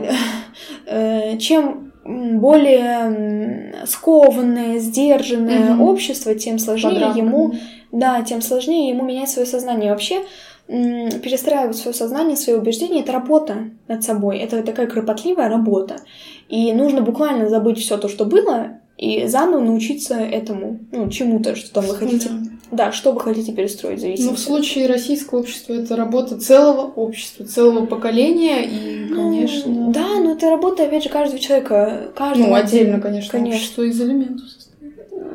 э, 0.87 1.39
чем 1.39 1.93
более 2.05 3.85
скованное, 3.87 4.79
сдержанное 4.79 5.75
угу. 5.75 5.91
общество, 5.91 6.35
тем 6.35 6.59
сложнее 6.59 6.93
Подрамка. 6.93 7.19
ему, 7.19 7.55
да, 7.91 8.23
тем 8.23 8.43
сложнее 8.43 8.91
ему 8.91 9.05
менять 9.05 9.31
свое 9.31 9.47
сознание. 9.47 9.91
Вообще, 9.91 10.23
перестраивать 10.67 11.77
свое 11.77 11.95
сознание, 11.95 12.37
свои 12.37 12.57
убеждения, 12.57 13.01
это 13.01 13.13
работа 13.13 13.71
над 13.89 14.03
собой. 14.03 14.39
Это 14.39 14.63
такая 14.63 14.87
кропотливая 14.87 15.49
работа. 15.49 16.01
И 16.49 16.73
нужно 16.73 17.03
буквально 17.03 17.49
забыть 17.49 17.79
все 17.79 17.97
то, 17.97 18.09
что 18.09 18.25
было, 18.25 18.81
и 18.97 19.27
заново 19.27 19.61
научиться 19.61 20.15
этому, 20.15 20.81
ну, 20.91 21.11
чему-то, 21.11 21.55
что 21.55 21.71
там 21.71 21.85
вы 21.85 21.95
хотите. 21.95 22.31
Да. 22.31 22.87
да, 22.87 22.93
что 22.93 23.13
вы 23.13 23.21
хотите 23.21 23.53
перестроить, 23.53 24.01
зависит. 24.01 24.25
Ну, 24.25 24.33
в 24.33 24.39
случае 24.39 24.87
российского 24.87 25.41
общества 25.41 25.75
это 25.75 25.97
работа 25.97 26.41
целого 26.41 26.91
общества, 26.93 27.45
целого 27.45 27.85
поколения, 27.85 28.65
и, 28.65 29.07
ну, 29.11 29.17
конечно. 29.17 29.93
Да, 29.93 30.19
но 30.19 30.33
это 30.33 30.49
работа, 30.49 30.85
опять 30.85 31.05
же, 31.05 31.11
каждого 31.11 31.39
человека. 31.39 32.11
Каждого 32.17 32.49
ну, 32.49 32.55
отдельно, 32.55 33.01
конечно, 33.01 33.33
конечно. 33.33 33.59
общество 33.59 33.83
из 33.83 34.01
элементов 34.01 34.47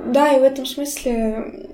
Да, 0.07 0.33
и 0.35 0.39
в 0.39 0.43
этом 0.43 0.65
смысле 0.65 1.69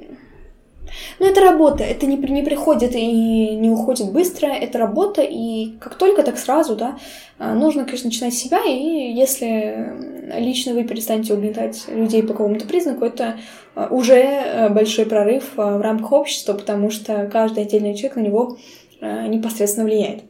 но 1.20 1.28
это 1.28 1.42
работа, 1.42 1.84
это 1.84 2.06
не, 2.06 2.18
не 2.18 2.44
приходит 2.44 2.96
и 2.96 3.56
не 3.56 3.70
уходит 3.70 4.12
быстро, 4.12 4.48
это 4.48 4.78
работа, 4.78 5.22
и 5.22 5.78
как 5.80 5.96
только, 5.96 6.24
так 6.24 6.38
сразу, 6.38 6.76
да, 6.76 6.98
а, 7.40 7.54
нужно, 7.54 7.86
конечно, 7.86 8.08
начинать 8.08 8.34
с 8.34 8.38
себя, 8.38 8.64
и 8.66 9.14
если 9.14 9.94
лично 10.40 10.74
вы 10.74 10.84
перестанете 10.84 11.34
угнетать 11.34 11.86
людей 11.88 12.22
по 12.24 12.34
какому-то 12.34 12.66
признаку, 12.66 13.06
это 13.06 13.38
а, 13.76 13.88
уже 13.92 14.16
э, 14.16 14.70
большой 14.70 15.06
прорыв 15.06 15.56
в 15.56 15.82
рамках 15.82 16.12
общества, 16.12 16.54
потому 16.54 16.90
что 16.90 17.30
каждый 17.32 17.64
отдельный 17.64 17.96
человек 17.96 18.16
на 18.16 18.22
него 18.22 18.58
непосредственно 19.00 19.86
влияет. 19.86 20.24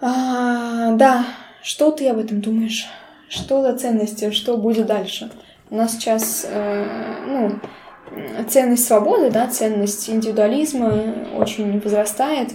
А, 0.00 0.92
да, 0.92 1.26
что 1.62 1.90
ты 1.90 2.08
об 2.08 2.18
этом 2.18 2.40
думаешь? 2.40 2.86
Что 3.28 3.62
за 3.62 3.76
ценности, 3.76 4.30
что 4.30 4.58
будет 4.58 4.86
дальше? 4.86 5.30
У 5.70 5.76
нас 5.76 5.92
сейчас, 5.92 6.46
э, 6.48 6.84
ну, 7.26 7.58
ценность 8.48 8.86
свободы, 8.86 9.30
да, 9.30 9.48
ценность 9.48 10.08
индивидуализма 10.08 11.28
очень 11.36 11.80
возрастает. 11.80 12.50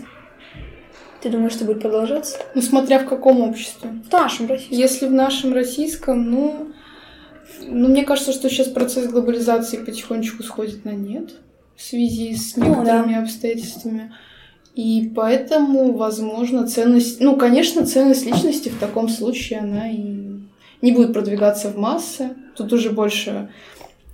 Ты 1.21 1.29
думаешь, 1.29 1.53
что 1.53 1.65
будет 1.65 1.81
продолжаться? 1.81 2.37
Ну, 2.55 2.61
смотря 2.61 2.99
в 2.99 3.05
каком 3.05 3.41
обществе. 3.41 3.89
В 3.89 4.11
нашем 4.11 4.47
российском. 4.47 4.77
Если 4.77 5.07
в 5.07 5.11
нашем 5.11 5.53
российском, 5.53 6.29
ну... 6.31 6.67
Ну, 7.61 7.89
мне 7.89 8.05
кажется, 8.05 8.31
что 8.31 8.49
сейчас 8.49 8.67
процесс 8.67 9.07
глобализации 9.07 9.77
потихонечку 9.77 10.43
сходит 10.43 10.85
на 10.85 10.91
нет 10.91 11.31
в 11.75 11.81
связи 11.81 12.35
с 12.35 12.55
некоторыми 12.55 13.13
ну, 13.13 13.13
да. 13.13 13.23
обстоятельствами. 13.23 14.13
И 14.75 15.11
поэтому, 15.13 15.93
возможно, 15.93 16.67
ценность... 16.67 17.19
Ну, 17.19 17.35
конечно, 17.35 17.85
ценность 17.85 18.25
личности 18.25 18.69
в 18.69 18.79
таком 18.79 19.09
случае, 19.09 19.59
она 19.59 19.89
и 19.89 20.29
не 20.81 20.91
будет 20.91 21.11
продвигаться 21.11 21.69
в 21.69 21.77
массы. 21.77 22.29
Тут 22.55 22.71
уже 22.71 22.91
больше 22.91 23.49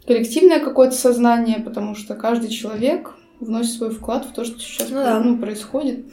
коллективное 0.08 0.60
какое-то 0.60 0.96
сознание, 0.96 1.60
потому 1.60 1.96
что 1.96 2.16
каждый 2.16 2.50
человек 2.50 3.14
вносит 3.40 3.74
свой 3.74 3.90
вклад 3.90 4.26
в 4.26 4.34
то, 4.34 4.46
что 4.46 4.60
сейчас 4.60 4.90
ну, 4.90 4.96
да. 4.96 5.20
ну, 5.20 5.38
происходит. 5.38 6.06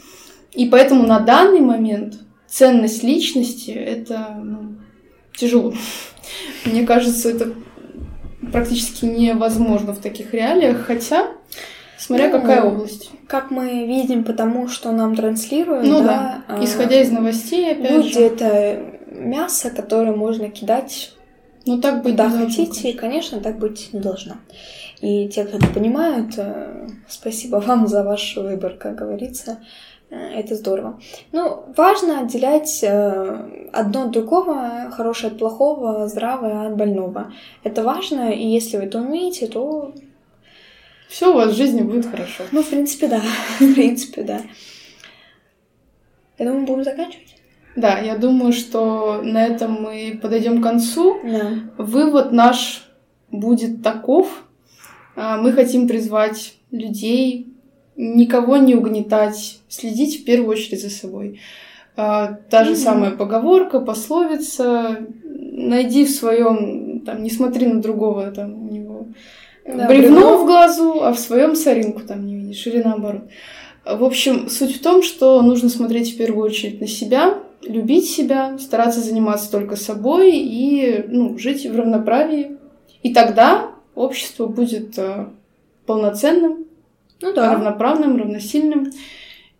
И 0.52 0.66
поэтому 0.66 1.06
на 1.06 1.20
данный 1.20 1.60
момент 1.60 2.14
ценность 2.46 3.02
личности 3.02 3.70
это 3.70 4.36
ну, 4.42 4.76
тяжело. 5.34 5.74
Мне 6.64 6.86
кажется, 6.86 7.30
это 7.30 7.52
практически 8.50 9.04
невозможно 9.04 9.92
в 9.92 10.00
таких 10.00 10.34
реалиях, 10.34 10.84
хотя 10.86 11.28
смотря 11.98 12.28
ну, 12.28 12.40
какая 12.40 12.62
область. 12.62 13.10
Как 13.28 13.50
мы 13.50 13.86
видим, 13.86 14.24
потому 14.24 14.68
что 14.68 14.92
нам 14.92 15.14
транслируют, 15.14 15.86
ну, 15.86 16.02
да, 16.02 16.42
да. 16.48 16.64
исходя 16.64 17.00
из 17.00 17.10
новостей, 17.10 17.72
опять 17.72 17.90
люди 17.90 18.12
же. 18.12 18.20
это 18.20 18.82
мясо, 19.06 19.70
которое 19.70 20.14
можно 20.14 20.50
кидать 20.50 21.12
ну, 21.64 21.80
так 21.80 22.02
быть 22.02 22.16
да, 22.16 22.30
хотите, 22.30 22.90
и, 22.90 22.96
конечно, 22.96 23.40
так 23.40 23.58
быть 23.58 23.92
не 23.92 24.00
должно. 24.00 24.34
И 25.00 25.28
те, 25.28 25.44
кто 25.44 25.56
это 25.56 25.66
понимают, 25.68 26.34
э, 26.36 26.88
спасибо 27.08 27.56
вам 27.56 27.86
за 27.88 28.04
ваш 28.04 28.36
выбор, 28.36 28.74
как 28.74 28.94
говорится. 28.96 29.58
Э, 30.10 30.16
это 30.16 30.54
здорово. 30.54 31.00
Ну, 31.32 31.64
важно 31.76 32.20
отделять 32.20 32.82
э, 32.82 33.68
одно 33.72 34.04
от 34.04 34.10
другого, 34.10 34.90
хорошее 34.92 35.32
от 35.32 35.38
плохого, 35.38 36.06
здравое 36.08 36.68
от 36.68 36.76
больного. 36.76 37.32
Это 37.64 37.82
важно, 37.82 38.30
и 38.30 38.46
если 38.46 38.76
вы 38.76 38.84
это 38.84 38.98
умеете, 39.00 39.46
то... 39.46 39.92
Все 41.08 41.30
у 41.30 41.34
вас 41.34 41.52
в 41.52 41.56
жизни 41.56 41.82
будет 41.82 42.06
хорошо. 42.06 42.44
Ну, 42.52 42.62
в 42.62 42.70
принципе, 42.70 43.06
да. 43.06 43.20
В 43.60 43.74
принципе, 43.74 44.22
да. 44.22 44.40
Я 46.38 46.46
думаю, 46.46 46.66
будем 46.66 46.84
заканчивать. 46.84 47.31
Да, 47.76 47.98
я 47.98 48.16
думаю, 48.16 48.52
что 48.52 49.20
на 49.22 49.44
этом 49.46 49.82
мы 49.82 50.18
подойдем 50.20 50.60
к 50.60 50.64
концу. 50.64 51.16
Да. 51.24 51.52
Вывод 51.78 52.32
наш 52.32 52.88
будет 53.30 53.82
таков. 53.82 54.44
А, 55.16 55.38
мы 55.38 55.52
хотим 55.52 55.88
призвать 55.88 56.54
людей 56.70 57.48
никого 57.96 58.56
не 58.56 58.74
угнетать, 58.74 59.60
следить 59.68 60.20
в 60.20 60.24
первую 60.24 60.50
очередь 60.50 60.82
за 60.82 60.90
собой. 60.90 61.40
А, 61.96 62.38
та 62.50 62.64
же 62.64 62.72
mm-hmm. 62.72 62.76
самая 62.76 63.10
поговорка, 63.12 63.80
пословица. 63.80 64.98
Найди 65.24 66.04
в 66.04 66.10
своем, 66.10 67.00
там, 67.00 67.22
не 67.22 67.30
смотри 67.30 67.66
на 67.66 67.80
другого, 67.82 68.30
там, 68.30 68.68
у 68.68 68.72
него 68.72 69.06
да, 69.66 69.86
бревно, 69.86 70.20
бревно 70.20 70.42
в 70.42 70.46
глазу, 70.46 71.02
а 71.02 71.12
в 71.12 71.18
своем 71.18 71.54
соринку 71.54 72.00
там 72.00 72.26
не 72.26 72.36
видишь, 72.36 72.66
или 72.66 72.82
наоборот. 72.82 73.22
В 73.84 74.04
общем, 74.04 74.48
суть 74.48 74.76
в 74.76 74.82
том, 74.82 75.02
что 75.02 75.42
нужно 75.42 75.68
смотреть 75.68 76.14
в 76.14 76.16
первую 76.16 76.44
очередь 76.44 76.80
на 76.80 76.86
себя, 76.86 77.38
любить 77.64 78.08
себя, 78.08 78.58
стараться 78.58 79.00
заниматься 79.00 79.50
только 79.50 79.76
собой 79.76 80.32
и 80.36 81.04
ну, 81.08 81.38
жить 81.38 81.66
в 81.66 81.76
равноправии. 81.76 82.58
И 83.02 83.12
тогда 83.12 83.72
общество 83.94 84.46
будет 84.46 84.98
э, 84.98 85.26
полноценным, 85.86 86.66
ну, 87.20 87.32
да. 87.32 87.52
равноправным, 87.52 88.16
равносильным. 88.16 88.90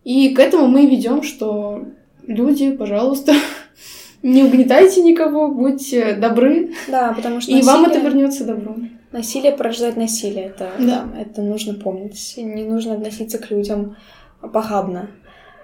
И 0.03 0.29
к 0.29 0.39
этому 0.39 0.67
мы 0.67 0.85
ведем, 0.85 1.23
что 1.23 1.85
люди, 2.25 2.71
пожалуйста, 2.71 3.33
не 4.23 4.43
угнетайте 4.43 5.01
никого, 5.01 5.49
будьте 5.49 6.13
добры. 6.13 6.73
Да, 6.87 7.13
потому 7.13 7.41
что 7.41 7.51
И 7.51 7.55
насилие... 7.55 7.73
вам 7.73 7.85
это 7.85 7.99
вернется 7.99 8.45
добром. 8.45 8.89
Насилие 9.11 9.51
порождает 9.51 9.95
насилие, 9.95 10.45
это, 10.45 10.71
да. 10.79 11.07
это 11.19 11.43
нужно 11.43 11.75
помнить. 11.75 12.33
Не 12.37 12.63
нужно 12.63 12.93
относиться 12.93 13.37
к 13.37 13.51
людям 13.51 13.95
похабно, 14.41 15.11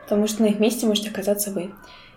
потому 0.03 0.27
что 0.27 0.43
на 0.43 0.47
их 0.47 0.59
месте 0.59 0.85
можете 0.85 1.09
оказаться 1.09 1.51
вы. 1.51 1.71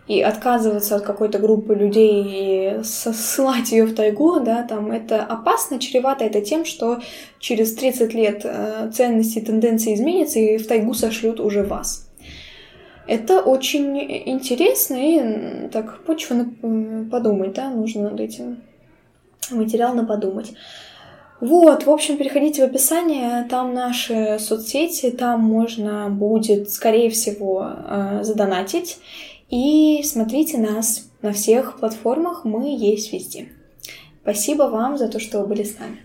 И 0.09 0.21
отказываться 0.21 0.97
от 0.97 1.03
какой-то 1.03 1.39
группы 1.39 1.75
людей 1.75 2.25
и 2.27 2.83
ссылать 2.83 3.71
ее 3.71 3.85
в 3.85 3.95
тайгу, 3.95 4.41
да, 4.41 4.65
там 4.65 4.91
это 4.91 5.23
опасно, 5.23 5.79
чревато 5.79 6.25
это 6.25 6.41
тем, 6.41 6.65
что 6.65 7.01
через 7.39 7.75
30 7.75 8.13
лет 8.13 8.41
э, 8.45 8.91
ценности 8.93 9.39
и 9.39 9.45
тенденции 9.45 9.95
изменятся, 9.95 10.41
и 10.41 10.59
в 10.59 10.67
тайгу 10.67 10.93
сошлют 10.95 11.39
уже 11.39 11.63
вас. 11.63 12.09
Это 13.07 13.41
очень 13.41 13.99
интересно 13.99 14.97
и 14.97 15.69
так 15.69 16.03
почва 16.05 16.47
подумать, 17.11 17.55
да, 17.55 17.71
нужно 17.71 18.11
над 18.11 18.21
этим. 18.21 18.63
Материал 19.51 19.95
на 19.95 20.05
подумать. 20.05 20.53
Вот, 21.41 21.87
в 21.87 21.91
общем, 21.91 22.19
переходите 22.19 22.63
в 22.63 22.71
описание, 22.71 23.45
там 23.51 23.75
наши 23.75 24.39
соцсети, 24.39 25.11
там 25.11 25.41
можно 25.41 26.09
будет, 26.09 26.71
скорее 26.71 27.11
всего, 27.11 27.67
э, 27.69 28.21
задонатить. 28.23 28.99
И 29.53 30.03
смотрите 30.03 30.57
нас 30.57 31.11
на 31.21 31.35
всех 31.35 31.79
платформах, 31.79 32.47
мы 32.47 32.75
есть 32.75 33.13
везде. 33.13 33.53
Спасибо 34.23 34.63
вам 34.63 34.97
за 34.97 35.09
то, 35.09 35.21
что 35.21 35.41
вы 35.41 35.49
были 35.49 35.63
с 35.63 35.79
нами. 35.79 36.01